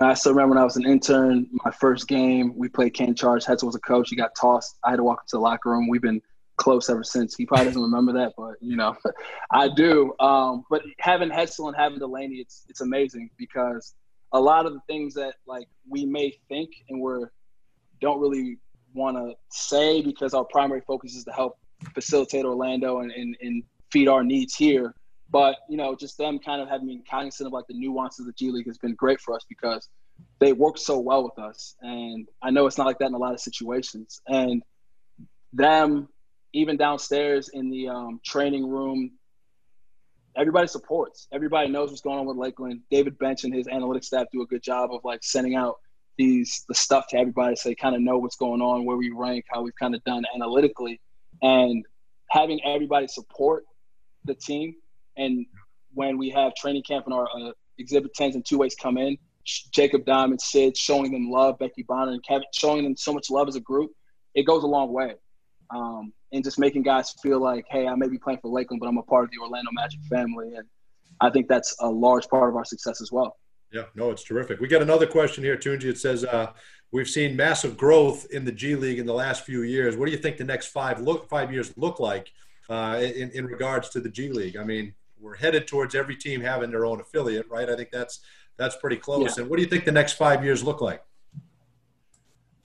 I 0.03 0.13
still 0.13 0.33
remember 0.33 0.55
when 0.55 0.61
I 0.61 0.65
was 0.65 0.77
an 0.77 0.85
intern, 0.85 1.47
my 1.65 1.71
first 1.71 2.07
game, 2.07 2.53
we 2.55 2.69
played 2.69 2.93
Canton 2.93 3.15
Charge. 3.15 3.45
Hetzel 3.45 3.65
was 3.65 3.75
a 3.75 3.79
coach. 3.79 4.09
He 4.09 4.15
got 4.15 4.31
tossed. 4.39 4.77
I 4.83 4.91
had 4.91 4.97
to 4.97 5.03
walk 5.03 5.23
into 5.23 5.37
the 5.37 5.39
locker 5.39 5.69
room. 5.69 5.87
We've 5.87 6.01
been 6.01 6.21
close 6.57 6.89
ever 6.89 7.03
since. 7.03 7.35
He 7.35 7.45
probably 7.45 7.65
doesn't 7.65 7.81
remember 7.81 8.13
that, 8.13 8.33
but 8.37 8.55
you 8.61 8.75
know, 8.75 8.95
I 9.51 9.67
do. 9.67 10.13
Um, 10.19 10.63
but 10.69 10.83
having 10.99 11.29
Hetzel 11.29 11.67
and 11.67 11.75
having 11.75 11.99
Delaney, 11.99 12.35
it's 12.35 12.65
it's 12.69 12.81
amazing 12.81 13.29
because 13.37 13.95
a 14.31 14.39
lot 14.39 14.65
of 14.65 14.73
the 14.73 14.81
things 14.87 15.13
that 15.15 15.35
like 15.45 15.67
we 15.89 16.05
may 16.05 16.33
think 16.47 16.69
and 16.89 17.01
we're 17.01 17.29
don't 17.99 18.19
really 18.19 18.57
want 18.93 19.17
to 19.17 19.33
say 19.51 20.01
because 20.01 20.33
our 20.33 20.45
primary 20.45 20.81
focus 20.81 21.15
is 21.15 21.23
to 21.23 21.31
help 21.31 21.57
facilitate 21.93 22.45
Orlando 22.45 22.99
and, 22.99 23.11
and, 23.11 23.35
and 23.41 23.63
feed 23.91 24.07
our 24.07 24.23
needs 24.23 24.55
here. 24.55 24.93
But 25.32 25.56
you 25.70 25.78
know, 25.78 25.96
just 25.96 26.17
them 26.17 26.39
kind 26.39 26.62
of 26.62 26.67
having 26.67 26.88
been 26.88 27.04
cognizant 27.10 27.48
of 27.48 27.54
like 27.54 27.67
the 27.67 27.74
nuances 27.74 28.20
of 28.20 28.26
the 28.28 28.34
G 28.34 28.52
League 28.52 28.67
has 28.67 28.78
been 28.78 28.96
great 28.96 29.20
for 29.22 29.34
us 29.34 29.46
because 29.48 29.88
they 30.39 30.54
work 30.54 30.78
so 30.78 31.00
well 31.00 31.24
with 31.24 31.39
us. 31.39 31.76
And 31.82 32.28
I 32.41 32.52
know 32.52 32.67
it's 32.67 32.78
not 32.78 32.86
like 32.86 33.00
that 33.00 33.08
in 33.08 33.13
a 33.13 33.17
lot 33.17 33.34
of 33.34 33.39
situations. 33.39 34.22
And 34.28 34.62
them, 35.54 36.10
even 36.54 36.78
downstairs 36.78 37.50
in 37.50 37.70
the 37.70 37.88
um, 37.88 38.20
training 38.26 38.67
room, 38.67 39.12
everybody 40.36 40.67
supports. 40.67 41.28
Everybody 41.32 41.70
knows 41.70 41.89
what's 41.89 42.02
going 42.02 42.20
on 42.20 42.26
with 42.26 42.38
Lakeland. 42.38 42.82
David 42.89 43.17
Bench 43.17 43.46
and 43.46 43.54
his 43.54 43.67
analytics 43.67 44.06
staff 44.06 44.28
do 44.32 44.41
a 44.41 44.48
good 44.48 44.63
job 44.63 44.94
of 44.94 45.02
like 45.04 45.24
sending 45.24 45.56
out 45.56 45.78
these 46.17 46.65
the 46.67 46.76
stuff 46.76 47.08
to 47.08 47.17
everybody 47.17 47.56
so 47.56 47.70
they 47.70 47.76
kind 47.76 47.96
of 47.96 48.02
know 48.02 48.17
what's 48.17 48.36
going 48.36 48.62
on, 48.62 48.86
where 48.86 48.98
we 48.98 49.12
rank, 49.12 49.46
how 49.50 49.62
we've 49.62 49.76
kind 49.76 49.96
of 49.96 50.04
done 50.04 50.24
analytically, 50.36 51.00
and 51.41 51.86
having 52.30 52.62
everybody 52.65 53.08
support 53.08 53.63
the 54.26 54.36
team 54.36 54.76
and 55.17 55.45
when 55.93 56.17
we 56.17 56.30
have 56.30 56.54
training 56.56 56.84
camp 56.84 57.06
and 57.06 57.13
our 57.13 57.28
uh, 57.36 57.52
exhibit 57.78 58.12
10s 58.17 58.36
and 58.36 58.45
two 58.45 58.58
ways 58.58 58.76
come 58.82 58.97
in, 58.97 59.17
Jacob 59.71 60.06
Diamond, 60.06 60.39
Sid 60.41 60.78
showing 60.78 61.12
them 61.12 61.30
love, 61.30 61.58
Becky 61.60 61.84
Bonner 61.84 62.12
and 62.12 62.24
Kevin 62.24 62.45
showing 62.54 62.84
them 62.84 62.95
so 62.95 63.13
much 63.13 63.30
love 63.30 63.47
as 63.47 63.56
a 63.56 63.60
group, 63.60 63.91
it 64.36 64.43
goes 64.43 64.63
a 64.63 64.67
long 64.67 64.93
way. 64.93 65.15
Um, 65.74 66.13
and 66.32 66.43
just 66.43 66.60
making 66.60 66.84
guys 66.84 67.13
feel 67.21 67.39
like, 67.41 67.65
hey, 67.69 67.88
I 67.88 67.95
may 67.95 68.08
be 68.08 68.17
playing 68.17 68.39
for 68.41 68.50
Lakeland, 68.50 68.80
but 68.80 68.88
I'm 68.88 68.97
a 68.97 69.04
part 69.04 69.26
of 69.26 69.32
the 69.32 69.38
Orlando 69.41 69.71
Magic 69.74 70.00
family. 70.10 70.54
And 70.56 70.65
I 71.19 71.30
think 71.30 71.47
that's 71.47 71.76
a 71.80 71.89
large 71.89 72.28
part 72.28 72.50
of 72.50 72.56
our 72.56 72.65
success 72.65 73.02
as 73.02 73.12
well. 73.12 73.38
Yeah, 73.71 73.84
no, 73.95 74.12
it's 74.12 74.24
terrific. 74.24 74.60
We 74.60 74.67
got 74.67 74.82
another 74.82 75.08
question 75.08 75.43
here, 75.43 75.58
Tunji. 75.58 75.86
It 75.86 75.97
says, 75.97 76.26
uh, 76.26 76.52
we've 76.91 77.08
seen 77.08 77.36
massive 77.36 77.78
growth 77.78 78.28
in 78.32 78.43
the 78.43 78.52
G 78.52 78.76
League 78.76 79.00
in 79.00 79.06
the 79.06 79.13
last 79.13 79.45
few 79.45 79.63
years. 79.63 79.95
What 79.95 80.06
do 80.06 80.12
you 80.12 80.17
think 80.17 80.38
the 80.38 80.43
next 80.43 80.67
five 80.67 81.00
look 81.00 81.30
five 81.30 81.54
years 81.54 81.74
look 81.78 82.00
like 82.00 82.32
uh, 82.69 83.00
in, 83.02 83.32
in 83.32 83.45
regards 83.45 83.89
to 83.89 84.02
the 84.02 84.10
G 84.10 84.30
League? 84.30 84.58
I 84.58 84.65
mean, 84.65 84.93
we're 85.21 85.36
headed 85.36 85.67
towards 85.67 85.95
every 85.95 86.15
team 86.15 86.41
having 86.41 86.71
their 86.71 86.86
own 86.86 86.99
affiliate, 86.99 87.47
right? 87.49 87.69
I 87.69 87.75
think 87.75 87.89
that's 87.91 88.19
that's 88.57 88.75
pretty 88.75 88.97
close. 88.97 89.38
Yeah. 89.38 89.43
And 89.43 89.49
what 89.49 89.57
do 89.57 89.63
you 89.63 89.69
think 89.69 89.86
the 89.86 89.91
next 89.91 90.13
five 90.13 90.43
years 90.43 90.63
look 90.63 90.81
like? 90.81 91.03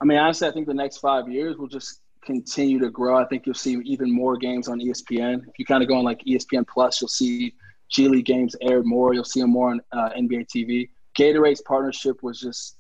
I 0.00 0.04
mean, 0.04 0.18
honestly, 0.18 0.48
I 0.48 0.52
think 0.52 0.66
the 0.66 0.74
next 0.74 0.98
five 0.98 1.28
years 1.28 1.56
will 1.56 1.68
just 1.68 2.00
continue 2.24 2.78
to 2.80 2.90
grow. 2.90 3.16
I 3.16 3.24
think 3.26 3.46
you'll 3.46 3.54
see 3.54 3.80
even 3.84 4.12
more 4.12 4.36
games 4.36 4.68
on 4.68 4.80
ESPN. 4.80 5.46
If 5.48 5.58
you 5.58 5.64
kind 5.64 5.82
of 5.82 5.88
go 5.88 5.96
on 5.96 6.04
like 6.04 6.20
ESPN 6.24 6.66
Plus, 6.66 7.00
you'll 7.00 7.08
see 7.08 7.54
G 7.90 8.08
League 8.08 8.26
games 8.26 8.56
aired 8.60 8.84
more. 8.84 9.14
You'll 9.14 9.24
see 9.24 9.40
them 9.40 9.50
more 9.50 9.70
on 9.70 9.80
uh, 9.92 10.10
NBA 10.10 10.48
TV. 10.54 10.90
Gatorade's 11.18 11.62
partnership 11.62 12.22
was 12.22 12.40
just 12.40 12.76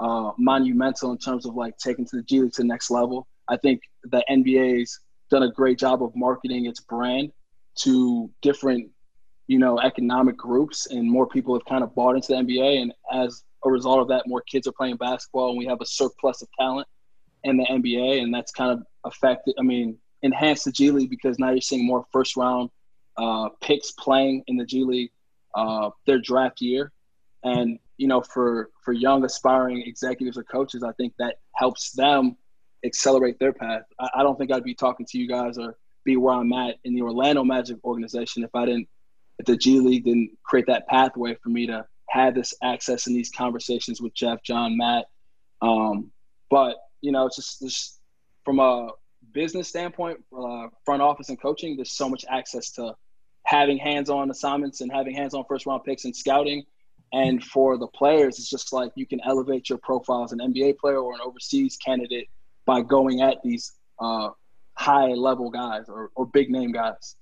uh, 0.00 0.32
monumental 0.38 1.12
in 1.12 1.18
terms 1.18 1.46
of 1.46 1.54
like 1.54 1.76
taking 1.78 2.04
to 2.06 2.16
the 2.16 2.22
G 2.22 2.40
League 2.40 2.52
to 2.52 2.62
the 2.62 2.68
next 2.68 2.90
level. 2.90 3.26
I 3.48 3.56
think 3.56 3.80
the 4.04 4.24
NBA's 4.30 5.00
done 5.30 5.44
a 5.44 5.50
great 5.52 5.78
job 5.78 6.02
of 6.02 6.14
marketing 6.14 6.66
its 6.66 6.80
brand 6.80 7.32
to 7.82 8.30
different 8.42 8.90
you 9.50 9.58
know, 9.58 9.80
economic 9.80 10.36
groups, 10.36 10.86
and 10.86 11.10
more 11.10 11.26
people 11.26 11.54
have 11.54 11.64
kind 11.64 11.82
of 11.82 11.92
bought 11.96 12.14
into 12.14 12.28
the 12.28 12.34
NBA. 12.34 12.82
And 12.82 12.94
as 13.12 13.42
a 13.64 13.68
result 13.68 13.98
of 13.98 14.06
that, 14.06 14.22
more 14.28 14.42
kids 14.42 14.68
are 14.68 14.72
playing 14.72 14.94
basketball, 14.94 15.48
and 15.48 15.58
we 15.58 15.66
have 15.66 15.80
a 15.80 15.86
surplus 15.86 16.40
of 16.40 16.48
talent 16.56 16.86
in 17.42 17.56
the 17.56 17.64
NBA, 17.64 18.22
and 18.22 18.32
that's 18.32 18.52
kind 18.52 18.70
of 18.70 18.86
affected. 19.04 19.56
I 19.58 19.62
mean, 19.62 19.98
enhanced 20.22 20.66
the 20.66 20.70
G 20.70 20.92
League 20.92 21.10
because 21.10 21.40
now 21.40 21.50
you're 21.50 21.60
seeing 21.60 21.84
more 21.84 22.06
first 22.12 22.36
round 22.36 22.70
uh, 23.16 23.48
picks 23.60 23.90
playing 23.90 24.44
in 24.46 24.56
the 24.56 24.64
G 24.64 24.84
League 24.84 25.10
uh, 25.56 25.90
their 26.06 26.20
draft 26.20 26.60
year, 26.60 26.92
and 27.42 27.80
you 27.96 28.06
know, 28.06 28.20
for 28.20 28.70
for 28.84 28.92
young 28.92 29.24
aspiring 29.24 29.82
executives 29.84 30.38
or 30.38 30.44
coaches, 30.44 30.84
I 30.84 30.92
think 30.92 31.12
that 31.18 31.38
helps 31.56 31.90
them 31.90 32.36
accelerate 32.84 33.40
their 33.40 33.52
path. 33.52 33.82
I, 33.98 34.10
I 34.18 34.22
don't 34.22 34.38
think 34.38 34.52
I'd 34.52 34.62
be 34.62 34.76
talking 34.76 35.06
to 35.06 35.18
you 35.18 35.26
guys 35.26 35.58
or 35.58 35.76
be 36.04 36.16
where 36.16 36.34
I'm 36.34 36.52
at 36.52 36.76
in 36.84 36.94
the 36.94 37.02
Orlando 37.02 37.42
Magic 37.42 37.78
organization 37.84 38.44
if 38.44 38.54
I 38.54 38.64
didn't 38.66 38.88
if 39.40 39.46
the 39.46 39.56
G 39.56 39.80
League 39.80 40.04
didn't 40.04 40.30
create 40.42 40.66
that 40.66 40.86
pathway 40.86 41.34
for 41.42 41.48
me 41.48 41.66
to 41.66 41.84
have 42.10 42.34
this 42.34 42.52
access 42.62 43.06
in 43.06 43.14
these 43.14 43.30
conversations 43.30 44.00
with 44.00 44.12
Jeff, 44.14 44.42
John, 44.42 44.76
Matt. 44.76 45.06
Um, 45.62 46.10
but 46.50 46.76
you 47.00 47.10
know, 47.10 47.26
it's 47.26 47.36
just, 47.36 47.60
just 47.60 48.00
from 48.44 48.60
a 48.60 48.90
business 49.32 49.68
standpoint, 49.68 50.22
uh, 50.36 50.66
front 50.84 51.00
office 51.00 51.30
and 51.30 51.40
coaching, 51.40 51.76
there's 51.76 51.92
so 51.92 52.08
much 52.08 52.24
access 52.28 52.70
to 52.72 52.94
having 53.44 53.78
hands-on 53.78 54.30
assignments 54.30 54.82
and 54.82 54.92
having 54.92 55.14
hands-on 55.14 55.44
first 55.48 55.64
round 55.64 55.84
picks 55.84 56.04
and 56.04 56.14
scouting. 56.14 56.64
And 57.12 57.42
for 57.42 57.78
the 57.78 57.86
players, 57.88 58.38
it's 58.38 58.50
just 58.50 58.72
like 58.72 58.92
you 58.94 59.06
can 59.06 59.20
elevate 59.24 59.70
your 59.70 59.78
profile 59.78 60.22
as 60.22 60.32
an 60.32 60.38
NBA 60.40 60.78
player 60.78 60.98
or 60.98 61.14
an 61.14 61.20
overseas 61.24 61.78
candidate 61.78 62.28
by 62.66 62.82
going 62.82 63.22
at 63.22 63.38
these 63.42 63.72
uh, 63.98 64.28
high 64.74 65.08
level 65.08 65.50
guys 65.50 65.88
or, 65.88 66.10
or 66.14 66.26
big 66.26 66.50
name 66.50 66.72
guys. 66.72 67.16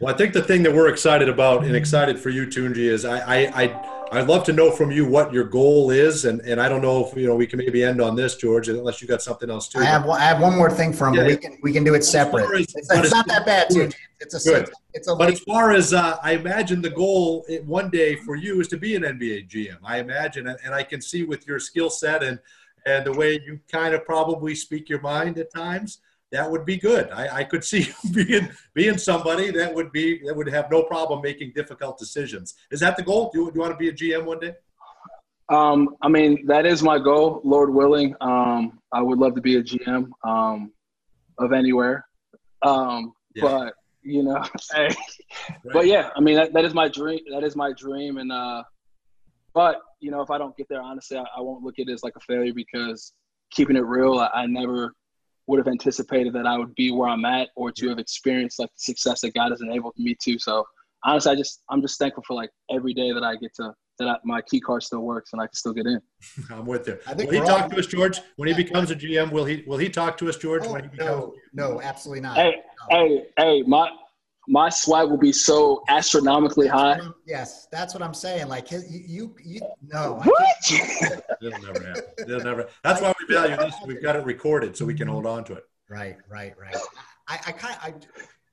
Well, 0.00 0.14
I 0.14 0.16
think 0.16 0.32
the 0.32 0.42
thing 0.42 0.62
that 0.64 0.74
we're 0.74 0.88
excited 0.88 1.28
about 1.28 1.64
and 1.64 1.74
excited 1.74 2.18
for 2.18 2.30
you, 2.30 2.46
Tunji, 2.46 2.88
is 2.88 3.04
I, 3.04 3.18
I, 3.18 3.62
I 3.62 3.96
I'd 4.12 4.28
love 4.28 4.44
to 4.44 4.52
know 4.52 4.70
from 4.70 4.90
you 4.90 5.06
what 5.06 5.32
your 5.32 5.44
goal 5.44 5.90
is, 5.90 6.26
and, 6.26 6.40
and 6.42 6.60
I 6.60 6.68
don't 6.68 6.82
know 6.82 7.06
if 7.06 7.16
you 7.16 7.26
know 7.26 7.34
we 7.34 7.46
can 7.46 7.58
maybe 7.58 7.82
end 7.82 8.00
on 8.00 8.14
this, 8.14 8.36
George, 8.36 8.68
unless 8.68 9.02
you 9.02 9.08
got 9.08 9.20
something 9.22 9.50
else 9.50 9.68
too. 9.68 9.80
I 9.80 9.84
have 9.84 10.08
I 10.08 10.20
have 10.20 10.40
one 10.40 10.56
more 10.56 10.70
thing 10.70 10.92
from 10.92 11.14
yeah, 11.14 11.26
we 11.26 11.36
can 11.36 11.58
we 11.62 11.72
can 11.72 11.82
do 11.82 11.94
it 11.94 12.04
separate. 12.04 12.44
As, 12.44 12.74
it's, 12.74 12.92
it's 12.92 13.10
not 13.12 13.26
that 13.26 13.44
bad, 13.44 13.70
too. 13.70 13.90
It's 14.20 14.46
a 14.46 14.48
good. 14.48 14.70
It's 14.94 15.08
a 15.08 15.16
but 15.16 15.32
as 15.32 15.40
far 15.40 15.72
as 15.72 15.92
uh, 15.92 16.18
I 16.22 16.32
imagine 16.32 16.82
the 16.82 16.90
goal 16.90 17.44
one 17.64 17.90
day 17.90 18.16
for 18.16 18.36
you 18.36 18.60
is 18.60 18.68
to 18.68 18.76
be 18.76 18.94
an 18.94 19.02
NBA 19.02 19.48
GM. 19.48 19.78
I 19.82 19.98
imagine, 19.98 20.46
and 20.46 20.74
I 20.74 20.82
can 20.82 21.00
see 21.00 21.24
with 21.24 21.46
your 21.46 21.58
skill 21.58 21.90
set 21.90 22.22
and 22.22 22.38
and 22.86 23.04
the 23.04 23.12
way 23.12 23.40
you 23.44 23.58
kind 23.70 23.94
of 23.94 24.04
probably 24.04 24.54
speak 24.54 24.88
your 24.88 25.00
mind 25.00 25.38
at 25.38 25.52
times 25.52 25.98
that 26.32 26.50
would 26.50 26.64
be 26.64 26.76
good. 26.76 27.10
I, 27.10 27.38
I, 27.38 27.44
could 27.44 27.62
see 27.62 27.88
being 28.12 28.50
being 28.74 28.98
somebody 28.98 29.50
that 29.52 29.72
would 29.74 29.92
be 29.92 30.20
that 30.26 30.36
would 30.36 30.48
have 30.48 30.70
no 30.70 30.82
problem 30.82 31.22
making 31.22 31.52
difficult 31.54 31.98
decisions. 31.98 32.54
Is 32.70 32.80
that 32.80 32.96
the 32.96 33.02
goal? 33.02 33.30
Do 33.32 33.40
you, 33.40 33.46
do 33.46 33.52
you 33.54 33.60
want 33.60 33.72
to 33.72 33.78
be 33.78 33.88
a 33.88 33.92
GM 33.92 34.24
one 34.24 34.40
day? 34.40 34.54
Um, 35.48 35.96
I 36.02 36.08
mean, 36.08 36.44
that 36.46 36.66
is 36.66 36.82
my 36.82 36.98
goal, 36.98 37.40
Lord 37.44 37.72
willing. 37.72 38.14
Um, 38.20 38.80
I 38.92 39.00
would 39.00 39.18
love 39.18 39.34
to 39.36 39.40
be 39.40 39.56
a 39.56 39.62
GM 39.62 40.08
um, 40.24 40.72
of 41.38 41.52
anywhere. 41.52 42.04
Um, 42.62 43.12
yeah. 43.34 43.42
But 43.42 43.74
you 44.02 44.22
know, 44.22 44.42
hey, 44.74 44.88
right. 44.88 45.72
but 45.72 45.86
yeah, 45.86 46.10
I 46.16 46.20
mean, 46.20 46.36
that, 46.36 46.52
that 46.52 46.64
is 46.64 46.74
my 46.74 46.88
dream. 46.88 47.20
That 47.30 47.44
is 47.44 47.54
my 47.54 47.72
dream. 47.72 48.18
And 48.18 48.32
uh, 48.32 48.64
but 49.54 49.80
you 50.00 50.10
know, 50.10 50.20
if 50.20 50.30
I 50.30 50.38
don't 50.38 50.56
get 50.56 50.68
there, 50.68 50.82
honestly, 50.82 51.16
I, 51.16 51.24
I 51.36 51.40
won't 51.40 51.62
look 51.62 51.78
at 51.78 51.88
it 51.88 51.92
as 51.92 52.02
like 52.02 52.14
a 52.16 52.20
failure 52.20 52.52
because 52.52 53.12
keeping 53.52 53.76
it 53.76 53.84
real, 53.84 54.18
I, 54.18 54.26
I 54.34 54.46
never 54.46 54.92
would 55.46 55.58
have 55.58 55.68
anticipated 55.68 56.32
that 56.34 56.46
I 56.46 56.58
would 56.58 56.74
be 56.74 56.90
where 56.90 57.08
I'm 57.08 57.24
at 57.24 57.48
or 57.56 57.70
to 57.72 57.88
have 57.88 57.98
experienced 57.98 58.58
like 58.58 58.70
the 58.70 58.78
success 58.78 59.20
that 59.20 59.34
God 59.34 59.50
has 59.50 59.60
enabled 59.60 59.94
me 59.96 60.16
to. 60.22 60.38
So 60.38 60.64
honestly, 61.04 61.32
I 61.32 61.34
just 61.36 61.62
I'm 61.70 61.80
just 61.80 61.98
thankful 61.98 62.24
for 62.26 62.34
like 62.34 62.50
every 62.70 62.94
day 62.94 63.12
that 63.12 63.22
I 63.22 63.36
get 63.36 63.54
to 63.56 63.72
that 63.98 64.08
I, 64.08 64.16
my 64.24 64.42
key 64.42 64.60
card 64.60 64.82
still 64.82 65.00
works 65.00 65.32
and 65.32 65.40
I 65.40 65.46
can 65.46 65.54
still 65.54 65.72
get 65.72 65.86
in. 65.86 66.00
I'm 66.50 66.66
with 66.66 66.86
you. 66.88 66.98
I 67.06 67.14
think 67.14 67.30
will 67.30 67.40
he 67.40 67.46
talk 67.46 67.70
to 67.70 67.78
us, 67.78 67.86
George, 67.86 68.20
when 68.36 68.48
he 68.48 68.54
oh, 68.54 68.56
becomes 68.56 68.90
a 68.90 68.96
GM? 68.96 69.32
Will 69.32 69.44
he 69.44 69.64
will 69.66 69.78
he 69.78 69.88
talk 69.88 70.18
to 70.18 70.28
us, 70.28 70.36
George? 70.36 70.64
Oh, 70.66 70.72
when 70.72 70.82
he 70.84 70.88
becomes 70.88 71.08
no, 71.10 71.34
no, 71.52 71.80
absolutely 71.80 72.20
not. 72.20 72.36
Hey, 72.36 72.56
no. 72.90 72.96
hey, 72.98 73.26
hey, 73.38 73.62
my 73.62 73.90
my 74.48 74.68
swag 74.68 75.08
will 75.08 75.16
be 75.16 75.32
so 75.32 75.82
astronomically 75.88 76.66
high. 76.66 77.00
Yes, 77.26 77.66
that's 77.70 77.94
what 77.94 78.02
I'm 78.02 78.14
saying. 78.14 78.48
Like 78.48 78.68
his, 78.68 78.90
you, 78.90 79.02
you, 79.06 79.34
you 79.44 79.60
no. 79.92 80.20
What? 80.22 80.72
It'll 81.42 81.60
never 81.60 81.86
happen. 81.86 82.02
It'll 82.18 82.40
never. 82.40 82.68
That's 82.82 83.00
why 83.00 83.12
we 83.18 83.34
value 83.34 83.56
this. 83.56 83.74
We've 83.86 84.02
got 84.02 84.16
it 84.16 84.24
recorded 84.24 84.76
so 84.76 84.84
we 84.84 84.94
can 84.94 85.08
hold 85.08 85.26
on 85.26 85.44
to 85.44 85.54
it. 85.54 85.64
Right, 85.88 86.16
right, 86.28 86.54
right. 86.58 86.76
I, 87.28 87.34
I 87.46 87.52
kind, 87.52 87.76
I. 87.82 87.94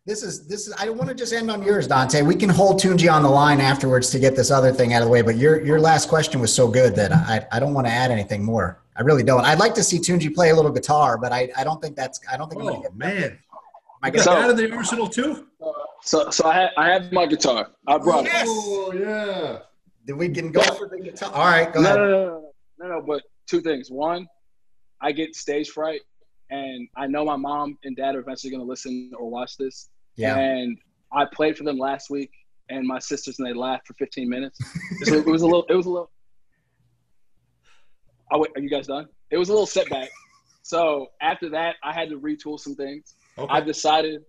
This 0.06 0.22
is 0.22 0.48
this 0.48 0.68
is. 0.68 0.74
I 0.78 0.86
don't 0.86 0.98
want 0.98 1.10
to 1.10 1.16
just 1.16 1.32
end 1.32 1.50
on 1.50 1.64
yours, 1.64 1.88
Dante. 1.88 2.24
We 2.24 2.36
can 2.36 2.50
hold 2.50 2.82
Tunji 2.82 3.12
on 3.12 3.24
the 3.24 3.30
line 3.30 3.62
afterwards 3.62 4.10
to 4.10 4.20
get 4.20 4.36
this 4.36 4.52
other 4.52 4.72
thing 4.72 4.94
out 4.94 5.02
of 5.02 5.08
the 5.08 5.12
way. 5.12 5.22
But 5.22 5.38
your 5.38 5.64
your 5.64 5.80
last 5.80 6.10
question 6.10 6.42
was 6.42 6.54
so 6.54 6.68
good 6.68 6.94
that 6.96 7.14
I 7.14 7.46
I 7.54 7.60
don't 7.60 7.74
want 7.74 7.88
to 7.88 7.94
add 7.94 8.12
anything 8.12 8.44
more. 8.44 8.82
I 8.98 9.02
really 9.02 9.24
don't. 9.24 9.46
I'd 9.46 9.60
like 9.60 9.74
to 9.76 9.84
see 9.84 10.00
Tunji 10.00 10.34
play 10.34 10.50
a 10.50 10.56
little 10.56 10.72
guitar, 10.72 11.18
but 11.18 11.32
I, 11.32 11.50
I 11.58 11.64
don't 11.64 11.82
think 11.82 11.96
that's 11.96 12.20
I 12.30 12.36
don't 12.36 12.50
think. 12.50 12.62
Oh 12.64 12.86
man, 12.94 13.40
my 14.04 14.10
got 14.10 14.24
so, 14.24 14.34
that 14.34 14.50
in 14.50 14.58
the 14.58 14.76
arsenal 14.76 15.08
too. 15.08 15.48
So, 16.04 16.30
so 16.30 16.46
I 16.46 16.54
have, 16.54 16.70
I 16.76 16.90
have 16.90 17.12
my 17.14 17.26
guitar. 17.26 17.70
I 17.88 17.98
brought 17.98 18.26
yes. 18.26 18.48
it. 18.48 18.52
Oh 18.52 18.94
yeah. 18.94 19.60
Then 20.06 20.18
we 20.18 20.28
can 20.28 20.52
go 20.52 20.62
for 20.62 20.90
the 20.90 21.00
guitar. 21.00 21.32
All 21.34 21.46
right, 21.46 21.72
go 21.72 21.82
no, 21.82 21.88
ahead. 21.88 22.00
No, 22.00 22.08
no, 22.08 22.26
no, 22.26 22.52
no, 22.80 22.96
no. 22.96 23.02
But 23.02 23.24
two 23.48 23.62
things. 23.62 23.90
One, 23.90 24.28
I 25.02 25.14
get 25.14 25.36
stage 25.36 25.70
fright, 25.70 26.02
and 26.50 26.90
I 26.98 27.08
know 27.08 27.24
my 27.24 27.38
mom 27.38 27.78
and 27.86 27.96
dad 27.96 28.16
are 28.16 28.20
eventually 28.20 28.52
going 28.52 28.62
to 28.62 28.68
listen 28.68 29.12
or 29.18 29.30
watch 29.30 29.56
this. 29.56 29.90
Yeah. 30.18 30.38
And 30.38 30.78
I 31.14 31.24
played 31.34 31.58
for 31.58 31.64
them 31.64 31.78
last 31.78 32.10
week, 32.10 32.32
and 32.70 32.86
my 32.86 33.00
sisters 33.00 33.40
and 33.40 33.48
they 33.48 33.54
laughed 33.54 33.88
for 33.88 33.94
15 33.94 34.28
minutes. 34.28 34.60
so 35.04 35.16
it 35.16 35.26
was 35.26 35.44
a 35.44 35.46
little. 35.46 35.66
It 35.70 35.76
was 35.76 35.86
a 35.86 35.90
little. 35.90 36.12
Oh 38.34 38.40
wait, 38.40 38.52
are 38.58 38.62
you 38.62 38.70
guys 38.70 38.88
done? 38.88 39.08
It 39.32 39.38
was 39.38 39.48
a 39.48 39.54
little 39.54 39.66
setback. 39.66 40.10
So 40.64 41.08
after 41.22 41.50
that, 41.52 41.76
I 41.84 41.94
had 41.94 42.10
to 42.10 42.20
retool 42.20 42.60
some 42.60 42.76
things. 42.76 43.16
Okay. 43.38 43.54
I've 43.54 43.66
decided 43.66 44.24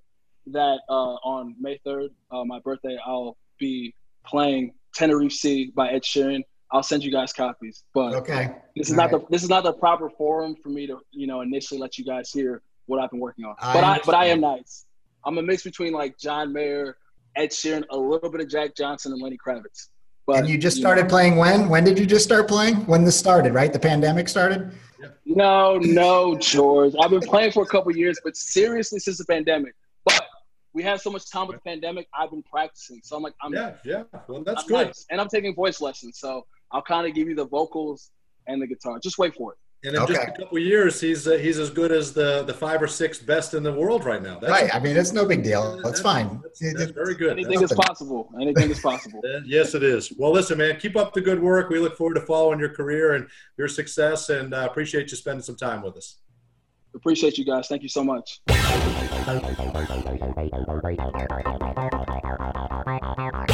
that 0.46 0.80
uh, 0.88 1.14
on 1.24 1.54
May 1.60 1.78
3rd, 1.86 2.08
uh, 2.30 2.44
my 2.44 2.58
birthday, 2.60 2.96
I'll 3.04 3.36
be 3.58 3.94
playing 4.26 4.72
Tenerife 4.94 5.32
Sea 5.32 5.72
by 5.74 5.90
Ed 5.90 6.02
Sheeran. 6.02 6.42
I'll 6.70 6.82
send 6.82 7.04
you 7.04 7.12
guys 7.12 7.32
copies. 7.32 7.84
But 7.94 8.14
okay, 8.14 8.48
this 8.74 8.88
is 8.88 8.98
All 8.98 9.04
not 9.04 9.12
right. 9.12 9.20
the 9.20 9.26
this 9.30 9.42
is 9.42 9.48
not 9.48 9.64
the 9.64 9.72
proper 9.74 10.10
forum 10.10 10.56
for 10.60 10.70
me 10.70 10.86
to 10.86 10.98
you 11.12 11.26
know 11.26 11.42
initially 11.42 11.78
let 11.78 11.98
you 11.98 12.04
guys 12.04 12.30
hear 12.32 12.62
what 12.86 13.00
I've 13.00 13.10
been 13.10 13.20
working 13.20 13.44
on. 13.44 13.54
I 13.60 13.72
but 13.74 13.84
I 13.84 14.00
but 14.04 14.14
I 14.14 14.26
am 14.26 14.40
nice. 14.40 14.86
I'm 15.24 15.38
a 15.38 15.42
mix 15.42 15.62
between 15.62 15.92
like 15.92 16.18
John 16.18 16.52
Mayer, 16.52 16.96
Ed 17.36 17.50
Sheeran, 17.50 17.84
a 17.90 17.96
little 17.96 18.30
bit 18.30 18.40
of 18.40 18.48
Jack 18.48 18.74
Johnson, 18.74 19.12
and 19.12 19.22
Lenny 19.22 19.38
Kravitz. 19.38 19.88
But, 20.26 20.38
and 20.38 20.48
you 20.48 20.56
just 20.56 20.76
started 20.76 21.02
know, 21.02 21.08
playing 21.08 21.36
when? 21.36 21.68
When 21.68 21.84
did 21.84 21.98
you 21.98 22.06
just 22.06 22.24
start 22.24 22.48
playing? 22.48 22.76
When 22.86 23.04
this 23.04 23.18
started, 23.18 23.52
right? 23.52 23.72
The 23.72 23.78
pandemic 23.78 24.28
started. 24.28 24.72
No, 25.26 25.78
no, 25.78 26.36
George. 26.36 26.94
I've 27.00 27.10
been 27.10 27.20
playing 27.20 27.52
for 27.52 27.62
a 27.62 27.66
couple 27.66 27.94
years, 27.94 28.18
but 28.24 28.36
seriously 28.36 28.98
since 29.00 29.18
the 29.18 29.24
pandemic. 29.24 29.74
But 30.04 30.24
we 30.72 30.82
had 30.82 31.00
so 31.00 31.10
much 31.10 31.30
time 31.30 31.46
with 31.46 31.56
the 31.56 31.62
pandemic. 31.62 32.08
I've 32.18 32.30
been 32.30 32.42
practicing, 32.42 33.00
so 33.02 33.16
I'm 33.16 33.22
like, 33.22 33.34
I'm 33.42 33.52
yeah, 33.52 33.74
yeah. 33.84 34.02
Well, 34.28 34.42
that's 34.42 34.62
I'm 34.62 34.68
good. 34.68 34.86
Nice. 34.88 35.06
And 35.10 35.20
I'm 35.20 35.28
taking 35.28 35.54
voice 35.54 35.80
lessons, 35.80 36.18
so 36.18 36.46
I'll 36.72 36.82
kind 36.82 37.06
of 37.06 37.14
give 37.14 37.28
you 37.28 37.34
the 37.34 37.46
vocals 37.46 38.10
and 38.46 38.60
the 38.60 38.66
guitar. 38.66 38.98
Just 39.02 39.18
wait 39.18 39.34
for 39.34 39.52
it. 39.52 39.58
And 39.84 39.94
in 39.94 40.02
okay. 40.02 40.14
just 40.14 40.28
a 40.28 40.32
couple 40.32 40.58
years, 40.58 40.98
he's 40.98 41.28
uh, 41.28 41.32
he's 41.32 41.58
as 41.58 41.68
good 41.68 41.92
as 41.92 42.14
the 42.14 42.42
the 42.44 42.54
five 42.54 42.80
or 42.80 42.86
six 42.88 43.18
best 43.18 43.52
in 43.52 43.62
the 43.62 43.72
world 43.72 44.06
right 44.06 44.22
now. 44.22 44.38
That's 44.38 44.50
right. 44.50 44.74
I 44.74 44.78
mean, 44.78 44.96
it's 44.96 45.12
no 45.12 45.26
big 45.26 45.42
deal. 45.42 45.78
That's, 45.84 46.00
fine. 46.00 46.40
That's, 46.42 46.60
that's 46.72 46.90
very 46.92 47.14
good. 47.14 47.32
Anything 47.32 47.60
that's 47.60 47.72
is 47.72 47.78
possible. 47.78 48.30
Anything 48.40 48.70
is 48.70 48.80
possible. 48.80 49.20
yes, 49.44 49.74
it 49.74 49.82
is. 49.82 50.10
Well, 50.16 50.32
listen, 50.32 50.56
man, 50.56 50.80
keep 50.80 50.96
up 50.96 51.12
the 51.12 51.20
good 51.20 51.40
work. 51.40 51.68
We 51.68 51.80
look 51.80 51.98
forward 51.98 52.14
to 52.14 52.22
following 52.22 52.58
your 52.60 52.70
career 52.70 53.12
and 53.12 53.28
your 53.58 53.68
success, 53.68 54.30
and 54.30 54.54
uh, 54.54 54.66
appreciate 54.70 55.10
you 55.10 55.18
spending 55.18 55.42
some 55.42 55.56
time 55.56 55.82
with 55.82 55.98
us. 55.98 56.16
Appreciate 56.94 57.36
you 57.36 57.44
guys. 57.44 57.68
Thank 57.68 57.82
you 57.82 57.90
so 57.90 58.02
much. 58.02 58.40